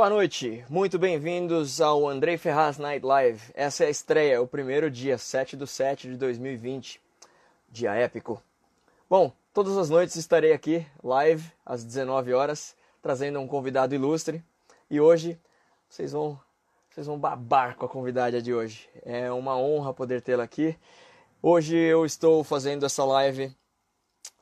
Boa 0.00 0.08
noite, 0.08 0.64
muito 0.70 0.98
bem-vindos 0.98 1.78
ao 1.78 2.08
Andrei 2.08 2.38
Ferraz 2.38 2.78
Night 2.78 3.04
Live. 3.04 3.52
Essa 3.52 3.84
é 3.84 3.88
a 3.88 3.90
estreia, 3.90 4.40
o 4.40 4.46
primeiro 4.46 4.90
dia, 4.90 5.18
7 5.18 5.58
do 5.58 5.66
7 5.66 6.08
de 6.08 6.16
2020, 6.16 6.98
dia 7.68 7.92
épico. 7.92 8.42
Bom, 9.10 9.30
todas 9.52 9.76
as 9.76 9.90
noites 9.90 10.16
estarei 10.16 10.54
aqui, 10.54 10.86
live, 11.04 11.52
às 11.66 11.84
19 11.84 12.32
horas, 12.32 12.74
trazendo 13.02 13.40
um 13.40 13.46
convidado 13.46 13.94
ilustre. 13.94 14.42
E 14.90 14.98
hoje 14.98 15.38
vocês 15.86 16.12
vão, 16.12 16.40
vocês 16.90 17.06
vão 17.06 17.18
babar 17.18 17.76
com 17.76 17.84
a 17.84 17.88
convidada 17.88 18.40
de 18.40 18.54
hoje. 18.54 18.88
É 19.04 19.30
uma 19.30 19.58
honra 19.58 19.92
poder 19.92 20.22
tê-la 20.22 20.44
aqui. 20.44 20.78
Hoje 21.42 21.76
eu 21.76 22.06
estou 22.06 22.42
fazendo 22.42 22.86
essa 22.86 23.04
live, 23.04 23.54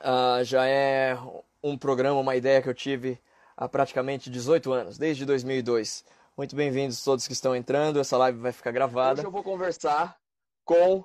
uh, 0.03 0.45
já 0.45 0.69
é 0.69 1.19
um 1.61 1.77
programa, 1.77 2.21
uma 2.21 2.37
ideia 2.37 2.63
que 2.63 2.69
eu 2.69 2.75
tive 2.75 3.19
há 3.59 3.69
praticamente 3.69 4.31
18 4.31 4.73
anos, 4.73 4.99
desde 4.99 5.27
2002. 5.27 6.05
Muito 6.37 6.55
bem-vindos 6.55 7.03
todos 7.03 7.27
que 7.27 7.33
estão 7.33 7.57
entrando, 7.57 7.99
essa 7.99 8.17
live 8.17 8.39
vai 8.39 8.53
ficar 8.53 8.71
gravada. 8.71 9.19
Hoje 9.19 9.27
eu 9.27 9.33
vou 9.33 9.43
conversar 9.43 10.17
com 10.65 11.05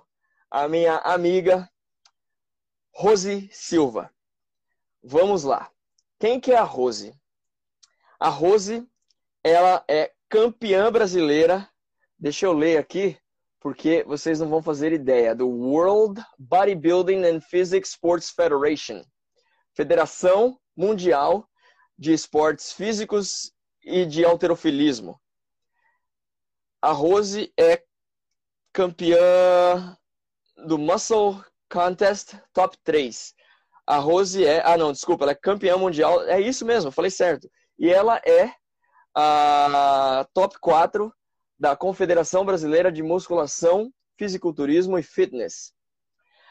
a 0.52 0.68
minha 0.68 0.98
amiga 0.98 1.68
Rose 2.94 3.50
Silva. 3.52 4.14
Vamos 5.04 5.44
lá. 5.44 5.72
Quem 6.20 6.40
que 6.40 6.52
é 6.52 6.58
a 6.58 6.64
Rose? 6.64 7.20
A 8.20 8.30
Rose, 8.30 8.88
ela 9.44 9.84
é 9.88 10.14
campeã 10.30 10.92
brasileira. 10.92 11.68
Deixa 12.20 12.46
eu 12.46 12.54
ler 12.54 12.78
aqui, 12.78 13.18
porque 13.60 14.04
vocês 14.04 14.40
não 14.40 14.48
vão 14.48 14.62
fazer 14.62 14.94
ideia. 14.94 15.34
Do 15.34 15.50
World 15.50 16.24
Bodybuilding 16.38 17.26
and 17.26 17.42
Physics 17.42 17.90
Sports 17.90 18.30
Federation. 18.30 19.04
Federação 19.74 20.60
Mundial 20.78 21.50
de 22.04 22.12
esportes 22.12 22.74
físicos 22.74 23.54
e 23.82 24.06
de 24.06 24.26
alterofilismo. 24.26 25.18
A 26.82 26.92
Rose 26.92 27.54
é 27.58 27.82
campeã 28.74 29.98
do 30.68 30.78
Muscle 30.78 31.42
Contest 31.70 32.36
Top 32.52 32.78
3. 32.84 33.34
A 33.88 33.98
Rose 34.00 34.46
é. 34.46 34.62
Ah, 34.66 34.76
não, 34.76 34.92
desculpa, 34.92 35.24
ela 35.24 35.32
é 35.32 35.36
campeã 35.36 35.78
mundial. 35.78 36.22
É 36.24 36.42
isso 36.42 36.66
mesmo, 36.66 36.92
falei 36.92 37.10
certo. 37.10 37.50
E 37.80 37.90
ela 37.90 38.22
é 38.26 38.54
a 39.16 40.28
top 40.34 40.60
4 40.60 41.14
da 41.58 41.74
Confederação 41.74 42.44
Brasileira 42.44 42.92
de 42.92 43.02
Musculação, 43.02 43.90
Fisiculturismo 44.18 45.00
e 45.00 45.04
Fitness. 45.04 45.72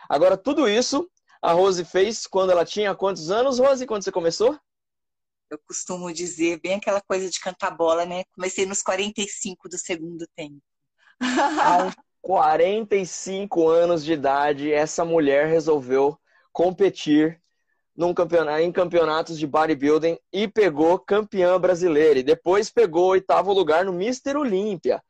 Agora, 0.09 0.39
tudo 0.39 0.67
isso 0.67 1.07
a 1.43 1.53
Rose 1.53 1.85
fez 1.85 2.27
quando 2.27 2.53
ela 2.53 2.65
tinha 2.65 2.95
quantos 2.95 3.31
anos, 3.31 3.59
Rose, 3.59 3.87
quando 3.87 4.03
você 4.03 4.13
começou? 4.13 4.59
Eu 5.53 5.59
costumo 5.67 6.11
dizer 6.11 6.59
bem 6.63 6.77
aquela 6.77 7.03
coisa 7.03 7.29
de 7.29 7.39
cantar 7.39 7.73
bola, 7.73 8.07
né? 8.07 8.25
Comecei 8.35 8.65
nos 8.65 8.81
45 8.81 9.69
do 9.69 9.77
segundo 9.77 10.27
tempo. 10.35 10.63
Aos 11.63 11.95
45 12.23 13.69
anos 13.69 14.03
de 14.03 14.15
idade, 14.15 14.73
essa 14.73 15.05
mulher 15.05 15.49
resolveu 15.49 16.19
competir 16.51 17.39
campeonato, 18.15 18.63
em 18.63 18.73
campeonatos 18.73 19.39
de 19.39 19.47
bodybuilding 19.47 20.19
e 20.33 20.49
pegou 20.49 20.99
campeã 20.99 21.61
brasileira. 21.61 22.21
E 22.21 22.23
depois 22.23 22.71
pegou 22.71 23.09
oitavo 23.09 23.53
lugar 23.53 23.85
no 23.85 23.93
Mister 23.93 24.39
Olímpia. 24.39 25.03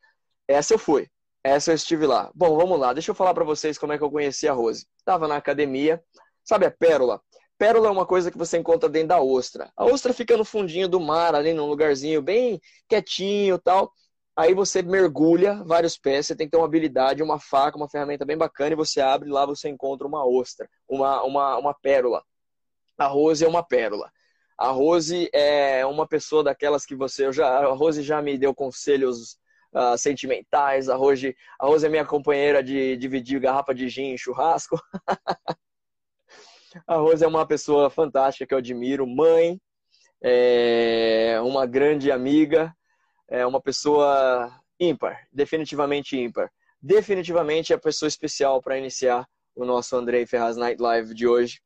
Essa 0.45 0.73
eu 0.73 0.77
fui. 0.77 1.07
Essa 1.41 1.71
eu 1.71 1.75
estive 1.75 2.05
lá. 2.05 2.29
Bom, 2.35 2.57
vamos 2.57 2.77
lá. 2.77 2.91
Deixa 2.91 3.11
eu 3.11 3.15
falar 3.15 3.33
para 3.33 3.45
vocês 3.45 3.77
como 3.77 3.93
é 3.93 3.97
que 3.97 4.03
eu 4.03 4.11
conheci 4.11 4.45
a 4.45 4.51
Rose. 4.51 4.85
Tava 5.05 5.25
na 5.25 5.37
academia. 5.37 6.03
Sabe 6.43 6.65
a 6.65 6.71
Pérola? 6.71 7.21
Pérola 7.57 7.87
é 7.87 7.91
uma 7.91 8.05
coisa 8.05 8.31
que 8.31 8.37
você 8.37 8.57
encontra 8.57 8.89
dentro 8.89 9.09
da 9.09 9.21
ostra. 9.21 9.71
A 9.75 9.85
ostra 9.85 10.13
fica 10.13 10.35
no 10.35 10.43
fundinho 10.43 10.87
do 10.87 10.99
mar, 10.99 11.35
ali 11.35 11.53
num 11.53 11.67
lugarzinho 11.67 12.21
bem 12.21 12.59
quietinho 12.87 13.57
tal. 13.59 13.91
Aí 14.35 14.53
você 14.53 14.81
mergulha 14.81 15.63
vários 15.63 15.95
pés, 15.95 16.25
você 16.25 16.35
tem 16.35 16.47
que 16.47 16.51
ter 16.51 16.57
uma 16.57 16.65
habilidade, 16.65 17.21
uma 17.21 17.39
faca, 17.39 17.77
uma 17.77 17.87
ferramenta 17.87 18.25
bem 18.25 18.35
bacana, 18.35 18.73
e 18.73 18.75
você 18.75 18.99
abre 18.99 19.29
lá 19.29 19.45
você 19.45 19.69
encontra 19.69 20.07
uma 20.07 20.25
ostra, 20.25 20.67
uma, 20.87 21.23
uma, 21.23 21.57
uma 21.57 21.73
pérola. 21.73 22.23
A 22.97 23.05
Rose 23.05 23.45
é 23.45 23.47
uma 23.47 23.63
pérola. 23.63 24.11
A 24.57 24.69
Rose 24.69 25.29
é 25.33 25.85
uma 25.85 26.07
pessoa 26.07 26.43
daquelas 26.43 26.85
que 26.85 26.95
você. 26.95 27.25
Eu 27.27 27.33
já, 27.33 27.47
a 27.47 27.73
Rose 27.73 28.01
já 28.01 28.21
me 28.21 28.37
deu 28.37 28.53
conselhos 28.55 29.37
uh, 29.73 29.97
sentimentais. 29.97 30.89
A 30.89 30.95
Rose, 30.95 31.35
a 31.59 31.65
Rose 31.67 31.85
é 31.85 31.89
minha 31.89 32.05
companheira 32.05 32.63
de 32.63 32.97
dividir 32.97 33.39
garrafa 33.39 33.73
de 33.73 33.89
gin 33.89 34.13
em 34.13 34.17
churrasco. 34.17 34.79
A 36.87 36.95
Rose 36.95 37.23
é 37.23 37.27
uma 37.27 37.45
pessoa 37.45 37.89
fantástica 37.89 38.45
que 38.45 38.53
eu 38.53 38.57
admiro, 38.57 39.05
mãe, 39.07 39.59
é 40.21 41.39
uma 41.41 41.65
grande 41.65 42.11
amiga, 42.11 42.75
é 43.27 43.45
uma 43.45 43.61
pessoa 43.61 44.51
ímpar, 44.79 45.27
definitivamente 45.31 46.17
ímpar. 46.17 46.51
Definitivamente 46.81 47.71
é 47.71 47.75
a 47.75 47.79
pessoa 47.79 48.07
especial 48.07 48.61
para 48.61 48.77
iniciar 48.77 49.27
o 49.55 49.65
nosso 49.65 49.95
Andrei 49.95 50.25
Ferraz 50.25 50.57
Night 50.57 50.81
Live 50.81 51.13
de 51.13 51.27
hoje. 51.27 51.61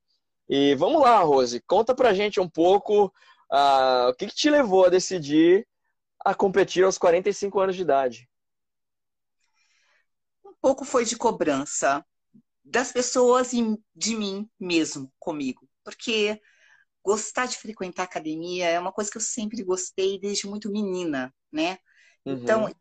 E 0.50 0.76
vamos 0.76 1.02
lá, 1.02 1.20
Rose, 1.20 1.62
conta 1.62 1.96
pra 1.96 2.14
gente 2.14 2.40
um 2.40 2.50
pouco 2.50 3.06
uh, 3.52 4.10
o 4.10 4.14
que, 4.14 4.28
que 4.28 4.36
te 4.36 4.50
levou 4.50 4.86
a 4.86 4.90
decidir 4.90 5.68
a 6.24 6.34
competir 6.34 6.84
aos 6.84 6.98
45 6.98 7.60
anos 7.60 7.76
de 7.76 7.82
idade. 7.82 8.30
Um 10.46 10.54
pouco 10.62 10.84
foi 10.84 11.06
de 11.06 11.16
cobrança 11.16 12.06
das 12.70 12.92
pessoas 12.92 13.54
e 13.54 13.78
de 13.96 14.16
mim 14.16 14.50
mesmo 14.60 15.12
comigo. 15.20 15.68
Porque 15.84 16.40
gostar 17.04 17.46
de 17.46 17.58
frequentar 17.58 18.04
academia 18.04 18.68
é 18.68 18.80
uma 18.80 18.92
coisa 18.92 19.10
que 19.10 19.18
eu 19.18 19.22
sempre 19.22 19.64
gostei 19.64 20.20
desde 20.20 20.48
muito 20.48 20.72
menina, 20.72 21.34
né? 21.52 21.78
Uhum. 22.26 22.34
Então, 22.34 22.76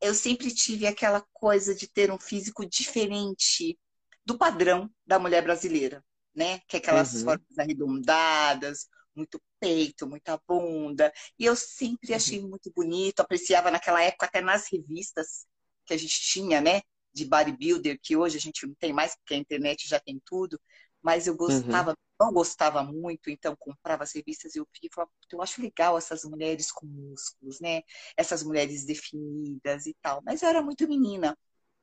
eu 0.00 0.14
sempre 0.14 0.54
tive 0.54 0.86
aquela 0.86 1.24
coisa 1.32 1.74
de 1.74 1.86
ter 1.88 2.10
um 2.10 2.18
físico 2.18 2.66
diferente 2.66 3.78
do 4.24 4.36
padrão 4.36 4.90
da 5.06 5.18
mulher 5.18 5.42
brasileira, 5.42 6.04
né? 6.34 6.60
Que 6.68 6.76
é 6.76 6.78
aquelas 6.78 7.14
uhum. 7.14 7.24
formas 7.24 7.58
arredondadas, 7.58 8.86
muito 9.16 9.40
peito, 9.58 10.06
muita 10.06 10.38
bunda. 10.46 11.12
E 11.38 11.46
eu 11.46 11.56
sempre 11.56 12.10
uhum. 12.10 12.16
achei 12.16 12.42
muito 12.42 12.70
bonito, 12.74 13.20
apreciava 13.20 13.70
naquela 13.70 14.02
época 14.02 14.26
até 14.26 14.42
nas 14.42 14.66
revistas 14.70 15.46
que 15.86 15.94
a 15.94 15.96
gente 15.96 16.20
tinha, 16.20 16.60
né? 16.60 16.82
De 17.14 17.24
bodybuilder, 17.24 17.98
que 18.02 18.16
hoje 18.16 18.36
a 18.36 18.40
gente 18.40 18.66
não 18.66 18.74
tem 18.74 18.92
mais, 18.92 19.14
porque 19.14 19.34
a 19.34 19.38
internet 19.38 19.88
já 19.88 20.00
tem 20.00 20.20
tudo, 20.24 20.60
mas 21.02 21.26
eu 21.26 21.36
gostava, 21.36 21.90
uhum. 21.90 21.96
não 22.18 22.32
gostava 22.32 22.82
muito, 22.82 23.30
então 23.30 23.54
comprava 23.56 24.04
as 24.04 24.12
revistas 24.12 24.54
e 24.54 24.58
eu 24.58 24.66
falava, 24.92 25.12
eu 25.30 25.42
acho 25.42 25.62
legal 25.62 25.96
essas 25.98 26.24
mulheres 26.24 26.72
com 26.72 26.86
músculos, 26.86 27.60
né? 27.60 27.82
Essas 28.16 28.42
mulheres 28.42 28.84
definidas 28.84 29.86
e 29.86 29.94
tal. 30.00 30.22
Mas 30.24 30.42
eu 30.42 30.48
era 30.48 30.62
muito 30.62 30.88
menina. 30.88 31.36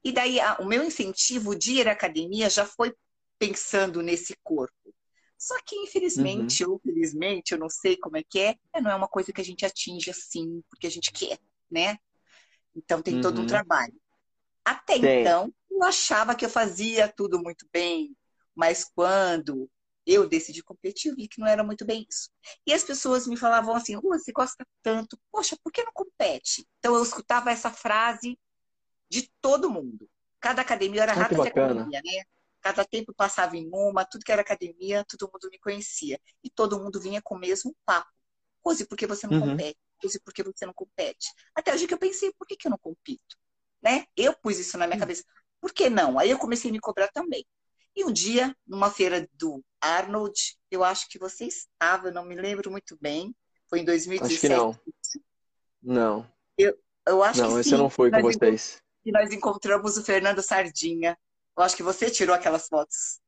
E 0.04 0.12
daí 0.12 0.40
a, 0.40 0.56
o 0.56 0.66
meu 0.66 0.84
incentivo 0.84 1.56
de 1.56 1.74
ir 1.74 1.88
à 1.88 1.92
academia 1.92 2.50
já 2.50 2.66
foi 2.66 2.94
pensando 3.38 4.02
nesse 4.02 4.36
corpo. 4.44 4.94
Só 5.38 5.56
que, 5.66 5.76
infelizmente, 5.76 6.64
uhum. 6.64 6.74
ou 6.74 6.80
felizmente, 6.80 7.54
eu 7.54 7.60
não 7.60 7.70
sei 7.70 7.98
como 7.98 8.18
é 8.18 8.24
que 8.24 8.40
é, 8.40 8.56
não 8.82 8.92
é 8.92 8.96
uma 8.96 9.08
coisa 9.08 9.32
que 9.32 9.42
a 9.42 9.44
gente 9.44 9.66
atinge 9.66 10.10
assim, 10.10 10.64
porque 10.70 10.88
a 10.88 10.92
gente 10.92 11.12
quer, 11.12 11.40
né? 11.70 11.98
Então 12.76 13.02
tem 13.02 13.16
uhum. 13.16 13.22
todo 13.22 13.38
um 13.38 13.42
uhum. 13.42 13.48
trabalho. 13.48 14.01
Até 14.66 14.96
Sim. 14.96 15.06
então, 15.06 15.54
eu 15.70 15.84
achava 15.84 16.36
que 16.36 16.46
eu 16.46 16.50
fazia 16.50 17.08
tudo 17.08 17.42
muito 17.42 17.68
bem, 17.72 18.16
mas 18.56 18.84
quando 18.84 19.70
eu 20.06 20.28
decidi 20.28 20.64
competir, 20.64 21.10
eu 21.10 21.16
vi 21.16 21.28
que 21.28 21.40
não 21.40 21.48
era 21.48 21.64
muito 21.64 21.86
bem 21.86 22.06
isso. 22.10 22.30
E 22.66 22.74
as 22.74 22.84
pessoas 22.84 23.28
me 23.28 23.38
falavam 23.38 23.76
assim: 23.76 24.00
você 24.00 24.32
gosta 24.32 24.66
tanto, 24.82 25.18
poxa, 25.32 25.58
por 25.64 25.72
que 25.72 25.84
não 25.84 25.94
compete? 25.94 26.68
Então 26.80 26.96
eu 26.96 27.04
escutava 27.04 27.52
essa 27.52 27.72
frase 27.72 28.38
de 29.10 29.32
todo 29.42 29.70
mundo. 29.70 30.10
Cada 30.40 30.62
academia 30.62 31.04
era 31.04 31.14
rata 31.14 31.36
de 31.36 31.48
academia, 31.48 32.02
né? 32.04 32.24
Cada 32.62 32.86
tempo 32.86 33.14
passava 33.14 33.58
em 33.58 33.70
uma, 33.74 34.06
tudo 34.06 34.24
que 34.24 34.32
era 34.32 34.42
academia, 34.42 35.04
todo 35.06 35.30
mundo 35.32 35.50
me 35.52 35.60
conhecia. 35.60 36.20
E 36.44 36.50
todo 36.50 36.80
mundo 36.80 37.00
vinha 37.00 37.22
com 37.22 37.36
o 37.36 37.40
mesmo 37.40 37.76
papo. 37.86 38.10
Rose, 38.64 38.86
por 38.86 38.96
que 38.96 39.08
você 39.08 39.28
não 39.28 39.40
uhum. 39.40 39.50
compete? 39.52 39.80
Rose, 40.02 40.20
por 40.20 40.34
que 40.34 40.44
você 40.44 40.66
não 40.66 40.74
compete? 40.74 41.28
Até 41.56 41.74
hoje 41.74 41.88
que 41.88 41.94
eu 41.94 41.98
pensei, 41.98 42.32
por 42.38 42.48
que, 42.48 42.56
que 42.56 42.68
eu 42.68 42.72
não 42.72 42.78
compito? 42.78 43.38
Né? 43.82 44.06
Eu 44.16 44.34
pus 44.34 44.60
isso 44.60 44.78
na 44.78 44.86
minha 44.86 44.98
hum. 44.98 45.00
cabeça. 45.00 45.24
Por 45.60 45.74
que 45.74 45.90
não? 45.90 46.18
Aí 46.18 46.30
eu 46.30 46.38
comecei 46.38 46.70
a 46.70 46.74
me 46.74 46.80
cobrar 46.80 47.08
também. 47.10 47.46
E 47.96 48.06
um 48.06 48.12
dia, 48.12 48.56
numa 48.66 48.90
feira 48.90 49.28
do 49.34 49.64
Arnold, 49.80 50.58
eu 50.70 50.84
acho 50.84 51.10
que 51.10 51.20
você 51.20 51.46
estava, 51.46 52.08
eu 52.08 52.14
não 52.14 52.26
me 52.26 52.36
lembro 52.36 52.72
muito 52.72 52.98
bem. 53.02 53.36
Foi 53.70 53.80
em 53.80 53.86
2017. 53.86 54.34
Acho 54.34 54.42
que 54.42 55.20
não. 55.84 55.96
Não. 55.96 56.32
Eu, 56.58 56.78
eu 57.08 57.24
acho 57.24 57.42
não, 57.42 57.54
que 57.54 57.60
esse 57.60 57.70
sim. 57.70 57.78
não 57.78 57.90
foi 57.90 58.10
com 58.12 58.22
vocês. 58.22 58.82
E 59.04 59.12
nós 59.12 59.32
encontramos 59.32 59.98
o 59.98 60.04
Fernando 60.04 60.42
Sardinha. 60.42 61.18
Eu 61.58 61.64
acho 61.64 61.76
que 61.76 61.84
você 61.84 62.10
tirou 62.10 62.36
aquelas 62.36 62.68
fotos. 62.68 63.20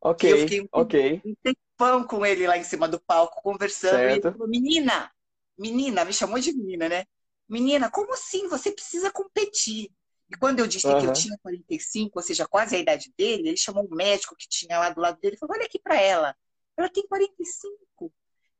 Ok, 0.00 0.32
eu 0.32 0.38
fiquei 0.38 0.62
um, 0.62 0.68
ok. 0.72 1.20
Um 1.24 1.34
tempão 1.42 2.04
com 2.04 2.24
ele 2.24 2.46
lá 2.46 2.56
em 2.56 2.64
cima 2.64 2.88
do 2.88 3.00
palco, 3.00 3.42
conversando. 3.42 3.96
Certo. 3.96 4.10
E 4.10 4.28
ele 4.28 4.32
falou, 4.32 4.48
menina, 4.48 5.10
menina, 5.58 6.04
me 6.04 6.12
chamou 6.12 6.38
de 6.38 6.52
menina, 6.52 6.88
né? 6.88 7.04
Menina, 7.48 7.90
como 7.90 8.12
assim? 8.12 8.48
Você 8.48 8.70
precisa 8.70 9.10
competir. 9.10 9.90
E 10.30 10.36
quando 10.36 10.60
eu 10.60 10.66
disse 10.66 10.86
uhum. 10.86 11.00
que 11.00 11.06
eu 11.06 11.12
tinha 11.12 11.38
45, 11.38 12.18
ou 12.18 12.22
seja, 12.22 12.46
quase 12.46 12.76
a 12.76 12.78
idade 12.78 13.12
dele, 13.16 13.48
ele 13.48 13.56
chamou 13.56 13.86
um 13.90 13.94
médico 13.94 14.36
que 14.36 14.46
tinha 14.48 14.78
lá 14.78 14.90
do 14.90 15.00
lado 15.00 15.18
dele 15.20 15.36
e 15.36 15.38
falou: 15.38 15.56
Olha 15.56 15.64
aqui 15.64 15.78
para 15.78 16.00
ela, 16.00 16.36
ela 16.76 16.88
tem 16.88 17.06
45. 17.06 18.12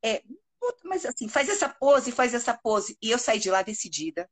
É, 0.03 0.23
mas 0.85 1.05
assim, 1.05 1.29
faz 1.29 1.49
essa 1.49 1.69
pose, 1.69 2.11
faz 2.11 2.33
essa 2.35 2.57
pose. 2.57 2.97
E 3.03 3.11
eu 3.11 3.19
saí 3.19 3.39
de 3.39 3.51
lá 3.51 3.63
decidida 3.63 4.29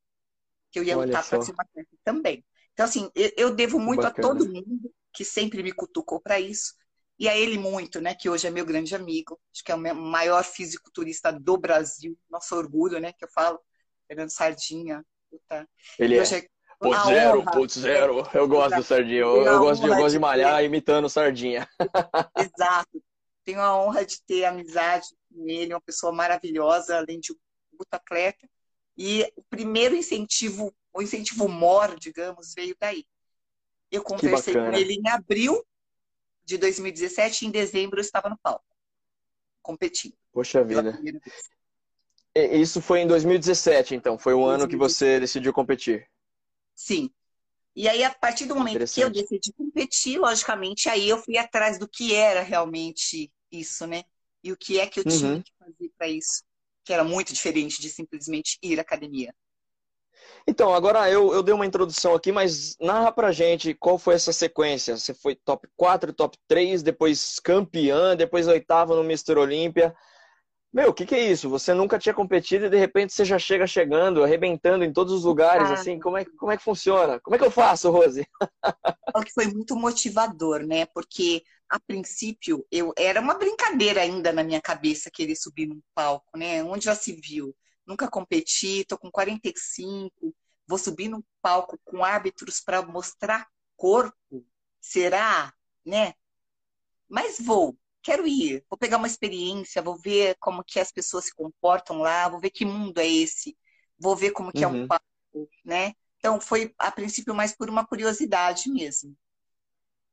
que 0.71 0.79
eu 0.79 0.85
ia 0.85 0.97
Olha 0.97 1.07
lutar 1.07 1.29
para 1.29 1.43
ser 1.43 1.53
uma 1.53 1.63
atleta 1.63 1.97
também. 2.03 2.45
Então, 2.73 2.85
assim, 2.85 3.11
eu, 3.15 3.33
eu 3.37 3.55
devo 3.55 3.79
muito 3.79 4.03
Bacana. 4.03 4.29
a 4.29 4.31
todo 4.31 4.49
mundo 4.49 4.93
que 5.13 5.25
sempre 5.25 5.63
me 5.63 5.73
cutucou 5.73 6.21
para 6.21 6.39
isso. 6.41 6.75
E 7.19 7.29
a 7.29 7.37
ele 7.37 7.57
muito, 7.57 8.01
né? 8.01 8.15
Que 8.15 8.29
hoje 8.29 8.47
é 8.47 8.51
meu 8.51 8.67
grande 8.67 8.95
amigo. 8.95 9.41
Acho 9.51 9.65
que 9.65 9.73
é 9.73 9.75
o 9.75 9.95
maior 9.95 10.45
fisiculturista 10.45 11.33
do 11.33 11.57
Brasil. 11.57 12.19
Nosso 12.29 12.55
orgulho, 12.55 13.01
né? 13.01 13.13
Que 13.13 13.25
eu 13.25 13.31
falo. 13.31 13.59
Fernando 14.07 14.31
Sardinha. 14.31 15.05
Puta. 15.31 15.69
Ele 15.99 16.19
é. 16.19 16.23
é 16.23 16.49
Ponto 16.79 17.07
zero, 17.07 17.41
honra, 17.41 17.53
ponto 17.53 17.73
zero. 17.73 18.31
Eu 18.35 18.47
gosto 18.47 18.77
do 18.77 18.83
Sardinha. 18.83 19.21
Eu, 19.21 19.43
eu 19.43 19.59
gosto, 19.59 19.83
de, 19.83 19.89
eu 19.89 19.97
gosto 19.97 20.13
de 20.13 20.19
malhar 20.19 20.59
ter... 20.59 20.65
imitando 20.65 21.09
Sardinha. 21.09 21.67
Exato. 22.39 23.03
Tenho 23.45 23.61
a 23.61 23.83
honra 23.83 24.05
de 24.05 24.21
ter 24.23 24.45
amizade 24.45 25.07
com 25.33 25.49
ele, 25.49 25.73
uma 25.73 25.81
pessoa 25.81 26.13
maravilhosa, 26.13 26.99
além 26.99 27.19
de 27.19 27.33
um 27.33 27.37
puta 27.79 27.97
atleta. 27.97 28.47
E 28.97 29.31
o 29.37 29.43
primeiro 29.45 29.95
incentivo, 29.95 30.75
o 30.93 31.01
incentivo 31.01 31.49
mor, 31.49 31.99
digamos, 31.99 32.53
veio 32.55 32.77
daí. 32.79 33.05
Eu 33.91 34.03
conversei 34.03 34.53
com 34.53 34.73
ele 34.73 34.95
em 34.95 35.09
abril 35.09 35.65
de 36.45 36.59
2017 36.59 37.45
e 37.45 37.49
em 37.49 37.51
dezembro 37.51 37.99
eu 37.99 38.03
estava 38.03 38.29
no 38.29 38.39
palco, 38.39 38.65
competindo. 39.63 40.17
Poxa 40.33 40.63
vida. 40.65 40.99
Isso 42.37 42.81
foi 42.81 43.01
em 43.01 43.07
2017, 43.07 43.95
então? 43.95 44.19
Foi 44.19 44.35
o 44.35 44.45
2017. 44.47 44.63
ano 44.63 44.71
que 44.71 44.77
você 44.77 45.21
decidiu 45.21 45.53
competir? 45.53 46.09
Sim. 46.75 47.11
E 47.75 47.89
aí, 47.89 48.03
a 48.05 48.15
partir 48.15 48.47
do 48.47 48.57
momento 48.57 48.87
que 48.87 49.01
eu 49.01 49.11
decidi 49.11 49.53
competir, 49.53 50.19
logicamente, 50.19 50.89
aí 50.89 51.09
eu 51.09 51.19
fui 51.19 51.37
atrás 51.37 51.79
do 51.79 51.89
que 51.89 52.15
era 52.15 52.41
realmente 52.41 53.31
isso, 53.51 53.87
né? 53.87 54.03
E 54.43 54.53
o 54.53 54.57
que 54.57 54.79
é 54.79 54.87
que 54.87 55.01
eu 55.01 55.05
tinha 55.05 55.33
uhum. 55.33 55.43
que 55.43 55.53
fazer 55.59 55.93
para 55.99 56.09
isso 56.09 56.43
que 56.87 56.93
era 56.93 57.03
muito 57.03 57.35
diferente 57.35 57.83
de 57.83 57.91
simplesmente 57.91 58.59
ir 58.63 58.79
à 58.79 58.83
academia. 58.83 59.35
Então, 60.47 60.73
agora 60.73 61.11
eu, 61.11 61.35
eu 61.35 61.43
dei 61.43 61.53
uma 61.53 61.67
introdução 61.67 62.15
aqui, 62.15 62.31
mas 62.31 62.77
narra 62.81 63.11
pra 63.11 63.33
gente 63.33 63.75
qual 63.75 63.99
foi 63.99 64.15
essa 64.15 64.33
sequência. 64.33 64.97
Você 64.97 65.13
foi 65.13 65.35
top 65.35 65.69
4, 65.77 66.13
top 66.13 66.39
3, 66.47 66.85
depois 66.85 67.41
campeã, 67.41 68.15
depois 68.17 68.47
oitava 68.47 68.95
no 68.95 69.03
Mr. 69.03 69.37
Olímpia. 69.37 69.95
Meu, 70.77 70.91
o 70.91 70.93
que, 70.93 71.07
que 71.07 71.15
é 71.15 71.33
isso? 71.33 71.49
Você 71.49 71.73
nunca 71.73 71.99
tinha 71.99 72.13
competido 72.13 72.67
e 72.67 72.69
de 72.69 72.77
repente 72.77 73.11
você 73.11 73.25
já 73.25 73.39
chega 73.39 73.67
chegando, 73.67 74.23
arrebentando 74.23 74.85
em 74.85 74.93
todos 74.93 75.11
os 75.15 75.25
lugares, 75.25 75.71
ah. 75.71 75.73
assim. 75.73 75.99
Como 75.99 76.19
é, 76.19 76.25
como 76.27 76.53
é 76.53 76.57
que 76.59 76.63
funciona? 76.63 77.19
Como 77.21 77.35
é 77.35 77.39
que 77.39 77.45
eu 77.47 77.51
faço, 77.51 77.91
Rose? 77.91 78.29
Que 79.27 79.33
foi 79.33 79.47
muito 79.47 79.75
motivador, 79.75 80.67
né? 80.67 80.85
Porque 80.85 81.43
a 81.71 81.81
princípio 81.81 82.67
eu 82.71 82.93
era 82.95 83.23
uma 83.23 83.33
brincadeira 83.33 84.03
ainda 84.03 84.31
na 84.31 84.45
minha 84.45 84.61
cabeça 84.61 85.11
querer 85.11 85.35
subir 85.35 85.67
num 85.67 85.81
palco, 85.95 86.37
né? 86.37 86.63
Onde 86.63 86.85
já 86.85 86.95
se 86.95 87.15
viu? 87.15 87.57
Nunca 87.87 88.07
competi, 88.11 88.85
tô 88.85 88.99
com 88.99 89.11
45, 89.11 90.13
vou 90.69 90.77
subir 90.77 91.09
num 91.09 91.23
palco 91.41 91.81
com 91.87 92.05
árbitros 92.05 92.61
para 92.61 92.83
mostrar 92.83 93.49
corpo. 93.79 94.45
Será, 94.79 95.55
né? 95.87 96.13
Mas 97.09 97.39
vou, 97.41 97.75
quero 98.07 98.25
ir, 98.25 98.65
vou 98.71 98.79
pegar 98.79 98.99
uma 98.99 99.09
experiência, 99.09 99.83
vou 99.83 99.99
ver 99.99 100.37
como 100.39 100.63
que 100.63 100.79
as 100.79 100.93
pessoas 100.93 101.25
se 101.25 101.35
comportam 101.35 101.99
lá, 101.99 102.29
vou 102.29 102.39
ver 102.39 102.51
que 102.51 102.65
mundo 102.65 102.97
é 102.99 103.07
esse, 103.07 103.59
vou 103.99 104.15
ver 104.15 104.31
como 104.31 104.53
que 104.53 104.65
uhum. 104.65 104.73
é 104.73 104.77
um 104.77 104.81
uhum. 104.83 104.87
palco, 104.87 105.51
né? 105.65 105.93
Então 106.17 106.41
foi 106.41 106.73
a 106.79 106.93
princípio 106.93 107.35
mais 107.35 107.57
por 107.57 107.69
uma 107.69 107.85
curiosidade 107.85 108.71
mesmo. 108.71 109.13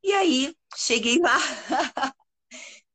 E 0.03 0.11
aí 0.11 0.55
cheguei 0.75 1.19
lá, 1.19 1.37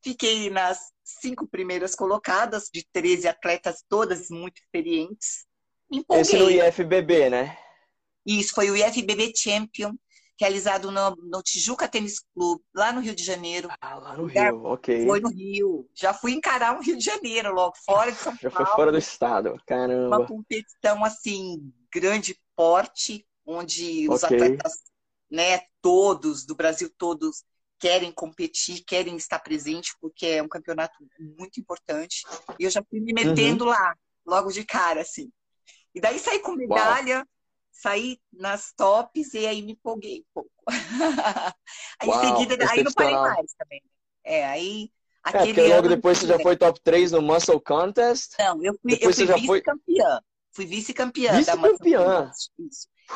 fiquei 0.02 0.50
nas 0.50 0.90
cinco 1.04 1.46
primeiras 1.46 1.94
colocadas 1.94 2.68
de 2.72 2.84
13 2.92 3.28
atletas, 3.28 3.84
todas 3.88 4.28
muito 4.28 4.58
experientes. 4.60 5.46
Me 5.88 6.04
Esse 6.10 6.36
no 6.36 6.50
IFBB, 6.50 7.30
né? 7.30 7.56
Isso, 8.26 8.52
foi 8.52 8.68
o 8.68 8.76
IFBB 8.76 9.32
Champion 9.34 9.94
realizado 10.38 10.90
no, 10.90 11.16
no, 11.16 11.42
Tijuca 11.42 11.88
Tênis 11.88 12.20
Clube, 12.32 12.62
lá 12.72 12.92
no 12.92 13.00
Rio 13.00 13.14
de 13.14 13.24
Janeiro. 13.24 13.68
Ah, 13.80 13.96
lá 13.96 14.16
no 14.16 14.26
Rio, 14.26 14.64
ok. 14.64 15.04
Foi 15.04 15.20
no 15.20 15.28
Rio. 15.28 15.88
Já 15.94 16.14
fui 16.14 16.32
encarar 16.32 16.76
um 16.76 16.82
Rio 16.82 16.96
de 16.96 17.04
Janeiro 17.04 17.52
logo, 17.52 17.74
fora 17.84 18.12
de 18.12 18.18
São 18.18 18.32
Já 18.36 18.50
Paulo. 18.50 18.54
Já 18.66 18.66
foi 18.66 18.76
fora 18.76 18.92
do 18.92 18.98
estado, 18.98 19.60
caramba. 19.66 20.18
Uma 20.18 20.26
competição, 20.26 21.04
assim, 21.04 21.72
grande 21.92 22.38
porte, 22.54 23.26
onde 23.44 24.08
os 24.08 24.22
atletas, 24.22 24.74
né, 25.30 25.60
todos, 25.82 26.46
do 26.46 26.54
Brasil 26.54 26.90
todos, 26.96 27.44
querem 27.80 28.12
competir, 28.12 28.84
querem 28.84 29.16
estar 29.16 29.38
presente, 29.40 29.92
porque 30.00 30.26
é 30.26 30.42
um 30.42 30.48
campeonato 30.48 30.94
muito 31.18 31.58
importante. 31.58 32.22
E 32.58 32.64
eu 32.64 32.70
já 32.70 32.82
fui 32.88 33.00
me 33.00 33.12
metendo 33.12 33.64
uhum. 33.64 33.70
lá, 33.70 33.94
logo 34.24 34.50
de 34.50 34.64
cara, 34.64 35.00
assim. 35.00 35.30
E 35.94 36.00
daí 36.00 36.18
saí 36.18 36.38
com 36.38 36.52
medalha, 36.52 37.16
Uau 37.16 37.26
saí 37.78 38.18
nas 38.32 38.72
tops 38.72 39.34
e 39.34 39.46
aí 39.46 39.62
me 39.62 39.72
empolguei 39.72 40.20
um 40.20 40.24
pouco. 40.34 40.50
aí 42.00 42.08
Uau, 42.08 42.24
em 42.24 42.28
seguida, 42.28 42.70
aí 42.70 42.82
não 42.82 42.92
parei 42.92 43.14
mais 43.14 43.54
também. 43.56 43.82
É, 44.24 44.46
aí. 44.46 44.90
É, 45.26 45.44
porque 45.44 45.68
logo 45.68 45.88
depois 45.88 46.18
você 46.18 46.26
já 46.26 46.38
foi 46.38 46.56
top 46.56 46.80
3 46.82 47.12
no 47.12 47.22
Muscle 47.22 47.60
Contest? 47.60 48.34
Não, 48.38 48.62
eu 48.62 48.74
fui, 48.80 48.98
eu 49.00 49.12
fui 49.12 49.26
vice-campeã. 49.26 50.20
Fui 50.52 50.66
vice-campeã 50.66 51.32
vice 51.36 51.46
da 51.46 51.56
Vice-campeã? 51.56 52.30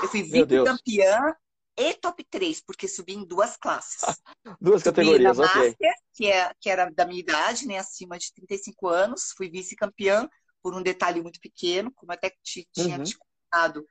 Eu 0.03 0.09
fui 0.09 0.23
vice-campeã 0.23 1.35
e 1.77 1.95
top 1.95 2.23
3, 2.25 2.61
porque 2.61 2.87
subi 2.87 3.15
em 3.15 3.25
duas 3.25 3.57
classes. 3.57 4.01
duas 4.61 4.83
subi 4.83 4.95
categorias, 4.95 5.39
na 5.39 5.45
Master, 5.45 5.73
ok. 5.73 5.89
Que, 6.15 6.27
é, 6.27 6.53
que 6.61 6.71
era 6.71 6.91
da 6.91 7.07
minha 7.07 7.21
idade, 7.21 7.67
né, 7.67 7.79
acima 7.79 8.19
de 8.19 8.33
35 8.35 8.89
anos. 8.89 9.33
Fui 9.37 9.49
vice-campeã 9.49 10.29
por 10.63 10.75
um 10.75 10.83
detalhe 10.83 11.21
muito 11.21 11.41
pequeno, 11.41 11.91
como 11.95 12.13
até 12.13 12.31
te, 12.43 12.69
tinha 12.73 12.99
uhum. 12.99 13.03
te 13.03 13.17
contado 13.19 13.85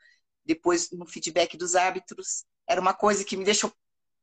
depois 0.46 0.90
no 0.92 1.06
feedback 1.06 1.58
dos 1.58 1.76
árbitros. 1.76 2.46
Era 2.68 2.82
uma 2.82 2.94
coisa 2.94 3.24
que 3.24 3.38
me 3.38 3.44
deixou 3.44 3.72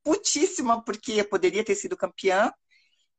putíssima, 0.03 0.82
porque 0.82 1.23
poderia 1.25 1.65
ter 1.65 1.75
sido 1.75 1.97
campeã. 1.97 2.53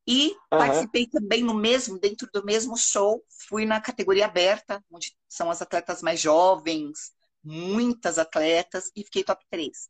E 0.07 0.29
uhum. 0.29 0.35
participei 0.49 1.07
também 1.07 1.43
no 1.43 1.53
mesmo, 1.53 1.99
dentro 1.99 2.27
do 2.33 2.43
mesmo 2.43 2.75
show, 2.75 3.23
fui 3.47 3.65
na 3.65 3.79
categoria 3.79 4.25
aberta, 4.25 4.83
onde 4.91 5.15
são 5.27 5.51
as 5.51 5.61
atletas 5.61 6.01
mais 6.01 6.19
jovens, 6.19 7.11
muitas 7.43 8.17
atletas, 8.17 8.91
e 8.95 9.03
fiquei 9.03 9.23
top 9.23 9.45
3. 9.51 9.89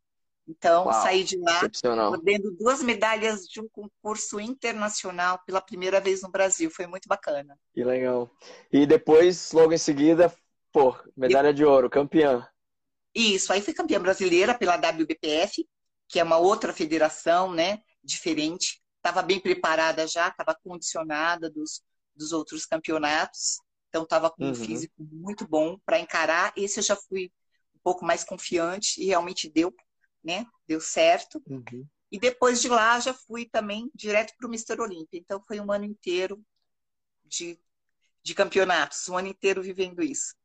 Então, 0.50 0.86
Uau, 0.86 1.04
saí 1.04 1.24
de 1.24 1.38
lá 1.38 1.62
podendo 2.10 2.52
duas 2.57 2.81
medalhas 2.81 3.45
de 3.45 3.62
um 3.62 3.69
concurso 3.69 4.40
internacional 4.40 5.40
pela 5.45 5.62
primeira 5.62 6.02
vez 6.02 6.24
no 6.24 6.30
Brasil. 6.30 6.72
Foi 6.72 6.88
muito 6.88 7.07
bacana. 7.07 7.56
Que 7.72 7.83
legal. 7.83 8.30
E 8.74 8.88
depois, 8.88 9.52
logo 9.52 9.72
em 9.74 9.78
seguida, 9.78 10.33
pô, 10.72 10.95
medalha 11.16 11.54
de 11.54 11.64
ouro, 11.64 11.88
campeã. 11.88 12.48
Isso, 13.13 13.51
aí 13.51 13.61
fui 13.61 13.73
campeã 13.73 13.99
brasileira 14.01 14.57
pela 14.57 14.75
WBPF, 14.75 15.68
que 16.07 16.19
é 16.19 16.23
uma 16.23 16.37
outra 16.37 16.73
federação, 16.73 17.54
né, 17.54 17.80
diferente. 18.04 18.81
Estava 18.97 19.21
bem 19.21 19.39
preparada 19.39 20.07
já, 20.07 20.28
estava 20.28 20.56
condicionada 20.63 21.49
dos, 21.49 21.81
dos 22.16 22.31
outros 22.31 22.66
campeonatos, 22.66 23.57
então 23.87 24.04
estava 24.04 24.30
com 24.30 24.44
uhum. 24.44 24.51
um 24.51 24.56
físico 24.56 24.94
muito 24.99 25.47
bom 25.47 25.80
para 25.85 25.99
encarar. 25.99 26.54
Esse 26.56 26.80
eu 26.80 26.83
já 26.83 26.95
fui 26.95 27.31
um 27.75 27.80
pouco 27.83 28.06
mais 28.06 28.23
confiante 28.23 29.01
e 29.01 29.06
realmente 29.06 29.49
deu, 29.49 29.73
né, 30.23 30.45
deu 30.68 30.80
certo. 30.80 31.42
Uhum. 31.47 31.87
E 32.11 32.19
depois 32.19 32.61
de 32.61 32.68
lá 32.68 32.99
já 32.99 33.13
fui 33.13 33.47
também 33.47 33.89
direto 33.94 34.33
para 34.37 34.47
o 34.47 34.49
Mister 34.49 34.80
Olímpia. 34.80 35.19
Então 35.19 35.42
foi 35.47 35.59
um 35.59 35.71
ano 35.71 35.85
inteiro 35.85 36.44
de, 37.25 37.59
de 38.23 38.33
campeonatos, 38.33 39.07
um 39.09 39.18
ano 39.18 39.28
inteiro 39.28 39.61
vivendo 39.61 40.01
isso. 40.01 40.35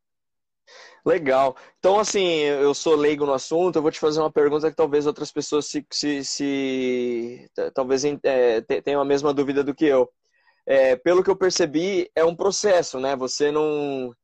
Legal. 1.05 1.57
Então, 1.79 1.99
assim, 1.99 2.25
eu 2.25 2.75
sou 2.75 2.95
leigo 2.95 3.27
no 3.27 3.35
assunto, 3.35 3.77
eu 3.77 3.83
vou 3.83 3.91
te 3.91 4.01
fazer 4.01 4.21
uma 4.21 4.33
pergunta 4.33 4.71
que 4.71 4.77
talvez 4.77 5.07
outras 5.07 5.31
pessoas 5.31 5.67
se, 5.67 5.87
se, 5.91 6.25
se 6.25 7.51
talvez 7.75 8.05
é, 8.05 8.61
tenham 8.83 9.03
a 9.03 9.05
mesma 9.05 9.35
dúvida 9.35 9.63
do 9.63 9.75
que 9.75 9.85
eu. 9.85 10.11
É, 10.67 10.97
pelo 10.97 11.23
que 11.23 11.29
eu 11.29 11.37
percebi, 11.37 12.11
é 12.15 12.25
um 12.25 12.35
processo, 12.35 12.99
né? 12.99 13.15
Você 13.17 13.51
não. 13.51 14.15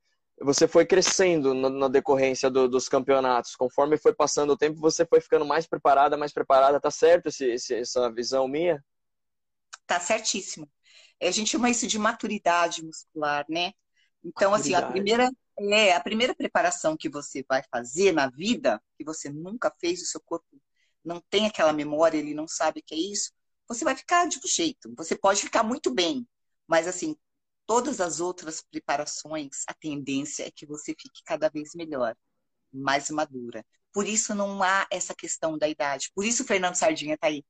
Você 0.43 0.67
foi 0.67 0.87
crescendo 0.87 1.53
na, 1.53 1.69
na 1.69 1.89
decorrência 1.89 2.51
do, 2.51 2.67
dos 2.67 2.89
campeonatos. 2.89 3.55
Conforme 3.55 3.99
foi 3.99 4.15
passando 4.15 4.55
o 4.55 4.57
tempo, 4.57 4.81
você 4.81 5.05
foi 5.05 5.21
ficando 5.21 5.45
mais 5.45 5.67
preparada, 5.67 6.17
mais 6.17 6.33
preparada. 6.33 6.81
Tá 6.81 6.91
certo 6.91 7.27
esse, 7.29 7.45
esse, 7.45 7.75
essa 7.75 8.11
visão 8.11 8.49
minha? 8.49 8.83
Tá 9.87 10.01
certíssimo. 10.01 10.67
A 11.23 11.31
gente 11.31 11.51
chama 11.51 11.69
isso 11.69 11.87
de 11.87 11.99
maturidade 11.99 12.83
muscular, 12.83 13.45
né? 13.51 13.73
Então, 14.25 14.53
assim, 14.53 14.75
a 14.75 14.83
primeira 14.87 15.31
é, 15.69 15.95
a 15.95 16.01
primeira 16.01 16.35
preparação 16.35 16.97
que 16.97 17.09
você 17.09 17.45
vai 17.47 17.63
fazer 17.71 18.13
na 18.13 18.29
vida, 18.29 18.83
que 18.97 19.05
você 19.05 19.29
nunca 19.29 19.71
fez, 19.79 20.01
o 20.01 20.07
seu 20.07 20.21
corpo 20.21 20.47
não 21.05 21.21
tem 21.29 21.47
aquela 21.47 21.73
memória, 21.73 22.17
ele 22.17 22.35
não 22.35 22.49
sabe 22.49 22.81
o 22.81 22.83
que 22.83 22.95
é 22.95 22.99
isso, 22.99 23.33
você 23.69 23.85
vai 23.85 23.95
ficar 23.95 24.27
de 24.27 24.39
um 24.39 24.49
jeito. 24.49 24.93
Você 24.97 25.17
pode 25.17 25.43
ficar 25.43 25.63
muito 25.63 25.93
bem, 25.93 26.27
mas 26.67 26.87
assim, 26.87 27.17
todas 27.67 28.01
as 28.01 28.21
outras 28.21 28.63
preparações, 28.63 29.65
a 29.67 29.75
tendência 29.75 30.47
é 30.47 30.51
que 30.51 30.67
você 30.67 30.95
fique 30.99 31.23
cada 31.25 31.49
vez 31.49 31.71
melhor, 31.75 32.17
mais 32.73 33.11
madura. 33.11 33.65
Por 33.93 34.07
isso 34.07 34.35
não 34.35 34.63
há 34.63 34.87
essa 34.91 35.15
questão 35.15 35.59
da 35.59 35.69
idade. 35.69 36.11
Por 36.15 36.25
isso 36.25 36.43
o 36.43 36.47
Fernando 36.47 36.77
Sardinha 36.77 37.15
está 37.15 37.27
aí, 37.27 37.45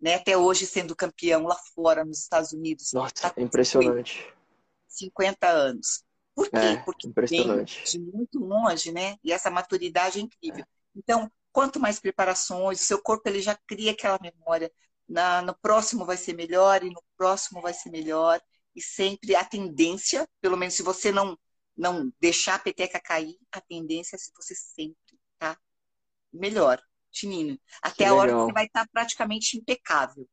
né? 0.00 0.14
Até 0.14 0.36
hoje 0.36 0.66
sendo 0.66 0.94
campeão 0.94 1.44
lá 1.44 1.56
fora, 1.74 2.04
nos 2.04 2.20
Estados 2.20 2.52
Unidos. 2.52 2.92
Nossa, 2.92 3.30
tá 3.30 3.34
impressionante. 3.36 4.32
50 4.88 5.48
anos. 5.48 6.05
Por 6.36 6.50
quê? 6.50 6.58
É, 6.58 6.76
Porque 6.76 7.08
vem 7.30 7.64
de 7.64 7.98
muito 7.98 8.38
longe, 8.38 8.92
né? 8.92 9.16
E 9.24 9.32
essa 9.32 9.50
maturidade 9.50 10.18
é 10.18 10.22
incrível. 10.22 10.66
Então, 10.94 11.32
quanto 11.50 11.80
mais 11.80 11.98
preparações, 11.98 12.80
o 12.82 12.84
seu 12.84 13.02
corpo 13.02 13.26
ele 13.26 13.40
já 13.40 13.56
cria 13.66 13.92
aquela 13.92 14.18
memória. 14.20 14.70
Na, 15.08 15.40
no 15.40 15.56
próximo 15.56 16.04
vai 16.04 16.18
ser 16.18 16.34
melhor 16.34 16.84
e 16.84 16.90
no 16.90 17.02
próximo 17.16 17.62
vai 17.62 17.72
ser 17.72 17.90
melhor. 17.90 18.38
E 18.74 18.82
sempre 18.82 19.34
a 19.34 19.44
tendência, 19.44 20.28
pelo 20.40 20.58
menos 20.58 20.74
se 20.74 20.82
você 20.82 21.10
não 21.10 21.36
não 21.78 22.10
deixar 22.18 22.54
a 22.54 22.58
peteca 22.58 22.98
cair, 22.98 23.36
a 23.52 23.60
tendência 23.60 24.16
é 24.16 24.18
se 24.18 24.32
você 24.34 24.54
sempre 24.54 25.18
tá 25.38 25.58
melhor, 26.32 26.80
tinindo. 27.10 27.60
Até 27.82 27.96
Que 27.96 28.04
a 28.04 28.14
hora 28.14 28.32
que 28.32 28.38
você 28.38 28.52
vai 28.52 28.64
estar 28.64 28.88
praticamente 28.88 29.58
impecável. 29.58 30.26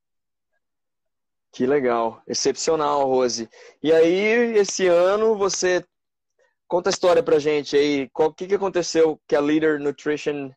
Que 1.52 1.68
legal, 1.68 2.22
excepcional, 2.28 3.08
Rose. 3.08 3.48
E 3.82 3.94
aí, 3.94 4.58
esse 4.58 4.88
ano, 4.88 5.38
você 5.38 5.86
conta 6.68 6.90
a 6.90 6.92
história 6.92 7.24
pra 7.24 7.40
gente 7.40 7.76
aí. 7.76 8.10
O 8.16 8.34
que, 8.34 8.48
que 8.48 8.56
aconteceu 8.56 9.20
que 9.28 9.36
a 9.36 9.40
Leader 9.42 9.80
Nutrition 9.80 10.52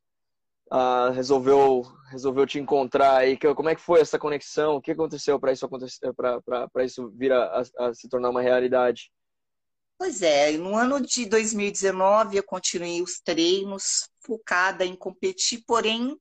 ah, 0.71 1.11
resolveu 1.15 1.83
resolveu 2.11 2.47
te 2.47 2.59
encontrar 2.59 3.19
aí? 3.19 3.37
Que- 3.37 3.55
Como 3.55 3.69
é 3.69 3.75
que 3.75 3.81
foi 3.83 4.01
essa 4.01 4.19
conexão? 4.19 4.77
O 4.77 4.83
que 4.83 4.93
aconteceu 4.93 5.39
para 5.41 5.53
isso 5.53 5.67
acontecer, 5.67 6.13
para 6.15 6.85
isso 6.85 7.11
vir 7.11 7.33
a, 7.33 7.63
a- 7.79 7.89
a 7.89 7.95
se 7.95 8.09
tornar 8.09 8.31
uma 8.31 8.43
realidade? 8.43 9.11
Pois 9.99 10.21
é, 10.21 10.53
no 10.53 10.77
ano 10.77 11.01
de 11.01 11.25
2019 11.27 12.37
eu 12.37 12.43
continuei 12.45 13.01
os 13.01 13.19
treinos, 13.19 14.09
focada 14.21 14.85
em 14.85 14.95
competir, 14.95 15.63
porém 15.67 16.17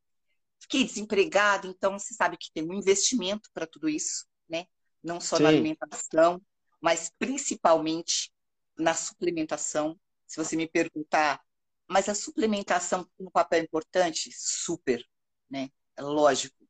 fiquei 0.61 0.83
desempregada, 0.85 1.67
então 1.67 1.99
você 1.99 2.13
sabe 2.13 2.37
que 2.37 2.51
tem 2.53 2.63
um 2.63 2.73
investimento 2.73 3.49
para 3.53 3.67
tudo 3.67 3.89
isso, 3.89 4.25
né? 4.49 4.65
Não 5.03 5.19
só 5.19 5.37
na 5.39 5.49
Sim. 5.49 5.55
alimentação, 5.55 6.41
mas 6.81 7.11
principalmente 7.19 8.31
na 8.77 8.93
suplementação. 8.93 9.99
Se 10.27 10.37
você 10.37 10.55
me 10.55 10.67
perguntar, 10.67 11.41
mas 11.87 12.09
a 12.09 12.15
suplementação 12.15 13.03
tem 13.17 13.27
um 13.27 13.31
papel 13.31 13.63
importante? 13.63 14.31
Super, 14.33 15.03
né? 15.49 15.69
É 15.95 16.01
lógico. 16.01 16.67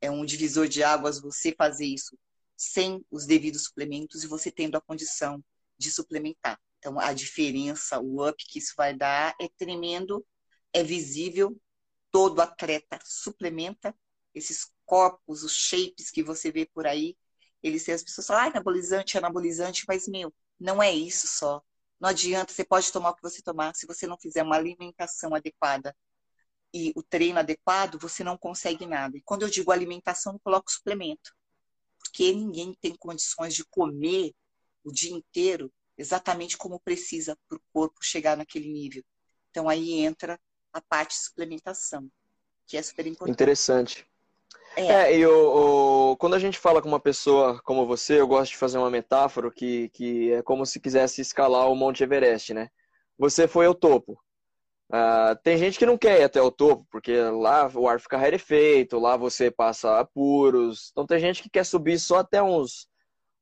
É 0.00 0.10
um 0.10 0.24
divisor 0.24 0.68
de 0.68 0.82
águas 0.82 1.20
você 1.20 1.54
fazer 1.56 1.86
isso 1.86 2.18
sem 2.56 3.04
os 3.10 3.26
devidos 3.26 3.64
suplementos 3.64 4.22
e 4.22 4.26
você 4.26 4.50
tendo 4.50 4.76
a 4.76 4.80
condição 4.80 5.42
de 5.78 5.90
suplementar. 5.90 6.58
Então, 6.78 6.98
a 6.98 7.12
diferença, 7.12 7.98
o 8.00 8.26
up 8.26 8.36
que 8.46 8.58
isso 8.58 8.74
vai 8.76 8.94
dar 8.94 9.34
é 9.40 9.48
tremendo, 9.56 10.24
é 10.72 10.82
visível. 10.82 11.58
Todo 12.10 12.40
atleta 12.40 12.98
suplementa 13.04 13.96
esses 14.34 14.70
corpos, 14.84 15.42
os 15.42 15.52
shapes 15.56 16.10
que 16.10 16.22
você 16.22 16.50
vê 16.52 16.66
por 16.66 16.86
aí. 16.86 17.16
Eles 17.62 17.84
têm 17.84 17.94
as 17.94 18.02
pessoas 18.02 18.26
falam, 18.26 18.44
ah, 18.44 18.46
anabolizante, 18.48 19.16
anabolizante, 19.16 19.84
mas, 19.88 20.06
meu, 20.06 20.32
não 20.58 20.82
é 20.82 20.92
isso 20.92 21.26
só. 21.26 21.62
Não 22.00 22.08
adianta, 22.10 22.52
você 22.52 22.64
pode 22.64 22.92
tomar 22.92 23.10
o 23.10 23.14
que 23.14 23.22
você 23.22 23.42
tomar, 23.42 23.74
se 23.74 23.86
você 23.86 24.06
não 24.06 24.18
fizer 24.18 24.42
uma 24.42 24.56
alimentação 24.56 25.34
adequada 25.34 25.96
e 26.72 26.92
o 26.96 27.02
treino 27.02 27.38
adequado, 27.38 27.98
você 27.98 28.24
não 28.24 28.36
consegue 28.36 28.84
nada. 28.84 29.16
E 29.16 29.22
quando 29.22 29.42
eu 29.42 29.48
digo 29.48 29.70
alimentação, 29.70 30.34
eu 30.34 30.40
coloco 30.40 30.70
suplemento. 30.70 31.32
Porque 32.00 32.32
ninguém 32.32 32.76
tem 32.80 32.96
condições 32.96 33.54
de 33.54 33.64
comer 33.64 34.34
o 34.82 34.92
dia 34.92 35.12
inteiro 35.12 35.72
exatamente 35.96 36.56
como 36.56 36.80
precisa 36.80 37.38
para 37.48 37.56
o 37.56 37.62
corpo 37.72 37.98
chegar 38.02 38.36
naquele 38.36 38.68
nível. 38.68 39.04
Então 39.50 39.68
aí 39.68 39.92
entra 39.92 40.38
a 40.72 40.80
parte 40.80 41.14
de 41.14 41.22
suplementação, 41.22 42.10
que 42.66 42.76
é 42.76 42.82
super 42.82 43.06
importante. 43.06 43.36
Interessante. 43.36 44.06
É, 44.76 45.04
É, 45.12 45.16
e 45.18 45.26
o, 45.26 46.12
o- 46.12 46.16
quando 46.16 46.34
a 46.34 46.38
gente 46.38 46.58
fala 46.58 46.82
com 46.82 46.88
uma 46.88 47.00
pessoa 47.00 47.60
como 47.62 47.86
você, 47.86 48.20
eu 48.20 48.26
gosto 48.26 48.52
de 48.52 48.56
fazer 48.58 48.78
uma 48.78 48.90
metáfora 48.90 49.50
que, 49.50 49.88
que 49.90 50.32
é 50.32 50.42
como 50.42 50.66
se 50.66 50.80
quisesse 50.80 51.20
escalar 51.20 51.70
o 51.70 51.76
Monte 51.76 52.02
Everest, 52.02 52.52
né? 52.54 52.68
Você 53.18 53.46
foi 53.46 53.66
ao 53.66 53.74
topo. 53.74 54.18
Ah, 54.92 55.36
tem 55.44 55.58
gente 55.58 55.78
que 55.78 55.86
não 55.86 55.98
quer 55.98 56.20
ir 56.20 56.24
até 56.24 56.40
o 56.42 56.50
topo, 56.52 56.86
porque 56.90 57.16
lá 57.20 57.70
o 57.74 57.88
ar 57.88 58.00
fica 58.00 58.18
rarefeito, 58.18 58.98
lá 58.98 59.16
você 59.16 59.50
passa 59.50 60.00
apuros. 60.00 60.90
Então 60.92 61.06
tem 61.06 61.18
gente 61.20 61.42
que 61.42 61.50
quer 61.50 61.64
subir 61.66 61.98
só 61.98 62.18
até 62.18 62.42
uns, 62.42 62.88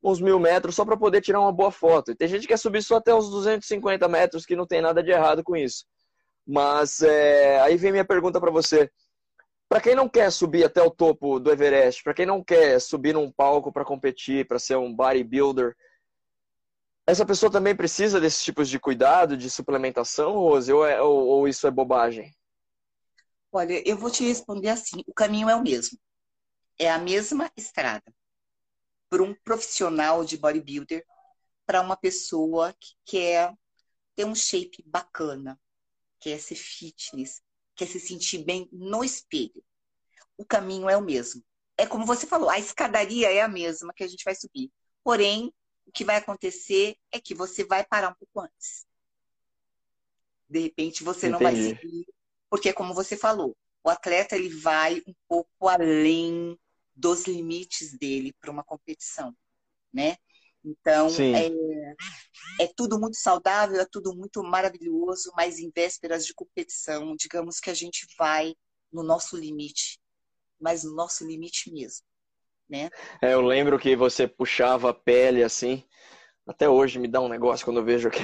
uns 0.03 0.21
mil 0.21 0.39
metros 0.41 0.77
só 0.77 0.85
para 0.85 0.97
poder 0.97 1.21
tirar 1.23 1.41
uma 1.41 1.53
boa 1.53 1.71
foto. 1.73 2.13
E 2.13 2.17
tem 2.17 2.29
gente 2.29 2.43
que 2.43 2.49
quer 2.49 2.59
subir 2.59 2.83
só 2.83 2.97
até 2.97 3.15
os 3.15 3.31
250 3.31 4.09
metros, 4.09 4.47
que 4.47 4.57
não 4.57 4.67
tem 4.67 4.81
nada 4.83 5.03
de 5.03 5.11
errado 5.13 5.45
com 5.45 5.57
isso. 5.57 5.85
Mas 6.47 7.03
é, 7.03 7.61
aí 7.61 7.77
vem 7.77 7.93
minha 7.93 8.05
pergunta 8.05 8.41
para 8.41 8.51
você. 8.51 8.91
Para 9.73 9.81
quem 9.81 9.95
não 9.95 10.07
quer 10.07 10.31
subir 10.31 10.65
até 10.65 10.83
o 10.83 10.91
topo 10.91 11.41
do 11.41 11.51
Everest, 11.51 12.05
para 12.05 12.13
quem 12.13 12.27
não 12.27 12.45
quer 12.45 12.79
subir 12.79 13.15
num 13.15 13.33
palco 13.33 13.73
para 13.73 13.87
competir, 13.87 14.47
para 14.47 14.59
ser 14.59 14.77
um 14.77 14.95
bodybuilder, 14.95 15.75
essa 17.07 17.25
pessoa 17.25 17.51
também 17.51 17.75
precisa 17.75 18.21
desses 18.21 18.45
tipos 18.45 18.69
de 18.69 18.79
cuidado, 18.79 19.35
de 19.35 19.49
suplementação, 19.49 20.35
Rose? 20.35 20.71
Ou, 20.71 20.87
é- 20.87 21.01
ou- 21.01 21.27
ou 21.27 21.49
isso 21.49 21.67
é 21.67 21.71
bobagem? 21.71 22.31
olha, 23.51 23.83
eu 23.89 23.97
vou 23.97 24.11
te 24.11 24.23
responder 24.23 24.69
assim: 24.69 25.03
o 25.07 25.15
caminho 25.15 25.49
é 25.49 25.57
o 25.57 25.63
mesmo. 25.63 25.99
É 26.79 26.91
a 26.91 26.99
mesma 26.99 27.51
estrada. 27.57 28.15
Para 29.09 29.23
um 29.23 29.35
profissional 29.43 30.23
de 30.23 30.37
bodybuilder, 30.37 31.03
para 31.65 31.81
uma 31.81 31.97
pessoa 31.97 32.75
que 32.79 32.93
quer 33.07 33.55
ter 34.15 34.27
um 34.27 34.35
shape 34.35 34.85
bacana, 34.85 35.59
quer 36.21 36.39
ser 36.39 36.57
fitness, 36.57 37.42
quer 37.75 37.87
se 37.87 38.01
sentir 38.01 38.45
bem 38.45 38.69
no 38.73 39.03
espelho. 39.05 39.63
O 40.37 40.45
caminho 40.45 40.89
é 40.89 40.97
o 40.97 41.03
mesmo. 41.03 41.43
É 41.77 41.87
como 41.87 42.07
você 42.07 42.27
falou, 42.27 42.49
a 42.49 42.59
escadaria 42.59 43.33
é 43.33 43.41
a 43.41 43.49
mesma 43.49 43.93
que 43.95 44.05
a 44.05 44.09
gente 44.09 44.25
vai 44.25 44.35
subir. 44.35 44.71
Porém, 45.03 45.53
o 45.87 45.93
que 45.93 46.05
vai 46.05 46.17
acontecer 46.17 46.97
é 47.11 47.21
que 47.21 47.35
você 47.35 47.65
vai 47.65 47.85
parar 47.85 48.11
um 48.11 48.15
pouco 48.15 48.41
antes. 48.41 48.87
De 50.49 50.61
repente, 50.61 51.03
você 51.03 51.29
não 51.29 51.39
vai 51.41 51.55
Entendi. 51.55 51.81
seguir, 51.81 52.07
porque 52.51 52.73
como 52.73 52.95
você 52.95 53.17
falou, 53.17 53.57
o 53.83 53.89
atleta 53.89 54.37
ele 54.37 54.49
vai 54.49 55.03
um 55.07 55.15
pouco 55.27 55.69
além 55.69 56.59
dos 56.95 57.25
limites 57.27 57.97
dele 57.99 58.33
para 58.41 58.51
uma 58.51 58.63
competição, 58.63 59.35
né? 59.93 60.17
Então, 60.65 61.09
é, 61.35 62.65
é 62.65 62.73
tudo 62.77 62.99
muito 62.99 63.17
saudável, 63.17 63.81
é 63.81 63.87
tudo 63.91 64.15
muito 64.15 64.43
maravilhoso, 64.43 65.33
mas 65.37 65.59
em 65.59 65.71
vésperas 65.75 66.25
de 66.25 66.35
competição, 66.35 67.17
digamos 67.17 67.59
que 67.59 67.71
a 67.71 67.75
gente 67.75 68.07
vai 68.17 68.55
no 68.93 69.03
nosso 69.03 69.37
limite, 69.37 69.99
mas 70.61 70.85
no 70.85 70.95
nosso 70.95 71.27
limite 71.27 71.73
mesmo, 71.73 72.05
né? 72.69 72.91
É, 73.21 73.33
eu 73.35 73.41
lembro 73.41 73.79
que 73.79 73.97
você 73.97 74.29
puxava 74.29 74.91
a 74.91 74.95
pele 74.95 75.43
assim. 75.43 75.85
Até 76.47 76.69
hoje 76.69 76.99
me 76.99 77.09
dá 77.09 77.21
um 77.21 77.29
negócio 77.29 77.65
quando 77.65 77.79
eu 77.79 77.85
vejo 77.85 78.11
que 78.11 78.21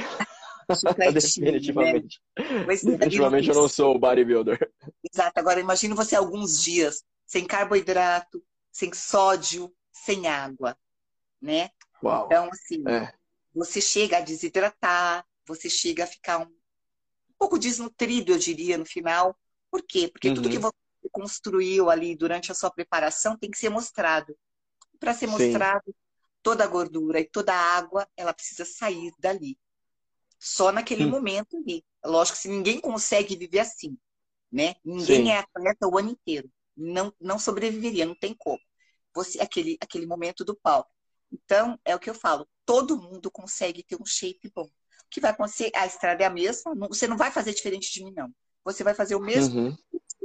Chicletinho, 0.75 0.99
né? 0.99 1.13
definitivamente, 1.13 2.21
Pois 2.65 2.85
é, 2.85 2.91
definitivamente 2.93 3.49
eu 3.49 3.55
não 3.55 3.69
sou 3.69 3.95
o 3.95 3.99
bodybuilder. 3.99 4.71
Exato. 5.13 5.39
Agora, 5.39 5.61
imagine 5.61 5.95
você 5.95 6.15
alguns 6.15 6.63
dias 6.63 7.03
sem 7.27 7.47
carboidrato, 7.47 8.43
sem 8.71 8.93
sódio, 8.93 9.73
sem 9.93 10.27
água, 10.27 10.77
né? 11.41 11.71
Uau. 12.03 12.27
Então, 12.27 12.49
assim, 12.53 12.97
É. 12.97 13.13
você 13.55 13.81
chega 13.81 14.19
a 14.19 14.21
desidratar, 14.23 15.27
você 15.47 15.71
chega 15.71 16.05
a 16.05 16.07
ficar 16.07 16.39
um 16.41 16.55
pouco 17.39 17.59
desnutrido, 17.59 18.33
eu 18.33 18.39
diria, 18.39 18.79
no 18.79 18.87
final. 18.87 19.39
Por 19.71 19.83
quê? 19.87 20.09
Porque 20.09 20.31
tudo 20.31 20.49
Uhum. 20.49 20.51
que 20.51 20.59
você 20.59 20.75
construiu 21.13 21.91
ali 21.91 22.17
durante 22.17 22.53
a 22.53 22.57
sua 22.57 22.71
preparação 22.71 23.39
tem 23.39 23.51
que 23.51 23.59
ser 23.59 23.71
mostrado. 23.71 24.37
Para 25.01 25.15
ser 25.15 25.27
Sim. 25.27 25.29
mostrado, 25.29 25.95
toda 26.43 26.65
a 26.65 26.69
gordura 26.69 27.21
e 27.21 27.29
toda 27.29 27.53
a 27.55 27.77
água, 27.79 28.09
ela 28.17 28.35
precisa 28.35 28.65
sair 28.65 29.13
dali. 29.21 29.59
Só 30.39 30.73
naquele 30.73 31.05
Hum. 31.05 31.07
momento 31.07 31.57
ali. 31.57 31.85
Lógico 32.05 32.39
que 32.41 32.49
ninguém 32.49 32.81
consegue 32.81 33.37
viver 33.37 33.61
assim, 33.61 33.99
né? 34.53 34.77
Sim. 34.97 35.25
Ninguém 35.25 35.33
é 35.33 35.39
atleta 35.39 35.89
o 35.89 35.99
ano 35.99 36.11
inteiro. 36.11 36.51
Não, 36.77 37.13
não 37.21 37.39
sobreviveria, 37.39 38.07
não 38.07 38.15
tem 38.17 38.35
como. 38.37 38.61
Você, 39.15 39.41
aquele, 39.41 39.79
aquele 39.83 40.07
momento 40.07 40.45
do 40.45 40.57
palco. 40.57 40.91
Então, 41.33 41.79
é 41.85 41.95
o 41.95 41.99
que 41.99 42.09
eu 42.11 42.15
falo, 42.15 42.49
todo 42.65 43.01
mundo 43.01 43.31
consegue 43.31 43.83
ter 43.83 43.97
um 44.01 44.07
shape 44.07 44.51
bom. 44.55 44.65
O 44.65 45.09
que 45.11 45.21
vai 45.21 45.31
acontecer? 45.31 45.71
A 45.75 45.87
estrada 45.87 46.23
é 46.23 46.27
a 46.27 46.31
mesma, 46.31 46.75
você 46.89 47.07
não 47.07 47.17
vai 47.17 47.31
fazer 47.31 47.55
diferente 47.55 47.93
de 47.93 48.05
mim, 48.05 48.13
não. 48.15 48.31
Você 48.65 48.85
vai 48.85 48.95
fazer 48.95 49.15
o 49.15 49.21
mesmo 49.21 49.61
Uhum. 49.61 49.77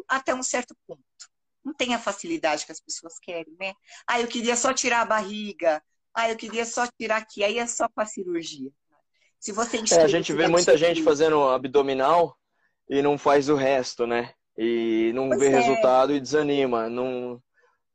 até 0.07 0.33
um 0.33 0.43
certo 0.43 0.75
ponto. 0.85 1.03
Não 1.63 1.73
tem 1.73 1.93
a 1.93 1.99
facilidade 1.99 2.65
que 2.65 2.71
as 2.71 2.81
pessoas 2.81 3.17
querem, 3.19 3.55
né? 3.59 3.73
Ah, 4.05 4.19
eu 4.19 4.27
queria 4.27 4.55
só 4.55 4.73
tirar 4.73 5.01
a 5.01 5.05
barriga. 5.05 5.81
Ah, 6.13 6.29
eu 6.29 6.35
queria 6.35 6.65
só 6.65 6.85
tirar 6.99 7.17
aqui. 7.17 7.43
Aí 7.43 7.57
é 7.57 7.65
só 7.65 7.87
com 7.87 8.01
a 8.01 8.05
cirurgia. 8.05 8.69
Se 9.39 9.51
você 9.51 9.77
É, 9.91 10.01
a 10.01 10.07
gente 10.07 10.33
vê 10.33 10.47
muita 10.47 10.77
gente 10.77 11.01
fazendo 11.01 11.41
abdominal 11.49 12.37
e 12.89 13.01
não 13.01 13.17
faz 13.17 13.49
o 13.49 13.55
resto, 13.55 14.05
né? 14.05 14.33
E 14.57 15.11
não 15.15 15.29
Pois 15.29 15.39
vê 15.39 15.47
é. 15.47 15.51
resultado 15.51 16.13
e 16.13 16.19
desanima. 16.19 16.89
Não, 16.89 17.41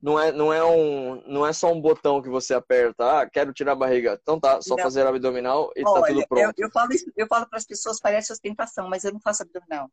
não, 0.00 0.18
é, 0.18 0.32
não, 0.32 0.52
é 0.52 0.64
um, 0.64 1.22
não 1.26 1.46
é 1.46 1.52
só 1.52 1.72
um 1.72 1.80
botão 1.80 2.22
que 2.22 2.28
você 2.28 2.54
aperta. 2.54 3.20
Ah, 3.20 3.28
quero 3.28 3.52
tirar 3.52 3.72
a 3.72 3.76
barriga. 3.76 4.18
Então 4.22 4.38
tá, 4.38 4.60
só 4.62 4.76
Não. 4.76 4.82
fazer 4.84 5.06
abdominal 5.06 5.70
e 5.76 5.82
tá 5.82 5.90
Olha, 5.90 6.08
tudo 6.08 6.20
eu, 6.22 6.26
pronto. 6.28 6.54
eu 6.58 6.70
falo 6.70 6.92
isso, 6.92 7.12
eu 7.16 7.26
falo 7.26 7.48
para 7.48 7.58
as 7.58 7.64
pessoas, 7.66 8.00
parece 8.00 8.32
ostentação, 8.32 8.88
mas 8.88 9.04
eu 9.04 9.12
não 9.12 9.20
faço 9.20 9.42
abdominal. 9.42 9.90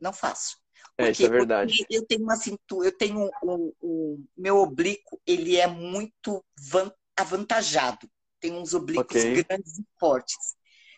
Não 0.00 0.12
faço. 0.12 0.58
É, 0.98 1.04
Por 1.04 1.10
isso 1.10 1.26
é 1.26 1.28
verdade. 1.28 1.76
Porque 1.78 1.96
eu 1.96 2.06
tenho 2.06 2.22
uma 2.22 2.36
cintura, 2.36 2.88
eu 2.88 2.96
tenho 2.96 3.30
o, 3.42 3.74
o 3.80 4.24
meu 4.36 4.58
oblíquo, 4.58 5.20
ele 5.26 5.56
é 5.56 5.66
muito 5.66 6.44
van- 6.58 6.92
avantajado. 7.16 8.08
Tem 8.40 8.52
uns 8.52 8.74
oblíquos 8.74 9.24
Ok. 9.24 9.44
grandes 9.48 9.78
e 9.78 9.84
fortes. 9.98 10.36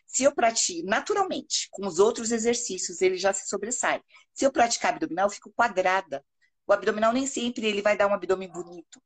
Se 0.06 0.24
eu 0.24 0.34
pratico 0.34 0.88
naturalmente, 0.88 1.68
com 1.70 1.86
os 1.86 1.98
outros 1.98 2.32
exercícios, 2.32 3.00
ele 3.00 3.16
já 3.16 3.32
se 3.32 3.46
sobressai. 3.48 4.02
Se 4.34 4.44
eu 4.44 4.52
praticar 4.52 4.92
abdominal, 4.94 5.26
eu 5.26 5.30
fico 5.30 5.52
quadrada. 5.54 6.24
O 6.68 6.72
abdominal 6.74 7.14
nem 7.14 7.26
sempre 7.26 7.66
ele 7.66 7.80
vai 7.80 7.96
dar 7.96 8.06
um 8.06 8.12
abdômen 8.12 8.48
bonito. 8.48 9.00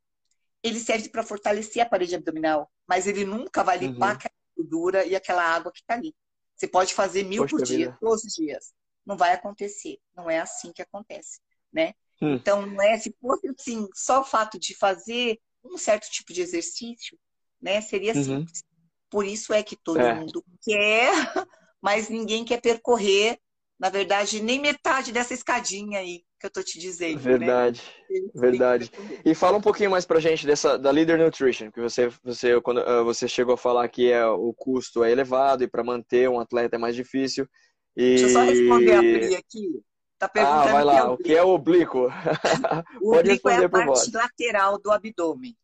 Ele 0.65 0.81
serve 0.81 1.09
para 1.09 1.23
fortalecer 1.23 1.81
a 1.81 1.89
parede 1.89 2.17
abdominal, 2.17 2.69
mas 2.89 3.07
ele 3.07 3.25
nunca 3.25 3.63
vai 3.63 3.79
limpar 3.79 4.09
uhum. 4.09 4.13
aquela 4.15 4.35
gordura 4.57 5.07
e 5.07 5.15
aquela 5.15 5.45
água 5.45 5.71
que 5.71 5.81
está 5.81 5.95
ali. 5.95 6.13
Você 6.57 6.67
pode 6.67 6.93
fazer 6.93 7.23
mil 7.23 7.45
Poxa 7.45 7.57
por 7.57 7.65
dia, 7.65 7.87
vida. 7.87 7.99
todos 8.01 8.25
os 8.25 8.35
dias. 8.35 8.73
Não 9.07 9.17
vai 9.17 9.33
acontecer. 9.33 9.99
Não 10.15 10.29
é 10.29 10.41
assim 10.41 10.73
que 10.73 10.83
acontece, 10.83 11.41
né? 11.73 11.95
Hum. 12.21 12.35
Então, 12.35 12.67
não 12.67 12.83
é 12.83 12.99
se 12.99 13.15
fosse 13.21 13.49
assim, 13.49 13.89
só 13.95 14.21
o 14.21 14.25
fato 14.25 14.59
de 14.59 14.75
fazer 14.75 15.41
um 15.65 15.79
certo 15.79 16.11
tipo 16.11 16.33
de 16.33 16.43
exercício, 16.43 17.17
né? 17.61 17.81
Seria 17.81 18.13
uhum. 18.15 18.25
simples. 18.25 18.65
Por 19.09 19.25
isso 19.25 19.53
é 19.53 19.63
que 19.63 19.77
todo 19.77 20.01
é. 20.01 20.15
mundo 20.15 20.45
quer, 20.63 21.13
mas 21.81 22.09
ninguém 22.09 22.45
quer 22.45 22.61
percorrer, 22.61 23.39
na 23.79 23.89
verdade, 23.89 24.43
nem 24.43 24.61
metade 24.61 25.13
dessa 25.13 25.35
escadinha 25.35 26.01
aí 26.01 26.25
que 26.43 26.47
eu 26.47 26.51
tô 26.51 26.63
te 26.63 26.77
dizendo. 26.79 27.21
Verdade, 27.21 27.81
né? 28.11 28.21
verdade. 28.35 28.91
E 29.25 29.33
fala 29.33 29.57
um 29.59 29.61
pouquinho 29.61 29.93
mais 29.93 30.05
pra 30.05 30.19
gente 30.19 30.45
dessa 30.45 30.77
da 30.77 30.91
Leader 30.91 31.17
Nutrition, 31.17 31.71
que 31.71 31.81
você 31.81 32.11
você 32.25 32.61
quando 32.61 32.79
uh, 32.79 33.05
você 33.05 33.29
chegou 33.29 33.55
a 33.55 33.59
falar 33.59 33.89
que 33.89 34.11
é 34.11 34.27
o 34.27 34.53
custo 34.53 35.05
é 35.05 35.13
elevado 35.13 35.63
e 35.63 35.69
para 35.69 35.85
manter 35.85 36.29
um 36.29 36.41
atleta 36.41 36.75
é 36.75 36.79
mais 36.79 36.97
difícil. 36.97 37.49
E... 37.97 38.17
Deixa 38.17 38.27
eu 38.27 38.31
só 38.31 38.43
responder 38.43 38.95
a 38.95 38.99
Pri 38.99 39.37
aqui. 39.37 39.83
Tá 40.19 40.29
perguntando 40.29 40.69
ah, 40.69 40.73
vai 40.73 40.85
lá. 40.85 41.13
O 41.13 41.17
que 41.17 41.33
é 41.33 41.43
o 41.45 41.49
oblíquo? 41.49 42.09
o 43.01 43.15
oblíquo 43.17 43.49
é 43.49 43.65
a 43.65 43.69
parte 43.69 44.11
lateral 44.13 44.79
do 44.79 44.91
abdômen. 44.91 45.57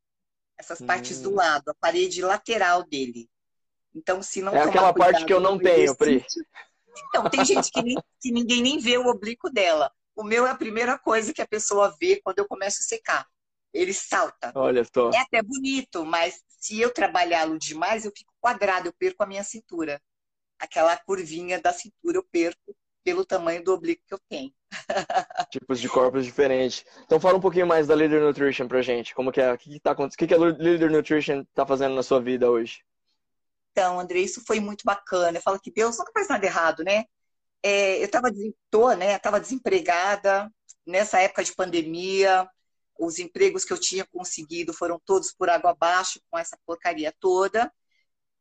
Essas 0.57 0.81
hum. 0.81 0.87
partes 0.87 1.21
do 1.21 1.31
hum. 1.31 1.35
lado, 1.35 1.71
a 1.71 1.75
parede 1.75 2.23
lateral 2.23 2.85
dele. 2.85 3.29
Então, 3.95 4.23
se 4.23 4.41
não 4.41 4.55
É 4.55 4.63
aquela 4.63 4.93
parte 4.93 5.25
que 5.25 5.33
eu 5.33 5.41
não 5.41 5.59
tenho, 5.59 5.97
Pri. 5.97 6.25
Então, 7.09 7.29
tem 7.29 7.45
gente 7.45 7.71
que, 7.71 7.83
nem, 7.83 7.97
que 8.21 8.31
ninguém 8.31 8.63
nem 8.63 8.79
vê 8.79 8.97
o 8.97 9.07
oblíquo 9.07 9.51
dela. 9.51 9.91
O 10.19 10.25
meu 10.25 10.45
é 10.45 10.51
a 10.51 10.57
primeira 10.57 10.99
coisa 10.99 11.33
que 11.33 11.41
a 11.41 11.47
pessoa 11.47 11.95
vê 12.01 12.21
quando 12.25 12.41
eu 12.41 12.49
começo 12.49 12.79
a 12.81 12.85
secar. 12.85 13.25
Ele 13.73 13.95
salta. 13.95 14.51
Olha 14.53 14.83
só. 14.85 15.11
É 15.11 15.19
até 15.19 15.41
bonito, 15.41 16.05
mas 16.05 16.43
se 16.59 16.81
eu 16.81 16.93
trabalhá-lo 16.93 17.57
demais, 17.57 18.05
eu 18.05 18.11
fico 18.11 18.33
quadrado, 18.41 18.89
eu 18.89 18.93
perco 18.93 19.23
a 19.23 19.27
minha 19.27 19.45
cintura. 19.45 20.03
Aquela 20.59 20.97
curvinha 20.97 21.61
da 21.61 21.73
cintura 21.73 22.19
eu 22.19 22.25
perco 22.33 22.75
pelo 23.05 23.25
tamanho 23.25 23.63
do 23.63 23.73
oblíquo 23.73 24.03
que 24.09 24.15
eu 24.15 24.21
tenho. 24.29 24.53
Tipos 25.53 25.79
de 25.79 25.89
corpos 25.89 26.25
diferentes. 26.25 26.85
Então 27.05 27.21
fala 27.21 27.39
um 27.39 27.41
pouquinho 27.41 27.69
mais 27.69 27.87
da 27.87 27.95
Leader 27.95 28.21
Nutrition 28.21 28.67
pra 28.67 28.83
gente. 28.83 29.15
Como 29.15 29.31
que 29.31 29.41
é? 29.41 29.53
O 29.53 29.57
que, 29.57 29.71
que, 29.71 29.79
tá, 29.79 29.93
o 29.93 30.09
que, 30.09 30.27
que 30.27 30.35
a 30.35 30.39
Leader 30.39 30.91
Nutrition 30.91 31.45
tá 31.55 31.65
fazendo 31.65 31.95
na 31.95 32.03
sua 32.03 32.21
vida 32.21 32.51
hoje? 32.51 32.83
Então, 33.71 34.01
André, 34.01 34.19
isso 34.19 34.43
foi 34.45 34.59
muito 34.59 34.83
bacana. 34.85 35.39
Eu 35.39 35.43
falo 35.43 35.61
que 35.61 35.71
Deus 35.71 35.97
nunca 35.97 36.11
faz 36.11 36.27
nada 36.27 36.45
errado, 36.45 36.83
né? 36.83 37.05
É, 37.63 37.99
eu 37.99 38.05
estava 38.05 38.29
tô, 38.71 38.93
né? 38.93 39.19
Tava 39.19 39.41
desempregada 39.41 40.51
nessa 40.87 41.21
época 41.21 41.45
de 41.45 41.55
pandemia. 41.55 42.49
Os 42.99 43.19
empregos 43.19 43.65
que 43.65 43.73
eu 43.73 43.79
tinha 43.79 44.05
conseguido 44.07 44.73
foram 44.73 45.01
todos 45.05 45.33
por 45.33 45.49
água 45.49 45.71
abaixo 45.71 46.21
com 46.31 46.39
essa 46.39 46.59
porcaria 46.67 47.15
toda. 47.21 47.73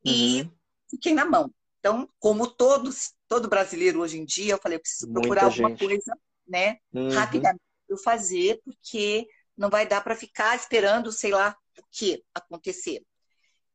E 0.03 0.41
uhum. 0.41 0.51
fiquei 0.89 1.13
na 1.13 1.25
mão. 1.25 1.53
Então, 1.79 2.09
como 2.19 2.47
todos, 2.47 3.13
todo 3.27 3.47
brasileiro 3.47 4.01
hoje 4.01 4.17
em 4.17 4.25
dia, 4.25 4.53
eu 4.53 4.57
falei, 4.57 4.77
eu 4.77 4.81
preciso 4.81 5.11
procurar 5.11 5.43
Muita 5.43 5.55
alguma 5.55 5.69
gente. 5.69 5.85
coisa, 5.85 6.17
né? 6.47 6.77
Uhum. 6.93 7.09
Rapidamente 7.09 7.61
eu 7.87 7.97
fazer, 7.97 8.59
porque 8.65 9.27
não 9.55 9.69
vai 9.69 9.87
dar 9.87 10.03
para 10.03 10.15
ficar 10.15 10.55
esperando, 10.55 11.11
sei 11.11 11.31
lá, 11.31 11.55
o 11.79 11.83
que 11.91 12.23
acontecer. 12.33 13.03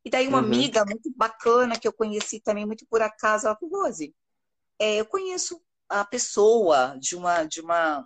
E 0.04 0.10
daí 0.10 0.26
uma 0.26 0.38
uhum. 0.38 0.44
amiga 0.44 0.84
muito 0.84 1.12
bacana 1.16 1.78
que 1.78 1.86
eu 1.86 1.92
conheci 1.92 2.40
também 2.40 2.66
muito 2.66 2.86
por 2.86 3.00
acaso, 3.00 3.46
ela 3.46 3.56
falou, 3.56 3.84
Rose, 3.84 4.14
é, 4.82 4.96
eu 4.96 5.06
conheço 5.06 5.62
a 5.88 6.04
pessoa 6.04 6.96
de 6.98 7.14
uma 7.14 7.44
de 7.44 7.60
uma 7.60 8.04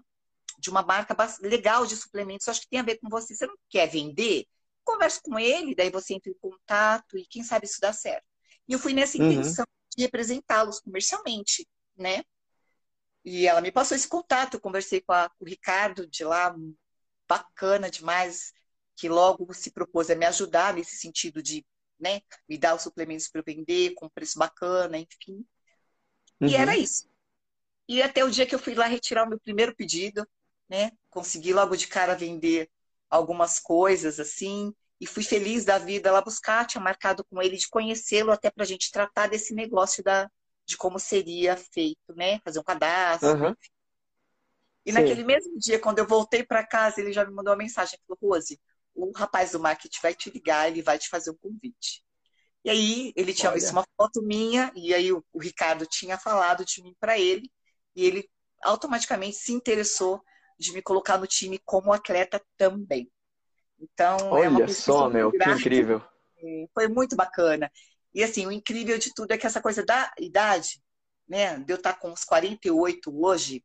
de 0.58 0.70
uma 0.70 0.82
marca 0.82 1.16
legal 1.40 1.86
de 1.86 1.96
suplementos, 1.96 2.48
acho 2.48 2.60
que 2.62 2.68
tem 2.68 2.80
a 2.80 2.82
ver 2.82 2.98
com 2.98 3.08
você. 3.08 3.34
Você 3.34 3.46
não 3.46 3.56
quer 3.68 3.86
vender? 3.88 4.46
Converse 4.84 5.20
com 5.22 5.38
ele, 5.38 5.74
daí 5.74 5.90
você 5.90 6.14
entra 6.14 6.30
em 6.30 6.34
contato 6.34 7.16
e 7.16 7.26
quem 7.26 7.42
sabe 7.42 7.66
isso 7.66 7.80
dá 7.80 7.92
certo. 7.92 8.26
E 8.68 8.74
eu 8.74 8.78
fui 8.78 8.92
nessa 8.92 9.16
uhum. 9.16 9.30
intenção 9.30 9.64
de 9.96 10.02
representá-los 10.04 10.80
comercialmente, 10.80 11.66
né? 11.96 12.22
E 13.24 13.46
ela 13.46 13.60
me 13.62 13.72
passou 13.72 13.96
esse 13.96 14.08
contato, 14.08 14.54
eu 14.54 14.60
conversei 14.60 15.00
com, 15.00 15.12
a, 15.12 15.30
com 15.30 15.44
o 15.44 15.48
Ricardo 15.48 16.06
de 16.06 16.24
lá, 16.24 16.54
bacana 17.26 17.90
demais, 17.90 18.52
que 18.96 19.08
logo 19.08 19.52
se 19.54 19.70
propôs 19.70 20.10
a 20.10 20.14
me 20.14 20.26
ajudar 20.26 20.74
nesse 20.74 20.96
sentido 20.96 21.42
de 21.42 21.66
né, 21.98 22.20
me 22.48 22.58
dar 22.58 22.74
os 22.74 22.82
suplementos 22.82 23.28
para 23.28 23.40
eu 23.40 23.44
vender 23.44 23.94
com 23.94 24.08
preço 24.08 24.38
bacana, 24.38 24.98
enfim. 24.98 25.44
Uhum. 26.40 26.48
E 26.50 26.56
era 26.56 26.76
isso. 26.76 27.08
E 27.88 28.02
até 28.02 28.24
o 28.24 28.30
dia 28.30 28.46
que 28.46 28.54
eu 28.54 28.58
fui 28.58 28.74
lá 28.74 28.86
retirar 28.86 29.24
o 29.24 29.28
meu 29.28 29.38
primeiro 29.40 29.74
pedido, 29.74 30.26
né? 30.68 30.90
Consegui 31.10 31.52
logo 31.52 31.76
de 31.76 31.86
cara 31.86 32.14
vender 32.16 32.70
algumas 33.08 33.60
coisas 33.60 34.18
assim. 34.18 34.74
E 35.00 35.06
fui 35.06 35.22
feliz 35.22 35.64
da 35.64 35.78
vida 35.78 36.10
lá 36.10 36.22
buscar, 36.22 36.66
tinha 36.66 36.82
marcado 36.82 37.24
com 37.24 37.42
ele 37.42 37.56
de 37.56 37.68
conhecê-lo 37.68 38.32
até 38.32 38.50
para 38.50 38.64
a 38.64 38.66
gente 38.66 38.90
tratar 38.90 39.28
desse 39.28 39.54
negócio 39.54 40.02
da, 40.02 40.30
de 40.64 40.76
como 40.76 40.98
seria 40.98 41.56
feito, 41.56 42.14
né? 42.16 42.40
Fazer 42.40 42.58
um 42.58 42.64
cadastro. 42.64 43.30
Uhum. 43.30 43.54
E 44.86 44.92
Sim. 44.92 44.94
naquele 45.00 45.24
mesmo 45.24 45.58
dia, 45.58 45.80
quando 45.80 45.98
eu 45.98 46.06
voltei 46.06 46.44
para 46.44 46.66
casa, 46.66 47.00
ele 47.00 47.12
já 47.12 47.24
me 47.24 47.32
mandou 47.32 47.52
uma 47.52 47.58
mensagem. 47.58 47.98
Falou, 48.06 48.18
Rose, 48.34 48.58
o 48.94 49.10
rapaz 49.12 49.52
do 49.52 49.60
marketing 49.60 50.00
vai 50.00 50.14
te 50.14 50.30
ligar, 50.30 50.68
ele 50.68 50.80
vai 50.80 50.98
te 50.98 51.08
fazer 51.08 51.30
um 51.30 51.36
convite. 51.36 52.05
E 52.66 52.70
aí 52.70 53.12
ele 53.14 53.32
tinha 53.32 53.50
Olha. 53.50 53.60
visto 53.60 53.70
uma 53.70 53.86
foto 53.96 54.20
minha, 54.20 54.72
e 54.74 54.92
aí 54.92 55.12
o, 55.12 55.24
o 55.32 55.40
Ricardo 55.40 55.86
tinha 55.86 56.18
falado 56.18 56.64
de 56.64 56.82
mim 56.82 56.96
para 56.98 57.16
ele, 57.16 57.48
e 57.94 58.04
ele 58.04 58.28
automaticamente 58.60 59.36
se 59.36 59.52
interessou 59.52 60.20
de 60.58 60.72
me 60.72 60.82
colocar 60.82 61.16
no 61.16 61.28
time 61.28 61.60
como 61.64 61.92
atleta 61.92 62.44
também. 62.56 63.08
Então, 63.78 64.18
é 64.36 64.48
Olha 64.48 64.64
é 64.64 64.66
só, 64.66 65.08
meu, 65.08 65.30
que 65.30 65.48
incrível. 65.48 66.02
Foi 66.74 66.88
muito 66.88 67.14
bacana. 67.14 67.70
E 68.12 68.24
assim, 68.24 68.44
o 68.46 68.50
incrível 68.50 68.98
de 68.98 69.14
tudo 69.14 69.30
é 69.30 69.38
que 69.38 69.46
essa 69.46 69.62
coisa 69.62 69.84
da 69.84 70.12
idade, 70.18 70.82
né, 71.28 71.60
de 71.60 71.72
eu 71.72 71.76
estar 71.76 71.94
com 71.94 72.10
uns 72.10 72.24
48 72.24 73.16
hoje, 73.16 73.64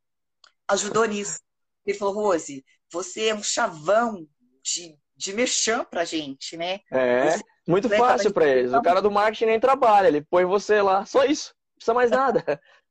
ajudou 0.68 1.06
nisso. 1.06 1.40
Ele 1.84 1.98
falou, 1.98 2.14
Rose, 2.14 2.64
você 2.92 3.30
é 3.30 3.34
um 3.34 3.42
chavão 3.42 4.28
de, 4.62 4.96
de 5.22 5.34
merchan 5.34 5.84
pra 5.84 6.04
gente, 6.04 6.58
né? 6.58 6.80
É, 6.92 7.32
você, 7.32 7.44
muito 7.68 7.88
fácil 7.90 8.34
para 8.34 8.48
eles. 8.48 8.74
O 8.74 8.82
cara 8.82 9.02
do 9.02 9.12
marketing 9.12 9.46
nem 9.46 9.60
trabalha, 9.60 10.08
ele 10.08 10.22
põe 10.24 10.46
você 10.46 10.82
lá, 10.82 11.06
só 11.06 11.24
isso, 11.26 11.54
não 11.70 11.76
precisa 11.76 11.94
mais 11.94 12.12
nada. 12.12 12.44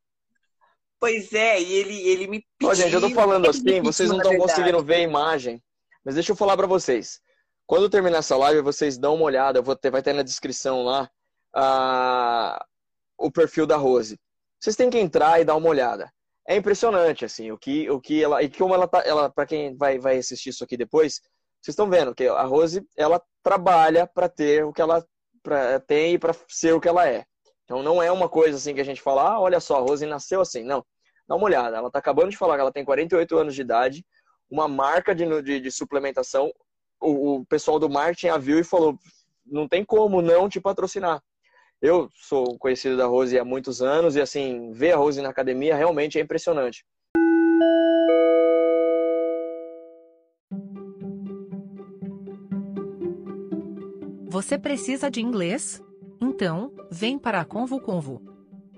Pois 1.02 1.32
é, 1.32 1.58
e 1.58 1.72
ele, 1.72 1.98
ele 2.06 2.26
me 2.26 2.46
pediu... 2.58 2.70
Ó, 2.70 2.74
gente, 2.74 2.92
eu 2.92 3.00
tô 3.00 3.08
falando 3.08 3.48
assim, 3.48 3.80
vocês 3.80 4.10
não 4.10 4.18
estão 4.18 4.36
conseguindo 4.36 4.84
ver 4.84 4.96
a 4.96 5.00
imagem, 5.00 5.58
mas 6.04 6.14
deixa 6.14 6.32
eu 6.32 6.36
falar 6.36 6.58
para 6.58 6.66
vocês. 6.66 7.22
Quando 7.66 7.88
terminar 7.88 8.18
essa 8.18 8.36
live, 8.36 8.60
vocês 8.60 8.98
dão 8.98 9.14
uma 9.14 9.24
olhada, 9.24 9.62
vou 9.62 9.74
ter, 9.74 9.90
vai 9.90 10.02
ter 10.02 10.12
na 10.12 10.20
descrição 10.20 10.82
lá 10.84 11.10
a, 11.54 12.62
o 13.16 13.32
perfil 13.32 13.66
da 13.66 13.78
Rose. 13.78 14.20
Vocês 14.60 14.76
têm 14.76 14.90
que 14.90 14.98
entrar 14.98 15.40
e 15.40 15.44
dar 15.46 15.56
uma 15.56 15.70
olhada. 15.70 16.12
É 16.46 16.54
impressionante, 16.54 17.24
assim, 17.24 17.50
o 17.50 17.56
que, 17.56 17.88
o 17.88 17.98
que 17.98 18.22
ela. 18.22 18.42
E 18.42 18.50
como 18.50 18.74
ela 18.74 18.86
tá. 18.86 19.02
Ela, 19.06 19.30
para 19.30 19.46
quem 19.46 19.74
vai, 19.74 19.98
vai 19.98 20.18
assistir 20.18 20.50
isso 20.50 20.62
aqui 20.62 20.76
depois, 20.76 21.22
vocês 21.60 21.74
estão 21.74 21.90
vendo 21.90 22.14
que 22.14 22.26
a 22.26 22.42
Rose, 22.42 22.82
ela 22.96 23.22
trabalha 23.42 24.06
para 24.06 24.28
ter 24.28 24.64
o 24.64 24.72
que 24.72 24.80
ela 24.80 25.04
pra, 25.42 25.78
tem 25.80 26.14
e 26.14 26.18
para 26.18 26.34
ser 26.48 26.74
o 26.74 26.80
que 26.80 26.88
ela 26.88 27.06
é. 27.06 27.24
Então 27.64 27.82
não 27.82 28.02
é 28.02 28.10
uma 28.10 28.28
coisa 28.28 28.56
assim 28.56 28.74
que 28.74 28.80
a 28.80 28.84
gente 28.84 29.00
fala, 29.00 29.30
ah, 29.30 29.40
olha 29.40 29.60
só, 29.60 29.76
a 29.76 29.80
Rose 29.80 30.04
nasceu 30.06 30.40
assim. 30.40 30.64
Não. 30.64 30.84
Dá 31.28 31.36
uma 31.36 31.44
olhada. 31.44 31.76
Ela 31.76 31.86
está 31.86 31.98
acabando 31.98 32.30
de 32.30 32.36
falar 32.36 32.56
que 32.56 32.62
ela 32.62 32.72
tem 32.72 32.84
48 32.84 33.36
anos 33.36 33.54
de 33.54 33.60
idade, 33.60 34.04
uma 34.50 34.66
marca 34.66 35.14
de, 35.14 35.42
de, 35.42 35.60
de 35.60 35.70
suplementação. 35.70 36.52
O, 37.00 37.36
o, 37.36 37.46
pessoal 37.46 37.78
do 37.78 37.88
marketing 37.88 38.28
a 38.28 38.38
viu 38.38 38.58
e 38.58 38.64
falou: 38.64 38.98
não 39.46 39.68
tem 39.68 39.84
como 39.84 40.20
não 40.20 40.48
te 40.48 40.60
patrocinar. 40.60 41.22
Eu 41.80 42.10
sou 42.14 42.58
conhecido 42.58 42.96
da 42.96 43.06
Rose 43.06 43.38
há 43.38 43.44
muitos 43.44 43.80
anos 43.80 44.16
e 44.16 44.20
assim, 44.20 44.72
ver 44.72 44.92
a 44.92 44.96
Rose 44.96 45.22
na 45.22 45.28
academia 45.28 45.76
realmente 45.76 46.18
é 46.18 46.20
impressionante. 46.20 46.84
Você 54.40 54.58
precisa 54.58 55.10
de 55.10 55.20
inglês? 55.20 55.82
Então, 56.18 56.74
vem 56.90 57.18
para 57.18 57.42
a 57.42 57.44
Convo 57.44 57.78
Convo. 57.78 58.22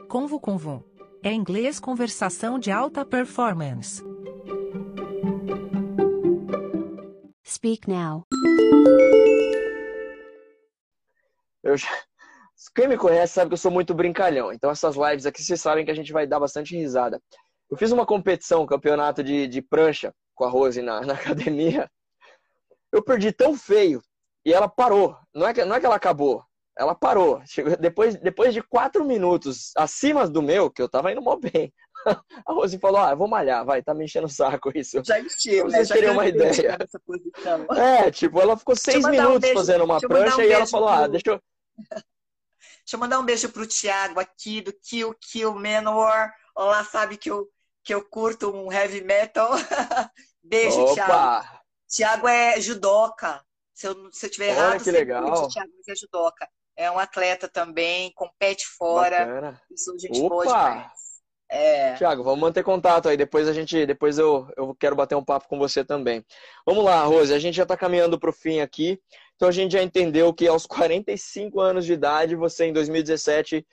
Convo 0.09 0.41
Convo. 0.41 0.85
É 1.23 1.33
inglês 1.33 1.79
conversação 1.79 2.59
de 2.59 2.73
alta 2.73 3.05
performance. 3.05 4.03
Speak 7.47 7.89
now. 7.89 8.27
Eu 11.63 11.77
já... 11.77 11.87
Quem 12.75 12.89
me 12.89 12.97
conhece 12.97 13.35
sabe 13.35 13.51
que 13.51 13.55
eu 13.55 13.59
sou 13.59 13.71
muito 13.71 13.95
brincalhão. 13.95 14.53
Então 14.53 14.69
essas 14.69 14.97
lives 14.97 15.27
aqui 15.27 15.45
vocês 15.45 15.61
sabem 15.61 15.85
que 15.85 15.93
a 15.93 15.95
gente 15.95 16.13
vai 16.13 16.27
dar 16.27 16.41
bastante 16.41 16.77
risada. 16.77 17.23
Eu 17.71 17.77
fiz 17.77 17.93
uma 17.93 18.05
competição, 18.05 18.65
um 18.65 18.67
campeonato 18.67 19.23
de, 19.23 19.47
de 19.47 19.63
prancha 19.63 20.13
com 20.35 20.43
a 20.43 20.49
Rose 20.49 20.83
na, 20.83 21.03
na 21.07 21.15
academia. 21.15 21.89
Eu 22.91 23.01
perdi 23.01 23.31
tão 23.31 23.57
feio 23.57 24.03
e 24.45 24.53
ela 24.53 24.69
parou. 24.69 25.17
Não 25.35 25.47
é 25.47 25.55
que, 25.55 25.65
não 25.65 25.77
é 25.77 25.81
que 25.81 25.87
ela 25.87 25.97
acabou. 25.97 26.45
ela 26.77 26.95
parou. 26.95 27.43
Chegou, 27.47 27.77
depois, 27.77 28.17
depois 28.17 28.53
de 28.55 28.63
quatro 28.63 29.05
minutos 29.05 29.73
acima 29.77 30.29
do 30.29 30.41
meu, 30.43 30.71
que 30.71 30.81
eu 30.83 30.89
tava 30.89 31.13
indo 31.13 31.21
mó 31.23 31.37
bem, 31.37 31.73
a 32.47 32.53
Rose 32.53 32.79
falou: 32.79 33.01
Ah, 33.01 33.11
eu 33.11 33.17
vou 33.17 33.29
malhar, 33.29 33.65
vai, 33.65 33.83
tá 33.83 33.95
me 33.95 34.05
enchendo 34.05 34.27
o 34.27 34.31
saco 34.31 34.73
isso. 34.75 35.03
Já 35.05 35.17
Pra 35.63 35.71
né? 35.79 35.85
Já 35.85 36.13
uma 36.13 36.27
ideia. 36.27 36.79
É, 37.77 38.11
tipo, 38.11 38.41
ela 38.41 38.57
ficou 38.57 38.75
seis 38.75 39.03
mandar 39.03 39.19
um 39.19 39.23
minutos 39.23 39.41
beijo- 39.41 39.59
fazendo 39.59 39.85
uma 39.85 40.01
prancha 40.01 40.37
um 40.39 40.43
e 40.43 40.53
ela 40.53 40.67
falou: 40.67 40.89
Ah, 40.89 41.03
pro- 41.03 41.09
deixa 41.09 41.31
eu. 41.31 41.41
Deixa 42.85 42.97
eu 42.97 42.99
mandar 43.01 43.21
um 43.21 43.25
beijo 43.25 43.49
pro 43.51 43.65
Thiago 43.67 44.19
aqui, 44.19 44.61
do 44.61 44.73
Kill 44.73 45.15
Kill 45.21 45.55
Manowar. 45.55 46.35
Olá, 46.55 46.83
sabe 46.85 47.17
que 47.17 47.31
eu, 47.31 47.47
que 47.85 47.95
eu 47.95 48.03
curto 48.05 48.51
um 48.51 48.73
heavy 48.73 49.03
metal. 49.03 49.51
beijo, 50.43 50.85
Thiago. 50.93 51.13
Opa! 51.13 51.61
Thiago 51.89 52.27
é 52.27 52.61
judoca. 52.61 53.41
Se 53.75 53.87
eu, 53.87 54.13
se 54.13 54.27
eu 54.27 54.31
tiver 54.31 54.51
Olha 54.51 54.59
errado, 54.59 54.79
que 54.79 54.85
você 54.85 54.93
legal. 54.93 55.25
corrige, 55.25 55.49
Thiago, 55.49 55.71
mas 55.77 55.89
é 55.89 55.95
judoca. 55.97 56.49
É 56.77 56.91
um 56.91 56.99
atleta 56.99 57.49
também, 57.49 58.13
compete 58.15 58.67
fora. 58.67 59.19
Bacana. 59.19 59.63
Sou 59.77 59.99
gente 59.99 60.21
boa 60.21 60.45
Opa! 60.45 60.71
demais. 60.71 61.03
É. 61.51 61.95
Tiago, 61.97 62.25
vamos 62.25 62.41
manter 62.41 62.63
contato 62.63 63.11
aí. 63.11 63.17
Depois 63.17 63.47
a 63.47 63.53
gente, 63.53 63.85
depois 63.85 64.19
eu, 64.19 64.51
eu 64.57 64.75
quero 64.75 64.97
bater 64.97 65.15
um 65.15 65.25
papo 65.25 65.49
com 65.49 65.59
você 65.59 65.85
também. 65.85 66.25
Vamos 66.67 66.83
lá, 66.83 67.05
Rose. 67.05 67.35
A 67.35 67.39
gente 67.39 67.55
já 67.55 67.65
está 67.65 67.77
caminhando 67.77 68.19
para 68.19 68.31
o 68.31 68.33
fim 68.33 68.61
aqui. 68.61 68.99
Então 69.37 69.49
a 69.49 69.53
gente 69.53 69.73
já 69.73 69.83
entendeu 69.83 70.33
que 70.33 70.49
aos 70.49 70.65
45 70.67 71.61
anos 71.61 71.85
de 71.85 71.93
idade, 71.93 72.35
você 72.35 72.65
em 72.65 72.73
2017, 72.73 73.67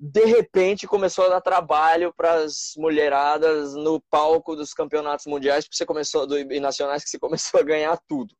de 0.00 0.24
repente 0.24 0.86
começou 0.86 1.26
a 1.26 1.28
dar 1.28 1.40
trabalho 1.42 2.12
para 2.16 2.34
as 2.34 2.72
mulheradas 2.76 3.74
no 3.74 4.00
palco 4.10 4.56
dos 4.56 4.72
campeonatos 4.72 5.26
mundiais, 5.26 5.64
porque 5.64 5.76
você 5.76 5.86
começou 5.86 6.26
do, 6.26 6.38
e 6.38 6.60
nacionais 6.60 7.02
que 7.04 7.10
você 7.10 7.18
começou 7.18 7.60
a 7.60 7.62
ganhar 7.64 7.98
tudo. 8.08 8.34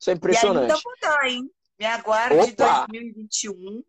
Isso 0.00 0.10
é 0.10 0.12
E 0.12 0.14
ainda 0.14 0.16
impressionante. 0.16 0.82
vou 0.82 0.94
dar, 1.00 1.28
hein? 1.28 1.50
Me 1.78 1.86
aguarde 1.86 2.52
Opa! 2.52 2.86
2021. 2.88 3.84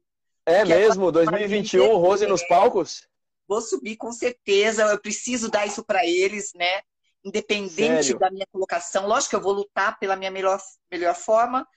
É 0.46 0.64
que 0.64 0.70
mesmo? 0.70 1.08
agora 1.08 1.26
2021, 1.26 1.88
vai 1.88 1.96
Rose 1.96 2.28
nos 2.28 2.44
palcos? 2.48 3.08
Vou 3.48 3.62
subir 3.62 3.96
com 3.96 4.12
certeza. 4.12 4.84
Eu 4.84 5.00
preciso 5.00 5.50
dar 5.50 5.66
isso 5.66 5.84
para 5.84 6.06
eles, 6.06 6.54
né? 6.54 6.82
Independente 7.24 8.06
Sério? 8.08 8.20
da 8.20 8.32
minha 8.32 8.48
colocação. 8.52 9.08
Lógico 9.08 9.32
que 9.32 9.36
eu 9.36 9.42
vou 9.42 9.54
lutar 9.54 9.98
pela 10.00 10.16
minha 10.16 10.32
melhor, 10.32 10.60
melhor 10.92 11.16
forma, 11.16 11.68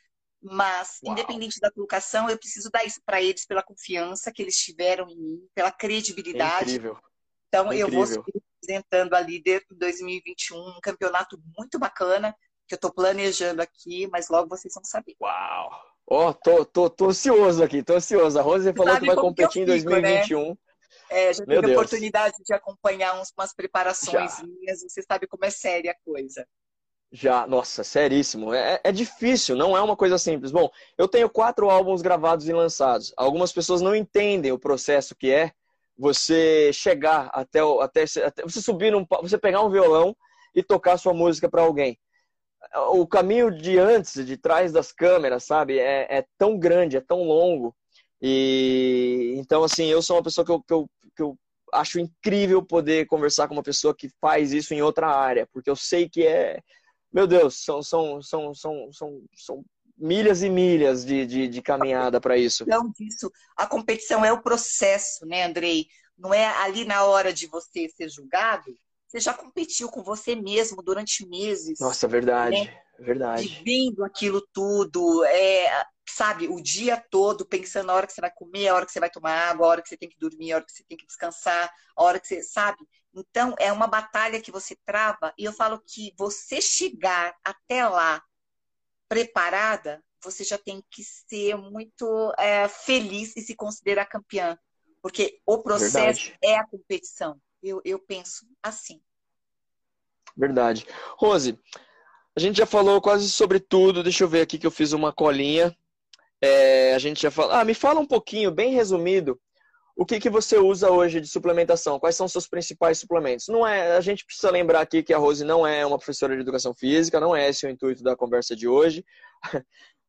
mas 0.43 0.99
Uau. 1.05 1.13
independente 1.13 1.61
da 1.61 1.71
colocação, 1.71 2.29
eu 2.31 2.39
preciso 2.39 2.71
dar 2.71 2.85
isso 2.85 3.01
para 3.05 3.23
eles 3.23 3.47
pela 3.47 3.63
confiança 3.63 4.33
que 4.33 4.43
eles 4.43 4.57
tiveram 4.57 5.09
em 5.09 5.17
mim, 5.17 5.49
pela 5.55 5.71
credibilidade. 5.71 6.71
Incrível. 6.71 6.99
Então, 7.49 7.73
eu 7.73 7.89
vou 7.89 8.03
Incrível. 8.05 8.25
subir 8.25 8.43
representando 8.61 9.15
a 9.15 9.21
líder 9.21 9.65
em 9.71 9.77
2021, 9.77 10.57
um 10.57 10.81
campeonato 10.83 11.39
muito 11.57 11.79
bacana 11.79 12.35
que 12.67 12.75
eu 12.75 12.77
estou 12.77 12.93
planejando 12.93 13.63
aqui, 13.63 14.07
mas 14.09 14.29
logo 14.29 14.49
vocês 14.49 14.73
vão 14.75 14.85
saber. 14.85 15.15
Uau! 15.21 15.71
Ó, 16.07 16.33
tô, 16.33 16.65
tô, 16.65 16.91
tô 16.91 17.07
ansioso 17.07 17.63
aqui, 17.63 17.83
tô 17.83 17.95
ansioso. 17.95 18.39
A 18.39 18.43
Rose 18.43 18.73
falou 18.73 18.93
sabe 18.93 19.01
que 19.01 19.07
vai 19.07 19.17
como 19.17 19.35
que 19.35 19.43
competir 19.43 19.69
em 19.69 19.79
fico, 19.79 19.91
né? 19.91 20.01
2021. 20.01 20.57
É, 21.11 21.33
já 21.33 21.45
Meu 21.47 21.57
tive 21.57 21.59
a 21.59 21.61
Deus. 21.61 21.73
oportunidade 21.73 22.35
de 22.45 22.55
acompanhar 22.55 23.21
uns, 23.21 23.33
umas 23.37 23.55
preparações 23.55 24.37
Já. 24.37 24.43
minhas, 24.45 24.81
você 24.81 25.03
sabe 25.03 25.27
como 25.27 25.45
é 25.45 25.51
séria 25.51 25.93
a 25.93 25.97
coisa. 26.05 26.47
Já, 27.13 27.47
nossa, 27.47 27.85
seríssimo. 27.85 28.53
É, 28.53 28.81
é 28.83 28.91
difícil, 28.91 29.55
não 29.55 29.77
é 29.77 29.81
uma 29.81 29.97
coisa 29.97 30.19
simples. 30.19 30.51
Bom, 30.51 30.69
eu 30.99 31.07
tenho 31.07 31.31
quatro 31.31 31.71
álbuns 31.71 32.03
gravados 32.03 32.49
e 32.49 32.53
lançados. 32.53 33.13
Algumas 33.17 33.53
pessoas 33.53 33.81
não 33.81 33.95
entendem 33.95 34.51
o 34.51 34.59
processo 34.59 35.15
que 35.15 35.31
é 35.31 35.53
você 35.97 36.73
chegar 36.73 37.31
até, 37.33 37.61
até, 37.81 38.05
até 38.25 38.43
você 38.43 38.61
subir 38.61 38.91
num, 38.91 39.07
você 39.23 39.39
pegar 39.39 39.63
um 39.63 39.71
violão 39.71 40.17
e 40.55 40.63
tocar 40.63 40.97
sua 40.97 41.15
música 41.15 41.49
para 41.49 41.63
alguém. 41.63 41.99
O 42.93 43.07
caminho 43.07 43.51
de 43.51 43.79
antes, 43.79 44.25
de 44.25 44.37
trás 44.37 44.73
das 44.73 44.93
câmeras, 44.93 45.45
sabe, 45.45 45.79
é, 45.79 46.07
é 46.19 46.27
tão 46.39 46.59
grande, 46.59 46.97
é 46.97 47.01
tão 47.01 47.23
longo. 47.23 47.75
E 48.21 49.35
então, 49.37 49.65
assim, 49.65 49.87
eu 49.87 50.01
sou 50.03 50.17
uma 50.17 50.23
pessoa 50.23 50.45
que 50.45 50.53
eu, 50.53 50.63
que 50.63 50.73
eu, 50.73 50.91
que 51.17 51.23
eu 51.23 51.39
acho 51.73 52.01
incrível 52.01 52.63
poder 52.63 53.07
conversar 53.07 53.49
com 53.49 53.55
uma 53.55 53.63
pessoa 53.63 53.95
que 53.95 54.09
faz 54.21 54.53
isso 54.53 54.73
em 54.73 54.83
outra 54.83 55.09
área, 55.09 55.49
porque 55.53 55.69
eu 55.69 55.77
sei 55.77 56.09
que 56.09 56.27
é 56.27 56.61
meu 57.15 57.29
Deus, 57.29 57.63
são, 57.65 57.81
são, 57.81 58.21
são, 58.21 58.53
são, 58.53 58.93
são, 58.93 59.23
são 59.37 59.65
milhas 59.97 60.43
e 60.43 60.51
milhas 60.51 61.05
de, 61.05 61.25
de, 61.25 61.47
de 61.47 61.63
caminhada 61.63 62.21
para 62.21 62.37
isso. 62.37 62.65
Então, 62.65 62.91
disso, 62.91 63.31
a 63.57 63.69
competição 63.69 64.25
é 64.25 64.33
o 64.33 64.43
processo, 64.43 65.25
né, 65.25 65.45
Andrei? 65.45 65.87
Não 66.19 66.35
é 66.35 66.45
ali 66.45 66.85
na 66.85 67.05
hora 67.05 67.33
de 67.33 67.47
você 67.47 67.89
ser 67.89 68.09
julgado, 68.09 68.65
você 69.07 69.21
já 69.21 69.33
competiu 69.33 69.89
com 69.89 70.03
você 70.03 70.35
mesmo 70.35 70.83
durante 70.83 71.27
meses. 71.27 71.79
Nossa, 71.81 72.09
verdade, 72.09 72.73
verdade. 72.99 73.49
vivendo 73.65 74.05
aquilo 74.05 74.41
tudo, 74.53 75.25
é, 75.25 75.87
sabe, 76.09 76.49
o 76.49 76.61
dia 76.61 77.03
todo 77.11 77.47
pensando 77.47 77.91
a 77.91 77.95
hora 77.95 78.07
que 78.07 78.13
você 78.13 78.21
vai 78.21 78.31
comer, 78.33 78.69
a 78.69 78.75
hora 78.75 78.87
que 78.87 78.93
você 78.93 79.01
vai 79.01 79.11
tomar 79.11 79.51
água, 79.51 79.67
a 79.67 79.71
hora 79.71 79.83
que 79.83 79.89
você 79.89 79.97
tem 79.97 80.09
que 80.09 80.19
dormir, 80.19 80.53
a 80.53 80.57
hora 80.57 80.65
que 80.65 80.73
você 80.73 80.85
tem 80.85 80.97
que 80.97 81.07
descansar, 81.07 81.73
a 81.97 82.03
hora 82.03 82.21
que 82.21 82.27
você, 82.27 82.43
sabe? 82.43 82.79
Então, 83.15 83.55
é 83.59 83.73
uma 83.73 83.87
batalha 83.87 84.41
que 84.41 84.51
você 84.51 84.77
trava, 84.85 85.33
e 85.39 85.45
eu 85.45 85.53
falo 85.53 85.81
que 85.87 86.13
você 86.19 86.61
chegar 86.61 87.35
até 87.45 87.87
lá 87.87 88.23
preparada, 89.09 90.03
você 90.23 90.43
já 90.43 90.59
tem 90.59 90.83
que 90.91 91.05
ser 91.05 91.57
muito 91.57 92.33
é, 92.39 92.67
feliz 92.67 93.37
e 93.37 93.43
se 93.43 93.55
considerar 93.55 94.07
campeã, 94.07 94.59
porque 95.03 95.39
o 95.47 95.63
processo 95.63 96.31
Verdade. 96.31 96.39
é 96.43 96.57
a 96.57 96.67
competição. 96.67 97.39
Eu, 97.65 97.81
eu 97.85 97.99
penso 97.99 98.47
assim. 98.63 99.01
Verdade. 100.37 100.87
Rose, 101.19 101.59
a 102.37 102.41
gente 102.41 102.59
já 102.59 102.67
falou 102.67 103.01
quase 103.01 103.31
sobre 103.31 103.59
tudo. 103.59 104.03
Deixa 104.03 104.23
eu 104.23 104.29
ver 104.29 104.43
aqui 104.43 104.59
que 104.59 104.67
eu 104.67 104.71
fiz 104.71 104.93
uma 104.93 105.13
colinha. 105.13 105.75
É, 106.43 106.95
a 106.95 106.99
gente 106.99 107.23
já 107.23 107.31
falou. 107.31 107.53
Ah, 107.53 107.65
me 107.65 107.73
fala 107.73 107.99
um 107.99 108.07
pouquinho, 108.07 108.51
bem 108.51 108.75
resumido, 108.75 109.41
o 109.97 110.05
que, 110.05 110.19
que 110.19 110.29
você 110.29 110.59
usa 110.59 110.91
hoje 110.91 111.21
de 111.21 111.29
suplementação? 111.29 112.01
Quais 112.01 112.17
são 112.17 112.27
os 112.27 112.33
seus 112.33 112.49
principais 112.49 112.99
suplementos? 112.99 113.47
Não 113.49 113.67
é, 113.67 113.97
a 113.97 114.01
gente 114.01 114.27
precisa 114.27 114.51
lembrar 114.51 114.81
aqui 114.81 115.03
que 115.03 115.15
a 115.15 115.19
Rose 115.19 115.45
não 115.45 115.67
é 115.67 115.87
uma 115.87 115.97
professora 115.97 116.35
de 116.35 116.43
educação 116.43 116.75
física, 116.75 117.21
não 117.21 117.35
é 117.35 117.49
esse 117.49 117.65
o 117.65 117.71
intuito 117.71 118.03
da 118.03 118.17
conversa 118.17 118.55
de 118.55 118.69
hoje. 118.69 119.05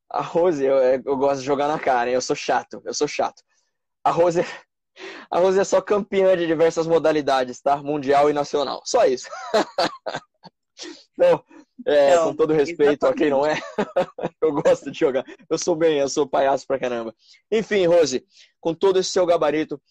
A 0.07 0.21
Rose, 0.21 0.63
eu, 0.63 0.75
eu 0.77 1.17
gosto 1.17 1.39
de 1.39 1.45
jogar 1.45 1.67
na 1.67 1.79
cara, 1.79 2.09
hein? 2.09 2.13
eu 2.13 2.21
sou 2.21 2.35
chato, 2.35 2.79
eu 2.85 2.93
sou 2.93 3.07
chato. 3.07 3.41
A 4.03 4.11
Rose, 4.11 4.41
a 5.29 5.39
Rose 5.39 5.59
é 5.59 5.63
só 5.63 5.81
campeã 5.81 6.35
de 6.37 6.47
diversas 6.47 6.87
modalidades, 6.87 7.61
tá? 7.61 7.77
Mundial 7.77 8.29
e 8.29 8.33
nacional. 8.33 8.81
Só 8.85 9.05
isso. 9.05 9.27
Não, 11.17 11.41
é, 11.85 12.15
Não, 12.15 12.29
com 12.29 12.35
todo 12.35 12.53
respeito 12.53 13.05
a 13.05 13.13
quem 13.13 13.29
não 13.29 13.45
é, 13.45 13.55
eu 14.41 14.51
gosto 14.51 14.91
de 14.91 14.99
jogar. 14.99 15.23
Eu 15.49 15.57
sou 15.57 15.75
bem, 15.75 15.99
eu 15.99 16.09
sou 16.09 16.27
palhaço 16.27 16.67
pra 16.67 16.79
caramba. 16.79 17.15
Enfim, 17.51 17.85
Rose, 17.85 18.25
com 18.59 18.73
todo 18.73 18.99
esse 18.99 19.09
seu 19.09 19.25
gabarito, 19.25 19.81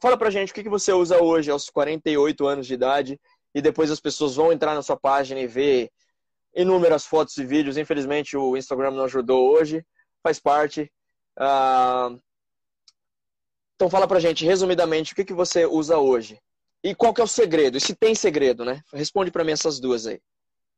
fala 0.00 0.16
pra 0.16 0.30
gente 0.30 0.52
o 0.52 0.54
que 0.54 0.68
você 0.68 0.92
usa 0.92 1.22
hoje 1.22 1.50
aos 1.50 1.70
48 1.70 2.46
anos 2.46 2.66
de 2.66 2.74
idade 2.74 3.20
e 3.54 3.62
depois 3.62 3.90
as 3.90 4.00
pessoas 4.00 4.34
vão 4.34 4.52
entrar 4.52 4.74
na 4.74 4.82
sua 4.82 4.96
página 4.96 5.40
e 5.40 5.46
ver 5.46 5.90
inúmeras 6.54 7.04
fotos 7.04 7.36
e 7.36 7.44
vídeos. 7.44 7.76
Infelizmente 7.76 8.36
o 8.36 8.56
Instagram 8.56 8.92
não 8.92 9.04
ajudou 9.04 9.50
hoje, 9.50 9.84
faz 10.22 10.38
parte. 10.40 10.90
Ah, 11.38 12.10
Então 13.76 13.90
fala 13.90 14.06
pra 14.06 14.20
gente, 14.20 14.44
resumidamente, 14.44 15.12
o 15.12 15.16
que 15.16 15.24
que 15.24 15.34
você 15.34 15.66
usa 15.66 15.98
hoje? 15.98 16.38
E 16.82 16.94
qual 16.94 17.14
que 17.14 17.20
é 17.20 17.24
o 17.24 17.28
segredo? 17.28 17.76
E 17.76 17.80
se 17.80 17.94
tem 17.94 18.14
segredo, 18.14 18.64
né? 18.64 18.82
Responde 18.92 19.30
pra 19.30 19.44
mim 19.44 19.52
essas 19.52 19.80
duas 19.80 20.06
aí. 20.06 20.20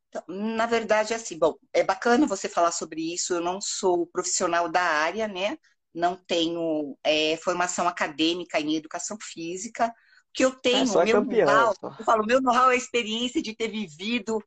Então, 0.09 0.22
na 0.28 0.66
verdade, 0.66 1.12
é 1.12 1.16
assim, 1.16 1.38
bom, 1.38 1.54
é 1.72 1.82
bacana 1.82 2.26
você 2.26 2.48
falar 2.48 2.72
sobre 2.72 3.12
isso. 3.14 3.35
Eu 3.35 3.40
não 3.40 3.61
sou 3.61 4.06
profissional 4.06 4.68
da 4.70 4.82
área, 4.82 5.28
né? 5.28 5.59
Não 5.94 6.16
tenho 6.16 6.96
é, 7.04 7.37
formação 7.38 7.88
acadêmica 7.88 8.61
em 8.61 8.76
educação 8.76 9.16
física. 9.20 9.88
O 9.88 9.92
que 10.32 10.44
eu 10.44 10.52
tenho, 10.54 10.87
só 10.87 11.02
é 11.02 11.06
meu 11.06 11.20
campeã, 11.20 11.46
know-how, 11.46 11.74
só. 11.80 11.90
eu 11.98 12.04
falo, 12.04 12.24
meu 12.26 12.40
know-how 12.40 12.70
é 12.70 12.74
a 12.74 12.76
experiência 12.78 13.42
de 13.42 13.54
ter 13.54 13.68
vivido 13.68 14.38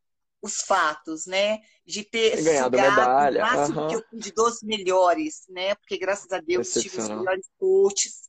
os 0.42 0.62
fatos, 0.62 1.26
né? 1.26 1.60
De 1.86 2.04
ter 2.04 2.42
ganhado 2.44 2.80
medalha, 2.80 3.40
o 3.40 3.42
máximo 3.42 3.78
aham. 3.78 3.88
que 3.88 3.96
eu 3.96 4.04
pude 4.10 4.32
dos 4.32 4.62
melhores, 4.64 5.44
né? 5.50 5.76
Porque 5.76 5.98
graças 5.98 6.32
a 6.32 6.40
Deus 6.40 6.70
tive 6.78 6.98
os 6.98 7.10
melhores 7.10 7.48
coaches, 7.58 8.29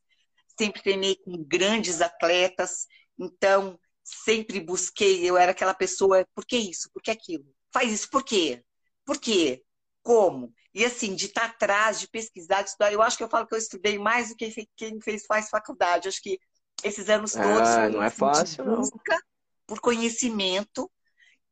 sempre 0.60 0.82
treinei 0.82 1.16
com 1.24 1.42
grandes 1.44 2.00
atletas, 2.00 2.86
então 3.18 3.78
sempre 4.04 4.60
busquei, 4.60 5.28
eu 5.28 5.36
era 5.36 5.52
aquela 5.52 5.74
pessoa, 5.74 6.26
por 6.34 6.44
que 6.44 6.56
isso? 6.56 6.90
Por 6.92 7.02
que 7.02 7.10
aquilo? 7.10 7.44
Faz 7.72 7.92
isso, 7.92 8.10
por 8.10 8.24
quê? 8.24 8.62
Por 9.04 9.18
quê? 9.18 9.62
Como? 10.02 10.52
E 10.74 10.84
assim, 10.84 11.14
de 11.14 11.26
estar 11.26 11.44
atrás, 11.46 12.00
de 12.00 12.08
pesquisar, 12.08 12.62
de 12.62 12.70
estudar, 12.70 12.92
eu 12.92 13.02
acho 13.02 13.16
que 13.16 13.22
eu 13.24 13.28
falo 13.28 13.46
que 13.46 13.54
eu 13.54 13.58
estudei 13.58 13.98
mais 13.98 14.28
do 14.30 14.36
que 14.36 14.52
quem 14.76 15.00
fez 15.00 15.26
faz 15.26 15.48
faculdade. 15.48 16.08
Acho 16.08 16.22
que 16.22 16.38
esses 16.84 17.08
anos 17.08 17.34
Ah, 17.34 17.42
todos 17.42 17.68
foram, 17.74 17.92
não 17.92 18.02
é 18.02 18.10
fácil, 18.10 18.64
não. 18.64 18.76
busca 18.76 19.22
por 19.66 19.80
conhecimento, 19.80 20.90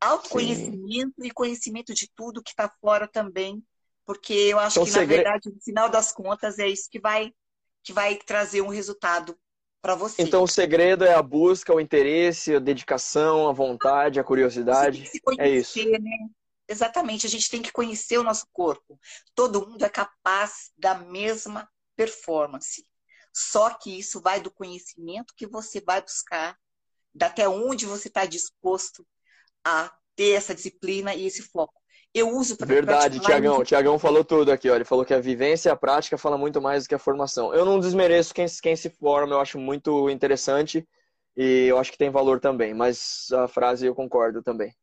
autoconhecimento 0.01 1.25
e 1.25 1.31
conhecimento 1.31 1.95
de 1.95 2.09
tudo 2.15 2.43
que 2.43 2.51
está 2.51 2.69
fora 2.81 3.07
também, 3.09 3.63
porque 4.05 4.33
eu 4.33 4.59
acho 4.59 4.81
Então, 4.81 4.85
que, 4.85 4.91
na 4.91 5.05
verdade, 5.05 5.51
no 5.53 5.61
final 5.61 5.89
das 5.89 6.13
contas, 6.13 6.59
é 6.59 6.69
isso 6.69 6.89
que 6.91 7.01
vai, 7.01 7.33
que 7.83 7.93
vai 7.93 8.17
trazer 8.17 8.61
um 8.61 8.69
resultado 8.69 9.39
para 9.81 9.95
você. 9.95 10.23
Então 10.23 10.43
o 10.43 10.49
segredo 10.49 11.05
é 11.05 11.15
a 11.15 11.23
busca, 11.23 11.73
o 11.75 11.81
interesse, 11.81 12.55
a 12.55 12.59
dedicação, 12.59 13.49
a 13.49 13.53
vontade, 13.53 14.19
a 14.19 14.23
Você 14.23 14.25
tem 14.25 14.25
curiosidade. 14.27 15.03
que 15.03 15.09
se 15.09 15.23
É 15.39 15.49
isso. 15.49 15.75
conhecer, 15.75 16.01
né? 16.01 16.29
Exatamente, 16.69 17.27
a 17.27 17.31
gente 17.31 17.49
tem 17.49 17.63
que 17.63 17.73
conhecer 17.73 18.19
o 18.19 18.23
nosso 18.23 18.47
corpo. 18.53 18.99
Todo 19.35 19.67
mundo 19.67 19.83
é 19.85 19.89
capaz 19.89 20.71
da 20.77 20.95
mesma 20.95 21.67
performance. 21.97 22.87
Só 23.33 23.71
que 23.71 23.99
isso 23.99 24.21
vai 24.21 24.41
do 24.41 24.51
conhecimento 24.51 25.33
que 25.37 25.47
você 25.47 25.81
vai 25.81 26.03
buscar, 26.03 26.59
até 27.21 27.49
onde 27.49 27.87
você 27.87 28.09
está 28.09 28.27
disposto 28.27 29.07
a 29.65 29.91
ter 30.15 30.33
essa 30.33 30.55
disciplina 30.55 31.15
e 31.15 31.25
esse 31.25 31.43
foco. 31.43 31.81
Eu 32.19 32.31
uso 32.31 32.57
para 32.57 32.67
Verdade, 32.67 33.21
Tiagão. 33.21 33.65
Tiagão 33.65 33.99
falou 33.99 34.25
tudo 34.25 34.51
aqui, 34.51 34.69
ó. 34.69 34.75
Ele 34.75 34.85
falou 34.85 35.05
que 35.05 35.15
a 35.15 35.21
vivência 35.21 35.69
e 35.69 35.73
a 35.73 35.77
prática 35.77 36.19
fala 36.19 36.37
muito 36.37 36.61
mais 36.61 36.85
do 36.85 36.89
que 36.89 36.95
a 36.95 36.99
formação. 36.99 37.55
Eu 37.55 37.65
não 37.65 37.79
desmereço 37.79 38.35
quem, 38.35 38.47
quem 38.63 38.77
se 38.77 38.91
forma, 38.91 39.35
eu 39.35 39.41
acho 39.41 39.59
muito 39.59 40.11
interessante 40.11 40.87
e 41.37 41.67
eu 41.67 41.79
acho 41.79 41.93
que 41.93 41.99
tem 41.99 42.11
valor 42.11 42.41
também, 42.41 42.75
mas 42.75 43.29
a 43.33 43.47
frase 43.47 43.87
eu 43.87 43.95
concordo 43.95 44.43
também. 44.43 44.75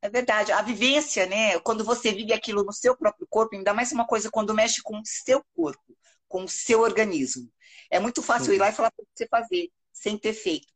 É 0.00 0.08
verdade. 0.08 0.52
A 0.52 0.62
vivência, 0.62 1.26
né? 1.26 1.58
Quando 1.60 1.84
você 1.84 2.12
vive 2.12 2.32
aquilo 2.32 2.64
no 2.64 2.72
seu 2.72 2.96
próprio 2.96 3.26
corpo, 3.28 3.54
ainda 3.54 3.74
mais 3.74 3.92
uma 3.92 4.06
coisa 4.06 4.30
quando 4.30 4.54
mexe 4.54 4.80
com 4.82 4.98
o 4.98 5.04
seu 5.04 5.44
corpo, 5.54 5.96
com 6.26 6.44
o 6.44 6.48
seu 6.48 6.80
organismo. 6.80 7.50
É 7.90 7.98
muito 7.98 8.22
fácil 8.22 8.54
ir 8.54 8.58
lá 8.58 8.68
e 8.68 8.72
falar 8.72 8.90
para 8.90 9.04
você 9.14 9.26
fazer, 9.28 9.70
sem 9.92 10.16
ter 10.16 10.32
feito. 10.32 10.68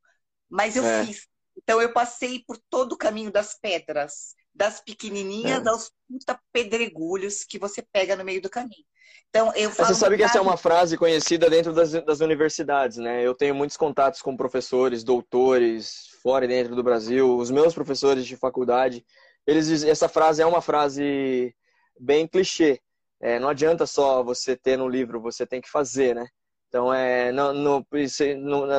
Mas 0.50 0.76
eu 0.76 0.84
é. 0.84 1.04
fiz. 1.04 1.26
Então 1.56 1.80
eu 1.80 1.92
passei 1.92 2.42
por 2.46 2.58
todo 2.68 2.92
o 2.92 2.98
caminho 2.98 3.30
das 3.30 3.54
pedras 3.58 4.34
das 4.54 4.80
pequenininhas 4.80 5.64
é. 5.64 5.68
aos 5.68 5.90
puta 6.08 6.38
pedregulhos 6.52 7.44
que 7.44 7.58
você 7.58 7.82
pega 7.92 8.16
no 8.16 8.24
meio 8.24 8.40
do 8.40 8.50
caminho. 8.50 8.84
Então, 9.30 9.50
eu 9.54 9.70
falo 9.70 9.88
Você 9.88 9.94
sabe 9.94 10.16
que 10.18 10.22
essa 10.22 10.36
é 10.36 10.40
uma 10.42 10.58
frase 10.58 10.98
conhecida 10.98 11.48
dentro 11.48 11.72
das, 11.72 11.92
das 11.92 12.20
universidades, 12.20 12.98
né? 12.98 13.26
Eu 13.26 13.34
tenho 13.34 13.54
muitos 13.54 13.78
contatos 13.78 14.20
com 14.20 14.36
professores, 14.36 15.02
doutores, 15.02 16.08
fora 16.22 16.44
e 16.44 16.48
dentro 16.48 16.76
do 16.76 16.82
Brasil, 16.82 17.36
os 17.38 17.50
meus 17.50 17.72
professores 17.72 18.26
de 18.26 18.36
faculdade, 18.36 19.04
eles 19.46 19.68
dizem, 19.68 19.90
essa 19.90 20.08
frase 20.08 20.42
é 20.42 20.46
uma 20.46 20.60
frase 20.60 21.54
bem 21.98 22.28
clichê. 22.28 22.80
É, 23.20 23.38
não 23.38 23.48
adianta 23.48 23.86
só 23.86 24.22
você 24.22 24.54
ter 24.54 24.76
no 24.76 24.88
livro, 24.88 25.20
você 25.20 25.46
tem 25.46 25.60
que 25.60 25.70
fazer, 25.70 26.14
né? 26.14 26.26
Então, 26.72 26.90
é, 26.90 27.30
não, 27.32 27.52
não, 27.52 27.86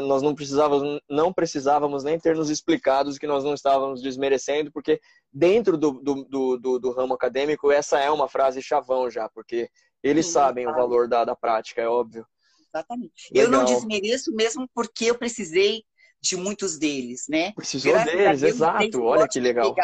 nós 0.02 0.24
não 0.24 0.34
precisávamos, 0.34 1.00
não 1.08 1.32
precisávamos 1.32 2.04
nem 2.04 2.20
ter 2.20 2.36
nos 2.36 2.50
explicados 2.50 3.20
que 3.20 3.28
nós 3.28 3.44
não 3.44 3.54
estávamos 3.54 4.02
desmerecendo, 4.02 4.72
porque 4.72 5.00
dentro 5.32 5.78
do, 5.78 5.92
do, 6.02 6.58
do, 6.58 6.80
do 6.80 6.92
ramo 6.92 7.14
acadêmico, 7.14 7.72
essa 7.72 8.00
é 8.00 8.10
uma 8.10 8.28
frase 8.28 8.64
chavão 8.64 9.12
já, 9.12 9.30
porque 9.30 9.70
eles 10.02 10.26
Sim, 10.26 10.32
sabem 10.32 10.66
sabe. 10.66 10.76
o 10.76 10.82
valor 10.82 11.08
da, 11.08 11.24
da 11.24 11.36
prática, 11.36 11.84
é 11.84 11.88
óbvio. 11.88 12.26
Exatamente. 12.74 13.30
Legal. 13.32 13.46
Eu 13.46 13.52
não 13.52 13.64
desmereço 13.64 14.34
mesmo 14.34 14.68
porque 14.74 15.06
eu 15.06 15.16
precisei 15.16 15.84
de 16.20 16.36
muitos 16.36 16.80
deles, 16.80 17.26
né? 17.30 17.52
Precisou 17.52 17.92
Graças 17.92 18.12
deles, 18.12 18.42
exato. 18.42 19.04
Olha 19.04 19.28
que 19.28 19.40
legal. 19.40 19.76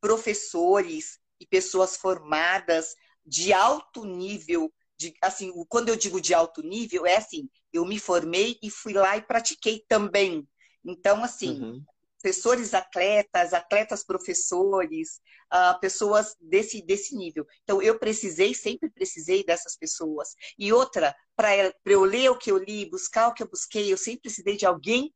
Professores 0.00 1.18
e 1.38 1.44
pessoas 1.46 1.94
formadas 1.94 2.94
de 3.26 3.52
alto 3.52 4.06
nível 4.06 4.72
de, 4.98 5.14
assim, 5.22 5.52
quando 5.68 5.88
eu 5.88 5.96
digo 5.96 6.20
de 6.20 6.34
alto 6.34 6.60
nível, 6.62 7.06
é 7.06 7.16
assim, 7.16 7.48
eu 7.72 7.84
me 7.86 7.98
formei 7.98 8.58
e 8.62 8.68
fui 8.70 8.92
lá 8.92 9.16
e 9.16 9.22
pratiquei 9.22 9.84
também. 9.88 10.46
Então, 10.84 11.22
assim, 11.22 11.60
uhum. 11.62 11.84
professores 12.20 12.74
atletas, 12.74 13.52
atletas 13.52 14.04
professores, 14.04 15.20
uh, 15.52 15.78
pessoas 15.80 16.34
desse, 16.40 16.82
desse 16.84 17.16
nível. 17.16 17.46
Então, 17.62 17.80
eu 17.80 17.98
precisei, 17.98 18.52
sempre 18.54 18.90
precisei 18.90 19.44
dessas 19.44 19.76
pessoas. 19.76 20.30
E 20.58 20.72
outra, 20.72 21.14
para 21.36 21.72
eu 21.86 22.02
ler 22.02 22.30
o 22.30 22.38
que 22.38 22.50
eu 22.50 22.58
li, 22.58 22.90
buscar 22.90 23.28
o 23.28 23.34
que 23.34 23.42
eu 23.42 23.48
busquei, 23.48 23.92
eu 23.92 23.96
sempre 23.96 24.22
precisei 24.22 24.56
de 24.56 24.66
alguém 24.66 25.14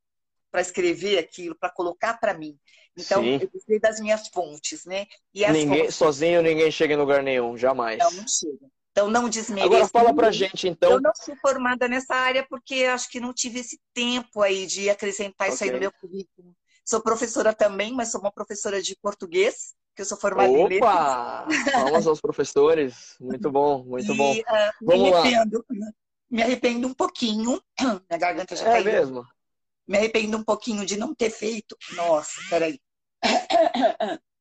para 0.51 0.61
escrever 0.61 1.18
aquilo, 1.18 1.57
para 1.59 1.71
colocar 1.71 2.21
para 2.21 2.35
mim. 2.35 2.57
Então, 2.97 3.23
Sim. 3.23 3.38
eu 3.40 3.49
precisei 3.49 3.81
das 3.81 3.99
minhas 3.99 4.29
fontes, 4.29 4.85
né? 4.85 5.07
E 5.33 5.45
ninguém, 5.51 5.81
fontes... 5.81 5.95
Sozinho 5.97 6.42
ninguém 6.42 6.71
chega 6.71 6.92
em 6.92 6.99
lugar 6.99 7.23
nenhum, 7.23 7.57
jamais. 7.57 7.99
Não, 7.99 8.11
não 8.12 8.29
chega. 8.29 8.71
Então, 8.93 9.09
não 9.09 9.29
desmereço. 9.29 9.73
Agora 9.73 9.89
fala 9.89 10.15
pra 10.15 10.31
gente, 10.31 10.69
então. 10.69 10.93
Eu 10.93 11.01
não 11.01 11.13
sou 11.15 11.35
formada 11.37 11.89
nessa 11.89 12.15
área 12.15 12.47
porque 12.49 12.85
acho 12.85 13.09
que 13.09 13.19
não 13.19 13.33
tive 13.33 13.61
esse 13.61 13.81
tempo 13.95 14.43
aí 14.43 14.67
de 14.67 14.91
acrescentar 14.91 15.49
okay. 15.49 15.55
isso 15.55 15.65
aí 15.65 15.71
no 15.71 15.81
meu 15.81 15.91
currículo. 15.93 16.55
Sou 16.85 17.01
professora 17.03 17.55
também, 17.55 17.95
mas 17.95 18.11
sou 18.11 18.21
uma 18.21 18.31
professora 18.31 18.83
de 18.83 18.95
português, 19.01 19.75
que 19.97 20.03
eu 20.03 20.07
sou 20.07 20.19
formada 20.19 20.51
Opa! 20.51 20.61
em 20.61 20.69
letras. 20.69 21.83
Vamos 21.85 22.07
aos 22.07 22.21
professores. 22.21 23.17
Muito 23.19 23.51
bom, 23.51 23.83
muito 23.83 24.13
e, 24.13 24.17
bom. 24.17 24.35
Uh, 24.35 24.43
Vamos 24.83 25.03
me 25.03 25.15
arrependo, 25.15 25.65
lá. 25.71 25.93
me 26.31 26.43
arrependo 26.43 26.89
um 26.89 26.95
pouquinho. 26.95 27.63
Minha 27.81 28.19
garganta 28.19 28.55
já 28.55 28.69
é 28.69 28.73
caiu. 28.73 28.89
É 28.89 28.93
mesmo? 28.93 29.25
Me 29.89 29.97
arrependo 29.97 30.37
um 30.37 30.45
pouquinho 30.45 30.85
de 30.85 30.99
não 30.99 31.15
ter 31.15 31.31
feito. 31.31 31.77
Nossa, 31.95 32.41
peraí. 32.51 32.79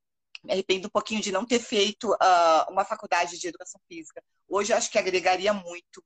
me 0.43 0.54
arrependo 0.54 0.88
um 0.88 0.91
pouquinho 0.91 1.21
de 1.21 1.32
não 1.32 1.45
ter 1.45 1.60
feito 1.60 2.12
uh, 2.12 2.71
uma 2.71 2.84
faculdade 2.84 3.39
de 3.39 3.47
educação 3.47 3.80
física. 3.88 4.21
Hoje 4.49 4.73
eu 4.73 4.77
acho 4.77 4.91
que 4.91 4.97
agregaria 4.97 5.54
muito 5.54 6.04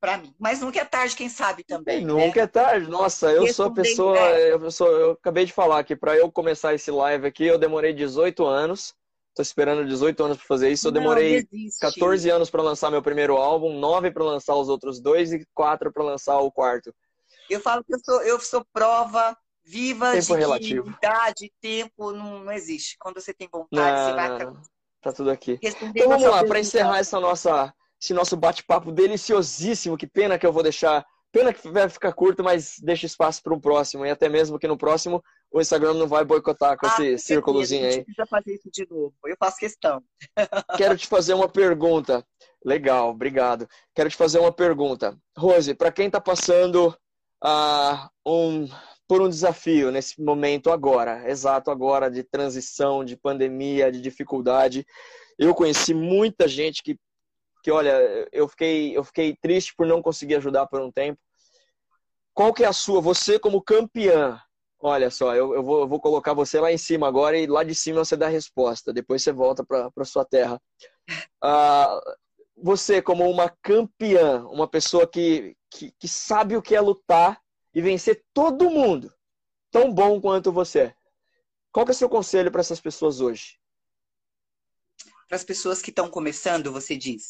para 0.00 0.18
mim. 0.18 0.34
Mas 0.38 0.60
nunca 0.60 0.80
é 0.80 0.84
tarde, 0.84 1.16
quem 1.16 1.28
sabe 1.28 1.64
também. 1.64 2.04
Né? 2.04 2.12
Nunca 2.12 2.42
é 2.42 2.46
tarde. 2.46 2.88
Nossa, 2.88 3.32
eu 3.32 3.46
sou 3.52 3.66
a 3.66 3.72
pessoa. 3.72 4.18
Eu, 4.18 4.70
sou, 4.70 4.88
eu 4.88 5.10
acabei 5.12 5.44
de 5.44 5.52
falar 5.52 5.82
que 5.84 5.96
para 5.96 6.16
eu 6.16 6.30
começar 6.30 6.74
esse 6.74 6.90
live 6.90 7.26
aqui, 7.26 7.44
eu 7.44 7.58
demorei 7.58 7.92
18 7.92 8.44
anos. 8.44 8.94
Tô 9.34 9.42
esperando 9.42 9.86
18 9.86 10.24
anos 10.24 10.36
para 10.38 10.46
fazer 10.46 10.70
isso. 10.70 10.88
Eu 10.88 10.92
demorei 10.92 11.46
não, 11.52 11.68
14 11.80 12.30
anos 12.30 12.50
para 12.50 12.62
lançar 12.62 12.90
meu 12.90 13.02
primeiro 13.02 13.36
álbum, 13.36 13.78
9 13.78 14.10
para 14.10 14.24
lançar 14.24 14.54
os 14.56 14.68
outros 14.68 14.98
dois 14.98 15.32
e 15.32 15.46
4 15.54 15.92
para 15.92 16.02
lançar 16.02 16.38
o 16.38 16.50
quarto. 16.50 16.94
Eu 17.50 17.60
falo 17.60 17.84
que 17.84 17.94
eu 17.94 17.98
sou, 17.98 18.22
eu 18.22 18.40
sou 18.40 18.64
prova 18.72 19.36
viva 19.66 20.12
tempo 20.12 20.34
de 20.34 20.38
relativo. 20.38 20.90
idade, 20.90 21.52
tempo 21.60 22.12
não, 22.12 22.44
não 22.44 22.52
existe. 22.52 22.96
Quando 22.98 23.20
você 23.20 23.34
tem 23.34 23.48
vontade, 23.50 23.72
não, 23.74 24.06
você 24.06 24.14
vai 24.14 24.44
não, 24.44 24.62
Tá 25.02 25.12
tudo 25.12 25.30
aqui. 25.30 25.58
Então 25.62 26.08
vamos 26.08 26.28
lá, 26.28 26.44
para 26.44 26.58
encerrar 26.58 26.98
essa 26.98 27.20
nossa, 27.20 27.72
esse 28.00 28.14
nosso 28.14 28.36
bate-papo 28.36 28.90
deliciosíssimo. 28.90 29.96
Que 29.96 30.06
pena 30.06 30.38
que 30.38 30.46
eu 30.46 30.52
vou 30.52 30.62
deixar. 30.62 31.04
Pena 31.30 31.52
que 31.52 31.68
vai 31.68 31.88
ficar 31.88 32.12
curto, 32.12 32.42
mas 32.42 32.76
deixa 32.82 33.06
espaço 33.06 33.42
para 33.42 33.54
um 33.54 33.60
próximo. 33.60 34.06
E 34.06 34.10
até 34.10 34.28
mesmo 34.28 34.58
que 34.58 34.66
no 34.66 34.76
próximo 34.76 35.22
o 35.52 35.60
Instagram 35.60 35.94
não 35.94 36.08
vai 36.08 36.24
boicotar 36.24 36.76
com 36.76 36.86
ah, 36.86 36.88
esse 36.88 37.18
círculozinho 37.18 37.84
aí. 37.84 37.88
A 37.88 37.92
gente 37.92 38.04
precisa 38.04 38.26
fazer 38.26 38.54
isso 38.54 38.70
de 38.72 38.86
novo. 38.90 39.14
Eu 39.24 39.36
faço 39.38 39.58
questão. 39.58 40.02
Quero 40.76 40.96
te 40.96 41.06
fazer 41.06 41.34
uma 41.34 41.48
pergunta. 41.48 42.26
Legal, 42.64 43.10
obrigado. 43.10 43.68
Quero 43.94 44.10
te 44.10 44.16
fazer 44.16 44.38
uma 44.38 44.52
pergunta. 44.52 45.16
Rose, 45.36 45.74
para 45.74 45.92
quem 45.92 46.06
está 46.06 46.20
passando 46.20 46.96
uh, 47.44 48.08
um 48.26 48.68
por 49.08 49.22
um 49.22 49.28
desafio 49.28 49.90
nesse 49.90 50.20
momento 50.20 50.70
agora, 50.70 51.28
exato 51.30 51.70
agora 51.70 52.10
de 52.10 52.22
transição, 52.22 53.04
de 53.04 53.16
pandemia, 53.16 53.90
de 53.90 54.00
dificuldade. 54.00 54.86
Eu 55.38 55.54
conheci 55.54 55.94
muita 55.94 56.48
gente 56.48 56.82
que, 56.82 56.98
que 57.62 57.70
olha, 57.70 58.28
eu 58.32 58.48
fiquei, 58.48 58.96
eu 58.96 59.04
fiquei 59.04 59.36
triste 59.36 59.74
por 59.76 59.86
não 59.86 60.02
conseguir 60.02 60.36
ajudar 60.36 60.66
por 60.66 60.80
um 60.80 60.90
tempo. 60.90 61.20
Qual 62.34 62.52
que 62.52 62.64
é 62.64 62.66
a 62.66 62.72
sua? 62.72 63.00
Você 63.00 63.38
como 63.38 63.62
campeã, 63.62 64.40
olha 64.80 65.10
só, 65.10 65.34
eu, 65.34 65.54
eu, 65.54 65.62
vou, 65.62 65.80
eu 65.80 65.88
vou 65.88 66.00
colocar 66.00 66.34
você 66.34 66.60
lá 66.60 66.72
em 66.72 66.78
cima 66.78 67.06
agora 67.06 67.38
e 67.38 67.46
lá 67.46 67.62
de 67.62 67.74
cima 67.74 68.04
você 68.04 68.16
dá 68.16 68.26
a 68.26 68.30
resposta. 68.30 68.92
Depois 68.92 69.22
você 69.22 69.32
volta 69.32 69.64
para 69.64 70.04
sua 70.04 70.24
terra. 70.24 70.60
Ah, 71.42 72.00
você 72.56 73.00
como 73.00 73.28
uma 73.30 73.48
campeã, 73.62 74.44
uma 74.48 74.66
pessoa 74.66 75.06
que, 75.06 75.54
que, 75.70 75.92
que 75.98 76.08
sabe 76.08 76.56
o 76.56 76.62
que 76.62 76.74
é 76.74 76.80
lutar 76.80 77.40
e 77.76 77.82
vencer 77.82 78.24
todo 78.32 78.70
mundo 78.70 79.12
tão 79.70 79.92
bom 79.92 80.18
quanto 80.18 80.50
você. 80.50 80.94
Qual 81.70 81.84
que 81.84 81.92
é 81.92 81.94
o 81.94 81.96
seu 81.96 82.08
conselho 82.08 82.50
para 82.50 82.62
essas 82.62 82.80
pessoas 82.80 83.20
hoje? 83.20 83.60
Para 85.28 85.36
as 85.36 85.44
pessoas 85.44 85.82
que 85.82 85.90
estão 85.90 86.08
começando, 86.08 86.72
você 86.72 86.96
diz? 86.96 87.28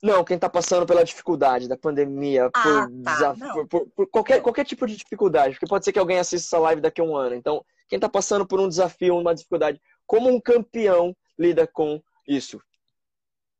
Não, 0.00 0.22
quem 0.22 0.36
está 0.36 0.48
passando 0.48 0.86
pela 0.86 1.02
dificuldade 1.02 1.66
da 1.66 1.76
pandemia, 1.76 2.50
ah, 2.54 2.62
por, 2.62 3.02
tá, 3.02 3.34
por, 3.34 3.66
por, 3.66 3.86
por, 3.88 4.06
qualquer, 4.10 4.40
qualquer 4.40 4.64
tipo 4.64 4.86
de 4.86 4.96
dificuldade, 4.96 5.54
porque 5.54 5.66
pode 5.66 5.84
ser 5.84 5.92
que 5.92 5.98
alguém 5.98 6.20
assista 6.20 6.46
essa 6.46 6.62
live 6.62 6.80
daqui 6.80 7.00
a 7.00 7.04
um 7.04 7.16
ano. 7.16 7.34
Então, 7.34 7.66
quem 7.88 7.96
está 7.96 8.08
passando 8.08 8.46
por 8.46 8.60
um 8.60 8.68
desafio, 8.68 9.18
uma 9.18 9.34
dificuldade, 9.34 9.82
como 10.06 10.28
um 10.28 10.40
campeão 10.40 11.16
lida 11.36 11.66
com 11.66 12.00
isso? 12.28 12.62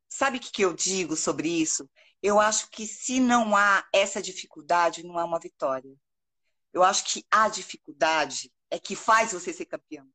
Sabe 0.07 0.37
o 0.37 0.39
que 0.39 0.61
eu 0.61 0.73
digo 0.73 1.17
sobre 1.17 1.49
isso? 1.49 1.89
Eu 2.23 2.39
acho 2.39 2.69
que 2.69 2.87
se 2.87 3.19
não 3.19 3.53
há 3.53 3.85
essa 3.93 4.21
dificuldade, 4.21 5.03
não 5.03 5.19
há 5.19 5.25
uma 5.25 5.39
vitória. 5.41 5.91
Eu 6.75 6.83
acho 6.83 7.05
que 7.05 7.25
a 7.31 7.47
dificuldade 7.47 8.51
é 8.69 8.77
que 8.77 8.97
faz 8.97 9.31
você 9.31 9.53
ser 9.53 9.65
campeão. 9.65 10.05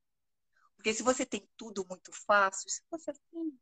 Porque 0.77 0.93
se 0.93 1.03
você 1.03 1.25
tem 1.25 1.49
tudo 1.57 1.87
muito 1.89 2.13
fácil, 2.13 2.69
se 2.69 2.83
você 2.91 3.13
assim, 3.13 3.59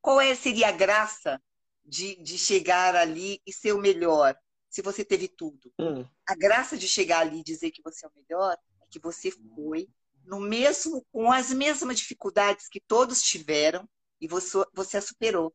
qual 0.00 0.18
é, 0.18 0.34
seria 0.34 0.68
a 0.68 0.72
graça 0.72 1.40
de, 1.84 2.16
de 2.22 2.38
chegar 2.38 2.96
ali 2.96 3.38
e 3.46 3.52
ser 3.52 3.72
o 3.72 3.78
melhor 3.78 4.34
se 4.70 4.80
você 4.80 5.04
teve 5.04 5.28
tudo? 5.28 5.70
Hum. 5.78 6.08
A 6.26 6.34
graça 6.34 6.78
de 6.78 6.88
chegar 6.88 7.20
ali 7.20 7.40
e 7.40 7.44
dizer 7.44 7.70
que 7.70 7.82
você 7.82 8.06
é 8.06 8.08
o 8.08 8.12
melhor 8.16 8.56
é 8.80 8.86
que 8.90 8.98
você 8.98 9.30
foi 9.30 9.86
no 10.24 10.40
mesmo 10.40 11.04
com 11.12 11.30
as 11.30 11.52
mesmas 11.52 11.98
dificuldades 11.98 12.66
que 12.66 12.80
todos 12.80 13.20
tiveram 13.20 13.86
e 14.18 14.26
você, 14.26 14.64
você 14.72 14.96
a 14.96 15.02
superou. 15.02 15.54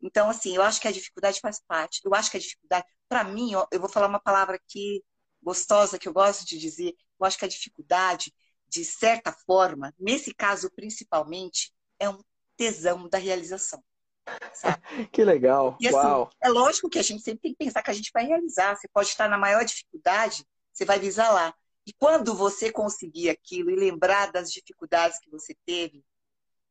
Então, 0.00 0.30
assim, 0.30 0.56
eu 0.56 0.62
acho 0.62 0.80
que 0.80 0.88
a 0.88 0.92
dificuldade 0.92 1.40
faz 1.40 1.60
parte. 1.66 2.00
Eu 2.02 2.14
acho 2.14 2.30
que 2.30 2.38
a 2.38 2.40
dificuldade, 2.40 2.86
para 3.08 3.24
mim, 3.24 3.54
ó, 3.54 3.66
eu 3.70 3.80
vou 3.80 3.90
falar 3.90 4.06
uma 4.06 4.20
palavra 4.20 4.58
que 4.66 5.02
gostosa 5.44 5.98
que 5.98 6.08
eu 6.08 6.12
gosto 6.12 6.46
de 6.46 6.58
dizer, 6.58 6.94
eu 7.20 7.26
acho 7.26 7.38
que 7.38 7.44
a 7.44 7.48
dificuldade, 7.48 8.34
de 8.68 8.84
certa 8.84 9.30
forma, 9.32 9.94
nesse 9.98 10.34
caso 10.34 10.70
principalmente, 10.70 11.72
é 11.98 12.08
um 12.08 12.18
tesão 12.56 13.08
da 13.08 13.18
realização. 13.18 13.82
que 15.12 15.22
legal. 15.22 15.76
E 15.80 15.86
assim, 15.86 15.96
Uau. 15.96 16.30
é 16.42 16.48
lógico 16.48 16.88
que 16.88 16.98
a 16.98 17.02
gente 17.02 17.22
sempre 17.22 17.40
tem 17.42 17.52
que 17.52 17.64
pensar 17.64 17.82
que 17.82 17.90
a 17.90 17.94
gente 17.94 18.10
vai 18.12 18.24
realizar. 18.24 18.74
Você 18.74 18.88
pode 18.88 19.08
estar 19.08 19.28
na 19.28 19.36
maior 19.36 19.64
dificuldade, 19.64 20.44
você 20.72 20.84
vai 20.84 20.98
visar 20.98 21.30
lá. 21.30 21.54
E 21.86 21.92
quando 21.92 22.34
você 22.34 22.72
conseguir 22.72 23.28
aquilo 23.28 23.70
e 23.70 23.76
lembrar 23.76 24.32
das 24.32 24.50
dificuldades 24.50 25.18
que 25.18 25.30
você 25.30 25.54
teve, 25.66 26.02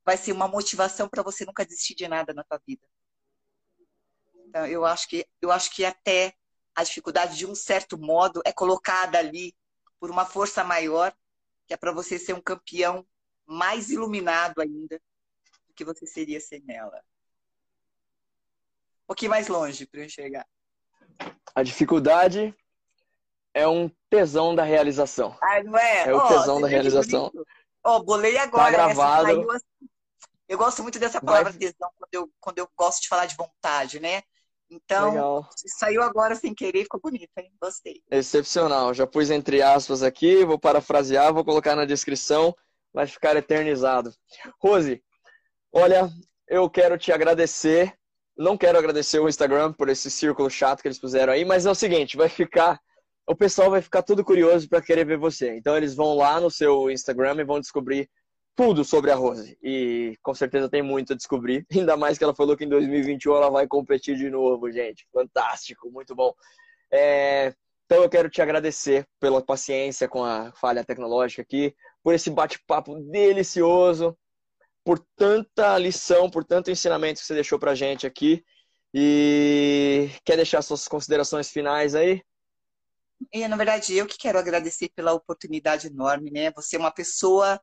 vai 0.04 0.18
ser 0.18 0.32
uma 0.32 0.48
motivação 0.48 1.08
para 1.08 1.22
você 1.22 1.46
nunca 1.46 1.66
desistir 1.66 1.96
de 1.96 2.08
nada 2.08 2.34
na 2.34 2.44
sua 2.44 2.60
vida. 2.66 2.86
Então, 4.48 4.66
eu 4.66 4.86
acho 4.86 5.08
que 5.08 5.26
eu 5.42 5.52
acho 5.52 5.72
que 5.72 5.86
até 5.86 6.34
a 6.76 6.84
dificuldade 6.84 7.38
de 7.38 7.46
um 7.46 7.56
certo 7.56 7.98
modo 7.98 8.42
é 8.46 8.52
colocada 8.52 9.18
ali 9.18 9.56
por 10.00 10.10
uma 10.10 10.26
força 10.26 10.64
maior, 10.64 11.14
que 11.68 11.74
é 11.74 11.78
para 11.78 11.92
você 11.92 12.18
ser 12.20 12.34
um 12.34 12.42
campeão 12.42 13.06
mais 13.46 13.90
iluminado 13.90 14.60
ainda 14.62 15.00
do 15.68 15.74
que 15.74 15.86
você 15.86 16.06
seria 16.06 16.40
sem 16.40 16.64
ela. 16.68 17.04
Um 19.04 19.08
pouquinho 19.08 19.32
mais 19.32 19.48
longe 19.48 19.86
para 19.86 20.00
eu 20.02 20.06
enxergar. 20.06 20.48
A 21.54 21.62
dificuldade 21.62 22.56
é 23.54 23.68
um 23.68 23.90
tesão 24.10 24.56
da 24.56 24.64
realização. 24.64 25.38
Ah, 25.42 25.64
não 25.64 25.78
é? 25.78 26.08
É 26.10 26.14
o 26.14 26.18
Ó, 26.18 26.28
tesão 26.28 26.60
da 26.60 26.68
realização. 26.68 27.32
Ó, 27.84 28.00
bolei 28.02 28.38
agora. 28.38 28.76
Tá 28.76 28.84
essa 28.90 28.94
gravado. 28.94 29.52
assim. 29.52 29.66
Eu 30.48 30.58
gosto 30.58 30.82
muito 30.82 31.00
dessa 31.00 31.20
Vai. 31.20 31.44
palavra 31.44 31.54
tesão 31.54 31.92
quando 31.98 32.14
eu, 32.14 32.32
quando 32.40 32.58
eu 32.60 32.70
gosto 32.76 33.02
de 33.02 33.08
falar 33.08 33.26
de 33.26 33.36
vontade, 33.36 34.00
né? 34.00 34.24
Então, 34.74 35.12
Legal. 35.12 35.50
saiu 35.78 36.02
agora 36.02 36.36
sem 36.36 36.54
querer, 36.54 36.84
ficou 36.84 37.00
bonito, 37.00 37.30
hein? 37.38 37.52
Gostei. 37.62 38.02
Excepcional. 38.10 38.94
Já 38.94 39.06
pus 39.06 39.30
entre 39.30 39.62
aspas 39.62 40.02
aqui, 40.02 40.44
vou 40.44 40.58
parafrasear, 40.58 41.34
vou 41.34 41.46
colocar 41.46 41.76
na 41.76 41.86
descrição, 41.86 42.56
vai 42.94 43.06
ficar 43.06 43.36
eternizado. 43.36 44.12
Rose, 44.60 45.02
olha, 45.72 46.10
eu 46.48 46.70
quero 46.70 46.98
te 46.98 47.12
agradecer. 47.12 47.94
Não 48.36 48.58
quero 48.58 48.80
agradecer 48.80 49.20
o 49.20 49.30
Instagram 49.30 49.74
por 49.74 49.90
esse 49.90 50.10
círculo 50.10 50.50
chato 50.50 50.82
que 50.82 50.88
eles 50.88 51.00
puseram 51.00 51.34
aí, 51.34 51.46
mas 51.46 51.68
é 51.68 51.72
o 51.72 51.76
seguinte, 51.76 52.18
vai 52.18 52.28
ficar 52.30 52.80
o 53.28 53.36
pessoal 53.36 53.72
vai 53.72 53.82
ficar 53.82 54.02
tudo 54.02 54.24
curioso 54.24 54.68
para 54.68 54.82
querer 54.82 55.06
ver 55.06 55.18
você. 55.18 55.56
Então 55.56 55.78
eles 55.78 55.96
vão 55.96 56.14
lá 56.16 56.40
no 56.40 56.52
seu 56.52 56.90
Instagram 56.92 57.36
e 57.40 57.46
vão 57.46 57.60
descobrir 57.60 58.10
tudo 58.56 58.84
sobre 58.84 59.12
a 59.12 59.16
Rose. 59.16 59.58
E 59.62 60.18
com 60.22 60.34
certeza 60.34 60.70
tem 60.70 60.82
muito 60.82 61.14
a 61.14 61.16
descobrir. 61.16 61.66
Ainda 61.72 61.98
mais 61.98 62.18
que 62.18 62.24
ela 62.24 62.36
falou 62.36 62.56
que 62.56 62.66
em 62.66 62.70
2021 62.70 63.36
ela 63.36 63.50
vai 63.50 63.68
competir 63.68 64.16
de 64.16 64.30
novo, 64.30 64.72
gente. 64.72 65.08
Fantástico, 65.12 65.90
muito 65.92 66.16
bom. 66.16 66.34
É, 66.92 67.54
Então 67.86 68.04
eu 68.04 68.10
quero 68.10 68.30
te 68.30 68.42
agradecer 68.42 69.08
pela 69.20 69.44
paciência 69.44 70.08
com 70.08 70.24
a 70.24 70.52
falha 70.54 70.84
tecnológica 70.84 71.42
aqui, 71.42 71.76
por 72.04 72.14
esse 72.14 72.30
bate-papo 72.30 73.00
delicioso, 73.12 74.18
por 74.84 75.00
tanta 75.16 75.78
lição, 75.78 76.30
por 76.30 76.44
tanto 76.44 76.70
ensinamento 76.70 77.20
que 77.22 77.26
você 77.26 77.34
deixou 77.34 77.58
pra 77.58 77.76
gente 77.76 78.06
aqui. 78.06 78.44
E 78.94 80.12
quer 80.24 80.36
deixar 80.36 80.62
suas 80.62 80.88
considerações 80.88 81.50
finais 81.50 81.96
aí? 81.96 82.22
E, 83.32 83.48
na 83.48 83.56
verdade, 83.56 83.96
eu 83.96 84.06
que 84.06 84.18
quero 84.18 84.38
agradecer 84.38 84.90
pela 84.96 85.14
oportunidade 85.14 85.88
enorme, 85.88 86.30
né? 86.30 86.52
Você 86.52 86.76
é 86.76 86.80
uma 86.80 86.92
pessoa 86.92 87.60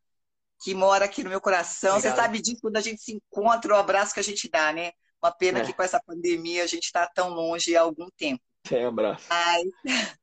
que 0.61 0.75
mora 0.75 1.05
aqui 1.07 1.25
no 1.25 1.31
meu 1.31 1.41
coração. 1.41 1.97
Obrigado. 1.97 2.15
Você 2.15 2.21
sabe 2.23 2.41
disso 2.41 2.59
quando 2.61 2.77
a 2.77 2.81
gente 2.81 3.01
se 3.03 3.13
encontra, 3.13 3.73
o 3.75 3.77
abraço 3.77 4.13
que 4.15 4.21
a 4.21 4.25
gente 4.25 4.49
dá, 4.49 4.73
né? 4.73 4.93
Uma 5.23 5.33
pena 5.33 5.61
É. 5.61 5.65
que 5.65 5.73
com 5.73 5.83
essa 5.83 6.01
pandemia 6.05 6.63
a 6.65 6.67
gente 6.67 6.85
está 6.85 7.07
tão 7.07 7.31
longe 7.31 7.77
há 7.77 7.81
algum 7.83 8.09
tempo. 8.17 8.43
Sem 8.67 8.85
abraço. 8.85 9.25
Mas 9.29 9.65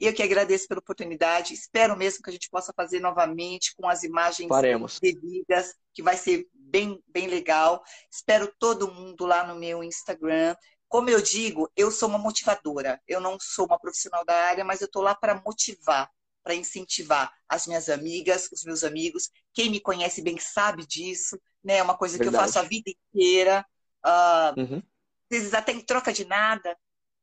eu 0.00 0.14
que 0.14 0.22
agradeço 0.22 0.66
pela 0.68 0.80
oportunidade. 0.80 1.54
Espero 1.54 1.96
mesmo 1.96 2.22
que 2.22 2.30
a 2.30 2.32
gente 2.32 2.48
possa 2.48 2.72
fazer 2.74 3.00
novamente 3.00 3.74
com 3.76 3.88
as 3.88 4.02
imagens 4.02 4.48
Faremos. 4.48 4.98
devidas, 5.00 5.74
que 5.92 6.02
vai 6.02 6.16
ser 6.16 6.46
bem, 6.54 7.02
bem 7.08 7.26
legal. 7.26 7.82
Espero 8.10 8.52
todo 8.58 8.92
mundo 8.92 9.26
lá 9.26 9.44
no 9.46 9.56
meu 9.56 9.82
Instagram. 9.84 10.56
Como 10.88 11.08
eu 11.10 11.20
digo, 11.20 11.70
eu 11.76 11.90
sou 11.90 12.08
uma 12.08 12.18
motivadora. 12.18 13.00
Eu 13.06 13.20
não 13.20 13.36
sou 13.40 13.66
uma 13.66 13.78
profissional 13.78 14.24
da 14.24 14.34
área, 14.34 14.64
mas 14.64 14.80
eu 14.80 14.86
estou 14.86 15.02
lá 15.02 15.14
para 15.14 15.40
motivar, 15.44 16.10
para 16.42 16.54
incentivar 16.54 17.32
as 17.48 17.66
minhas 17.66 17.88
amigas, 17.88 18.48
os 18.52 18.64
meus 18.64 18.84
amigos. 18.84 19.30
Quem 19.52 19.70
me 19.70 19.80
conhece 19.80 20.22
bem 20.22 20.38
sabe 20.38 20.86
disso, 20.86 21.40
né? 21.62 21.76
É 21.78 21.82
uma 21.82 21.96
coisa 21.96 22.18
que 22.20 22.28
eu 22.28 22.32
Verdade. 22.32 22.32
faço 22.32 22.58
a 22.58 22.62
vida 22.62 22.90
inteira. 22.90 23.64
Ah, 24.04 24.56
Uhum. 24.56 24.82
às 25.30 25.38
vezes 25.38 25.54
até 25.54 25.72
em 25.72 25.80
troca 25.80 26.12
de 26.12 26.24
nada, 26.24 26.76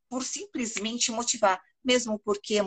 por 0.10 0.24
simplesmente 0.24 1.12
motivar, 1.12 1.62
mesmo 1.84 2.20
porque 2.20 2.60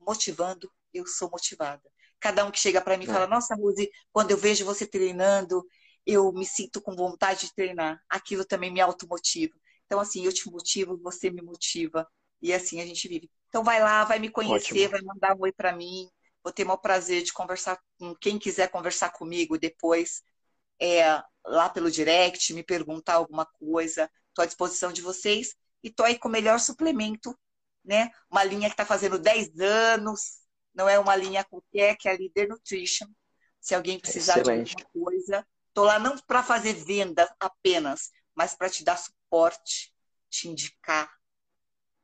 motivando, 0.00 0.70
eu 0.92 1.06
sou 1.06 1.30
motivada. 1.30 1.82
Cada 2.20 2.44
um 2.44 2.50
que 2.50 2.58
chega 2.60 2.80
para 2.80 2.96
mim 2.96 3.04
e 3.04 3.06
É. 3.06 3.08
fala: 3.08 3.26
Nossa, 3.26 3.54
Rose, 3.54 3.90
quando 4.12 4.30
eu 4.30 4.36
vejo 4.38 4.64
você 4.64 4.86
treinando, 4.86 5.64
eu 6.06 6.32
me 6.32 6.46
sinto 6.46 6.80
com 6.80 6.94
vontade 6.96 7.46
de 7.46 7.54
treinar. 7.54 8.00
Aquilo 8.08 8.44
também 8.44 8.72
me 8.72 8.80
automotiva. 8.80 9.54
Então, 9.86 10.00
assim, 10.00 10.24
eu 10.24 10.32
te 10.32 10.50
motivo, 10.50 10.98
você 11.02 11.30
me 11.30 11.42
motiva, 11.42 12.08
e 12.40 12.52
assim 12.52 12.80
a 12.80 12.86
gente 12.86 13.08
vive. 13.08 13.30
Então, 13.48 13.64
vai 13.64 13.80
lá, 13.80 14.04
vai 14.04 14.18
me 14.18 14.28
conhecer, 14.28 14.86
Ótimo. 14.86 14.90
vai 14.90 15.02
mandar 15.02 15.36
um 15.36 15.40
oi 15.40 15.52
para 15.52 15.74
mim. 15.74 16.08
Vou 16.42 16.52
ter 16.52 16.62
o 16.62 16.66
maior 16.66 16.78
prazer 16.78 17.22
de 17.22 17.32
conversar 17.32 17.80
com 17.98 18.14
quem 18.14 18.38
quiser 18.38 18.70
conversar 18.70 19.10
comigo 19.10 19.58
depois, 19.58 20.22
é, 20.80 21.22
lá 21.44 21.68
pelo 21.68 21.90
direct, 21.90 22.52
me 22.52 22.62
perguntar 22.62 23.14
alguma 23.14 23.46
coisa. 23.46 24.10
Estou 24.28 24.42
à 24.42 24.46
disposição 24.46 24.92
de 24.92 25.00
vocês 25.00 25.54
e 25.82 25.88
estou 25.88 26.04
aí 26.04 26.18
com 26.18 26.28
o 26.28 26.30
melhor 26.30 26.60
suplemento, 26.60 27.36
né? 27.84 28.10
Uma 28.30 28.44
linha 28.44 28.68
que 28.68 28.74
está 28.74 28.84
fazendo 28.84 29.18
10 29.18 29.58
anos, 29.60 30.40
não 30.74 30.88
é 30.88 30.98
uma 30.98 31.16
linha 31.16 31.44
qualquer, 31.44 31.96
que 31.96 32.08
é 32.08 32.12
a 32.12 32.16
Leader 32.16 32.48
Nutrition. 32.48 33.06
Se 33.60 33.74
alguém 33.74 33.98
precisar 33.98 34.38
Excelente. 34.38 34.76
de 34.76 34.82
alguma 34.82 35.06
coisa, 35.06 35.46
estou 35.68 35.84
lá 35.84 35.98
não 35.98 36.16
para 36.18 36.42
fazer 36.42 36.74
venda 36.74 37.28
apenas, 37.40 38.10
mas 38.34 38.54
para 38.54 38.68
te 38.68 38.84
dar 38.84 38.98
suporte, 38.98 39.92
te 40.28 40.48
indicar, 40.48 41.10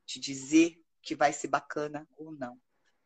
te 0.06 0.20
dizer 0.20 0.76
que 1.02 1.14
vai 1.14 1.32
ser 1.32 1.48
bacana 1.48 2.06
ou 2.16 2.32
não. 2.32 2.56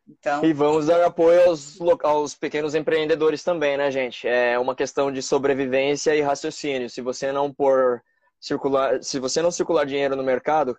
Então, 0.09 0.45
E 0.45 0.53
vamos 0.53 0.87
dar 0.87 1.05
apoio 1.05 1.49
aos, 1.49 1.79
aos 2.05 2.35
pequenos 2.35 2.75
empreendedores 2.75 3.43
também, 3.43 3.77
né, 3.77 3.91
gente? 3.91 4.29
É 4.29 4.57
uma 4.59 4.77
questão 4.77 5.11
de 5.11 5.21
sobrevivência 5.21 6.15
e 6.15 6.21
raciocínio. 6.21 6.89
Se 6.89 7.01
você 7.01 7.33
não 7.33 7.53
pôr 7.53 8.01
circular, 8.41 9.03
se 9.03 9.19
você 9.19 9.43
não 9.43 9.51
circular 9.51 9.85
dinheiro 9.85 10.15
no 10.15 10.23
mercado, 10.23 10.79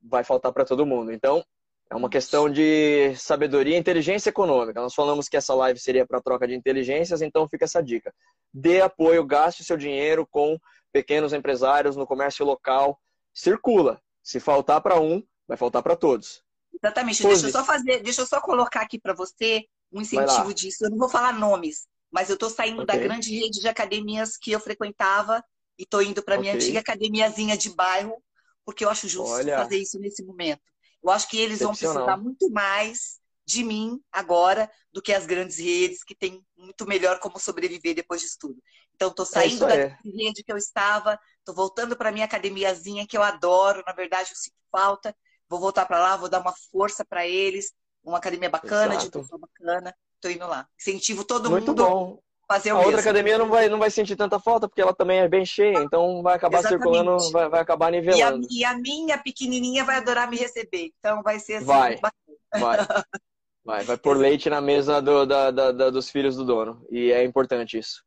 vai 0.00 0.22
faltar 0.22 0.52
para 0.52 0.64
todo 0.64 0.86
mundo. 0.86 1.12
Então, 1.12 1.44
é 1.90 1.96
uma 1.96 2.08
questão 2.08 2.48
de 2.48 3.14
sabedoria 3.16 3.76
e 3.76 3.78
inteligência 3.78 4.30
econômica. 4.30 4.80
Nós 4.80 4.94
falamos 4.94 5.28
que 5.28 5.36
essa 5.36 5.54
live 5.54 5.78
seria 5.78 6.06
para 6.06 6.22
troca 6.22 6.46
de 6.46 6.54
inteligências, 6.54 7.22
então 7.22 7.48
fica 7.48 7.64
essa 7.64 7.82
dica. 7.82 8.14
Dê 8.52 8.80
apoio, 8.80 9.24
gaste 9.26 9.64
seu 9.64 9.76
dinheiro 9.76 10.26
com 10.30 10.56
pequenos 10.92 11.32
empresários 11.32 11.96
no 11.96 12.06
comércio 12.06 12.46
local. 12.46 12.98
Circula. 13.34 14.00
Se 14.22 14.40
faltar 14.40 14.80
para 14.80 14.98
um, 15.00 15.22
vai 15.46 15.56
faltar 15.56 15.82
para 15.82 15.96
todos. 15.96 16.42
Exatamente. 16.72 17.22
Pose. 17.22 17.42
Deixa 17.42 17.46
eu 17.46 17.50
só 17.50 17.64
fazer, 17.64 18.02
deixa 18.02 18.22
eu 18.22 18.26
só 18.26 18.40
colocar 18.40 18.82
aqui 18.82 18.98
para 18.98 19.14
você 19.14 19.64
um 19.92 20.00
incentivo 20.00 20.52
disso. 20.52 20.84
Eu 20.84 20.90
não 20.90 20.98
vou 20.98 21.08
falar 21.08 21.32
nomes, 21.32 21.86
mas 22.10 22.28
eu 22.28 22.34
estou 22.34 22.50
saindo 22.50 22.84
da 22.84 22.94
Ok. 22.94 23.02
grande 23.04 23.34
rede 23.38 23.60
de 23.60 23.68
academias 23.68 24.36
que 24.36 24.52
eu 24.52 24.60
frequentava 24.60 25.42
e 25.78 25.84
estou 25.84 26.02
indo 26.02 26.22
para 26.22 26.38
minha 26.38 26.52
Ok. 26.52 26.62
antiga 26.62 26.80
academiazinha 26.80 27.56
de 27.56 27.70
bairro, 27.70 28.22
porque 28.64 28.84
eu 28.84 28.90
acho 28.90 29.08
justo 29.08 29.32
Olha. 29.32 29.56
fazer 29.56 29.78
isso 29.78 29.98
nesse 29.98 30.22
momento. 30.24 30.62
Eu 31.02 31.10
acho 31.10 31.28
que 31.28 31.38
eles 31.38 31.62
vão 31.62 31.74
precisar 31.74 32.16
muito 32.16 32.50
mais 32.50 33.20
de 33.46 33.62
mim 33.62 34.00
agora 34.10 34.70
do 34.90 35.02
que 35.02 35.12
as 35.12 35.26
grandes 35.26 35.58
redes 35.58 36.02
que 36.02 36.14
têm 36.14 36.42
muito 36.56 36.86
melhor 36.86 37.18
como 37.20 37.38
sobreviver 37.38 37.94
depois 37.94 38.22
disso 38.22 38.36
tudo. 38.40 38.62
Então, 38.94 39.10
estou 39.10 39.26
saindo 39.26 39.56
isso 39.56 39.66
da 39.66 39.74
rede 40.04 40.42
que 40.42 40.50
eu 40.52 40.56
estava, 40.56 41.18
estou 41.38 41.54
voltando 41.54 41.94
para 41.96 42.10
minha 42.10 42.24
academiazinha 42.24 43.06
que 43.06 43.16
eu 43.16 43.22
adoro. 43.22 43.82
Na 43.86 43.92
verdade, 43.92 44.30
eu 44.30 44.36
sinto 44.36 44.56
falta. 44.72 45.14
Vou 45.48 45.60
voltar 45.60 45.86
para 45.86 45.98
lá, 45.98 46.16
vou 46.16 46.28
dar 46.28 46.40
uma 46.40 46.54
força 46.72 47.04
para 47.04 47.26
eles. 47.26 47.72
Uma 48.02 48.18
academia 48.18 48.50
bacana, 48.50 48.96
de 48.96 49.04
Exato. 49.04 49.20
pessoa 49.20 49.38
bacana. 49.40 49.94
Estou 50.16 50.30
indo 50.30 50.46
lá. 50.46 50.66
Incentivo 50.78 51.24
todo 51.24 51.50
Muito 51.50 51.68
mundo 51.68 51.84
bom. 51.84 52.18
a 52.48 52.54
fazer 52.54 52.70
A 52.70 52.74
o 52.74 52.76
outra 52.78 52.92
mesmo. 52.96 53.00
academia 53.08 53.38
não 53.38 53.48
vai, 53.48 53.68
não 53.68 53.78
vai 53.78 53.90
sentir 53.90 54.16
tanta 54.16 54.38
falta, 54.38 54.68
porque 54.68 54.80
ela 54.82 54.94
também 54.94 55.20
é 55.20 55.28
bem 55.28 55.44
cheia, 55.46 55.78
então 55.78 56.22
vai 56.22 56.34
acabar 56.36 56.58
Exatamente. 56.58 56.82
circulando, 56.82 57.30
vai, 57.32 57.48
vai 57.48 57.60
acabar 57.60 57.86
E 57.92 57.96
a, 57.96 58.00
nivelando. 58.00 58.46
e 58.50 58.64
a 58.64 58.74
minha 58.76 59.18
pequenininha 59.18 59.84
vai 59.84 59.96
adorar 59.96 60.28
me 60.30 60.36
receber. 60.36 60.92
Então, 60.98 61.22
vai 61.22 61.38
ser 61.38 61.54
assim, 61.56 61.66
Vai. 61.66 61.98
bacana. 61.98 62.16
Vai. 62.58 62.86
Vai, 63.64 63.84
vai 63.84 63.96
pôr 63.96 64.16
leite 64.18 64.50
na 64.50 64.60
mesa 64.60 65.00
do- 65.00 65.24
da- 65.24 65.50
da- 65.50 65.72
da- 65.72 65.88
dos 65.90 66.10
filhos 66.10 66.36
do 66.36 66.44
dono. 66.44 66.86
E 66.90 67.10
é 67.10 67.24
importante 67.24 67.78
isso. 67.78 68.02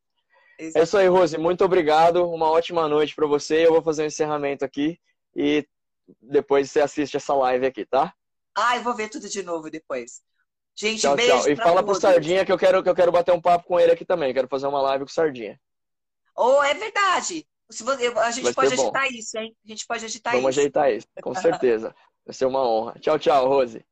É 0.59 0.83
isso 0.83 0.95
aí, 0.97 1.07
Rose. 1.07 1.35
Muito 1.37 1.65
obrigado. 1.65 2.29
Uma 2.29 2.49
ótima 2.51 2.87
noite 2.87 3.15
para 3.15 3.25
você. 3.25 3.65
Eu 3.65 3.73
vou 3.73 3.81
fazer 3.81 4.03
um 4.03 4.05
encerramento 4.07 4.63
aqui 4.63 4.99
e 5.35 5.67
depois 6.21 6.69
você 6.71 6.81
assiste 6.81 7.17
essa 7.17 7.33
live 7.33 7.65
aqui, 7.65 7.85
tá? 7.85 8.13
Ah, 8.55 8.75
eu 8.77 8.83
vou 8.83 8.95
ver 8.95 9.09
tudo 9.09 9.29
de 9.29 9.43
novo 9.43 9.69
depois. 9.69 10.21
Gente, 10.75 11.01
Tchau, 11.01 11.15
beijo 11.15 11.31
tchau. 11.41 11.49
E 11.49 11.55
fala 11.55 11.75
pro 11.83 11.85
todos. 11.93 12.01
Sardinha 12.01 12.45
que 12.45 12.51
eu 12.51 12.57
quero, 12.57 12.83
que 12.83 12.89
eu 12.89 12.95
quero 12.95 13.11
bater 13.11 13.33
um 13.33 13.41
papo 13.41 13.65
com 13.67 13.79
ele 13.79 13.91
aqui 13.91 14.05
também. 14.05 14.33
Quero 14.33 14.47
fazer 14.47 14.67
uma 14.67 14.81
live 14.81 15.05
com 15.05 15.09
o 15.09 15.13
Sardinha. 15.13 15.59
Oh, 16.35 16.61
é 16.63 16.73
verdade. 16.73 17.47
Se 17.69 17.83
você- 17.83 18.07
a 18.07 18.31
gente 18.31 18.43
Vai 18.45 18.53
pode 18.53 18.69
ser 18.69 18.75
bom. 18.77 18.83
agitar 18.83 19.07
isso, 19.11 19.37
hein? 19.39 19.55
A 19.65 19.67
gente 19.67 19.85
pode 19.87 20.05
agitar 20.05 20.33
Vamos 20.33 20.51
isso. 20.51 20.59
ajeitar 20.59 20.91
isso, 20.93 21.07
com 21.21 21.33
certeza. 21.65 21.95
Vai 22.25 22.33
ser 22.33 22.45
uma 22.45 22.63
honra. 22.67 22.93
Tchau, 22.99 23.17
tchau, 23.19 23.47
Rose. 23.47 23.83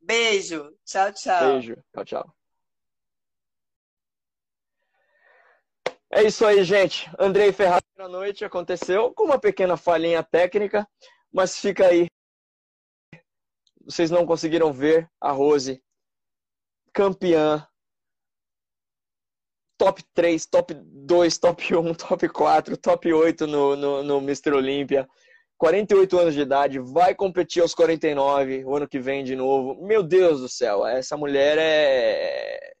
Beijo. 0.00 0.70
Tchau, 0.84 1.12
tchau. 1.12 1.40
Beijo. 1.52 1.76
Tchau, 1.94 2.04
tchau. 2.04 2.34
É 6.10 6.22
isso 6.22 6.46
aí, 6.46 6.62
gente. 6.62 7.10
Andrei 7.18 7.52
Ferraz 7.52 7.82
na 7.96 8.06
noite 8.08 8.44
aconteceu 8.44 9.12
com 9.12 9.24
uma 9.24 9.38
pequena 9.38 9.76
falhinha 9.76 10.22
técnica, 10.22 10.86
mas 11.34 11.58
fica 11.58 11.88
aí. 11.88 12.06
Vocês 13.84 14.08
não 14.08 14.24
conseguiram 14.24 14.72
ver 14.72 15.10
a 15.20 15.32
Rose 15.32 15.82
campeã. 16.92 17.66
Top 19.76 20.00
3, 20.14 20.46
top 20.46 20.72
2, 20.74 21.38
top 21.38 21.76
1, 21.76 21.94
top 21.98 22.28
4, 22.28 22.76
top 22.76 23.12
8 23.12 23.46
no, 23.48 23.74
no, 23.74 24.02
no 24.04 24.18
Mr. 24.18 24.52
Olímpia. 24.52 25.08
48 25.58 26.18
anos 26.18 26.34
de 26.34 26.40
idade, 26.40 26.78
vai 26.78 27.14
competir 27.14 27.62
aos 27.62 27.74
49, 27.74 28.64
o 28.64 28.76
ano 28.76 28.88
que 28.88 29.00
vem 29.00 29.24
de 29.24 29.34
novo. 29.34 29.84
Meu 29.84 30.02
Deus 30.02 30.40
do 30.40 30.48
céu, 30.48 30.86
essa 30.86 31.16
mulher 31.16 31.58
é, 31.58 32.74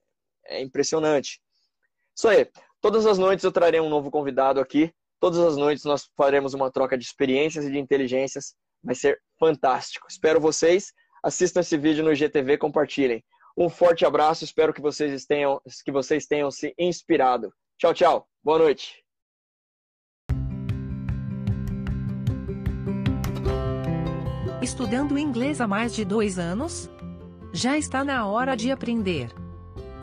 é 0.46 0.60
impressionante. 0.62 1.40
Isso 2.16 2.28
aí. 2.28 2.48
Todas 2.80 3.06
as 3.06 3.18
noites 3.18 3.44
eu 3.44 3.52
trarei 3.52 3.80
um 3.80 3.88
novo 3.88 4.10
convidado 4.10 4.60
aqui. 4.60 4.92
Todas 5.24 5.40
as 5.40 5.56
noites 5.56 5.86
nós 5.86 6.06
faremos 6.18 6.52
uma 6.52 6.70
troca 6.70 6.98
de 6.98 7.04
experiências 7.06 7.64
e 7.64 7.70
de 7.70 7.78
inteligências. 7.78 8.54
Vai 8.82 8.94
ser 8.94 9.18
fantástico. 9.40 10.06
Espero 10.06 10.38
vocês. 10.38 10.92
Assistam 11.22 11.60
esse 11.60 11.78
vídeo 11.78 12.04
no 12.04 12.12
IGTV, 12.12 12.58
compartilhem. 12.58 13.24
Um 13.56 13.70
forte 13.70 14.04
abraço. 14.04 14.44
Espero 14.44 14.74
que 14.74 14.82
vocês 14.82 15.24
tenham, 15.24 15.58
que 15.82 15.90
vocês 15.90 16.26
tenham 16.26 16.50
se 16.50 16.74
inspirado. 16.78 17.50
Tchau, 17.78 17.94
tchau. 17.94 18.28
Boa 18.42 18.58
noite. 18.58 19.02
Estudando 24.60 25.16
inglês 25.16 25.58
há 25.58 25.66
mais 25.66 25.94
de 25.94 26.04
dois 26.04 26.38
anos? 26.38 26.90
Já 27.50 27.78
está 27.78 28.04
na 28.04 28.26
hora 28.26 28.54
de 28.54 28.70
aprender. 28.70 29.30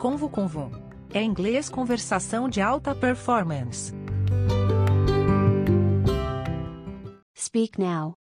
Convo 0.00 0.28
Convo. 0.28 0.72
É 1.14 1.22
inglês 1.22 1.68
conversação 1.68 2.48
de 2.48 2.60
alta 2.60 2.92
performance. 2.92 3.94
Speak 7.54 7.78
now. 7.78 8.16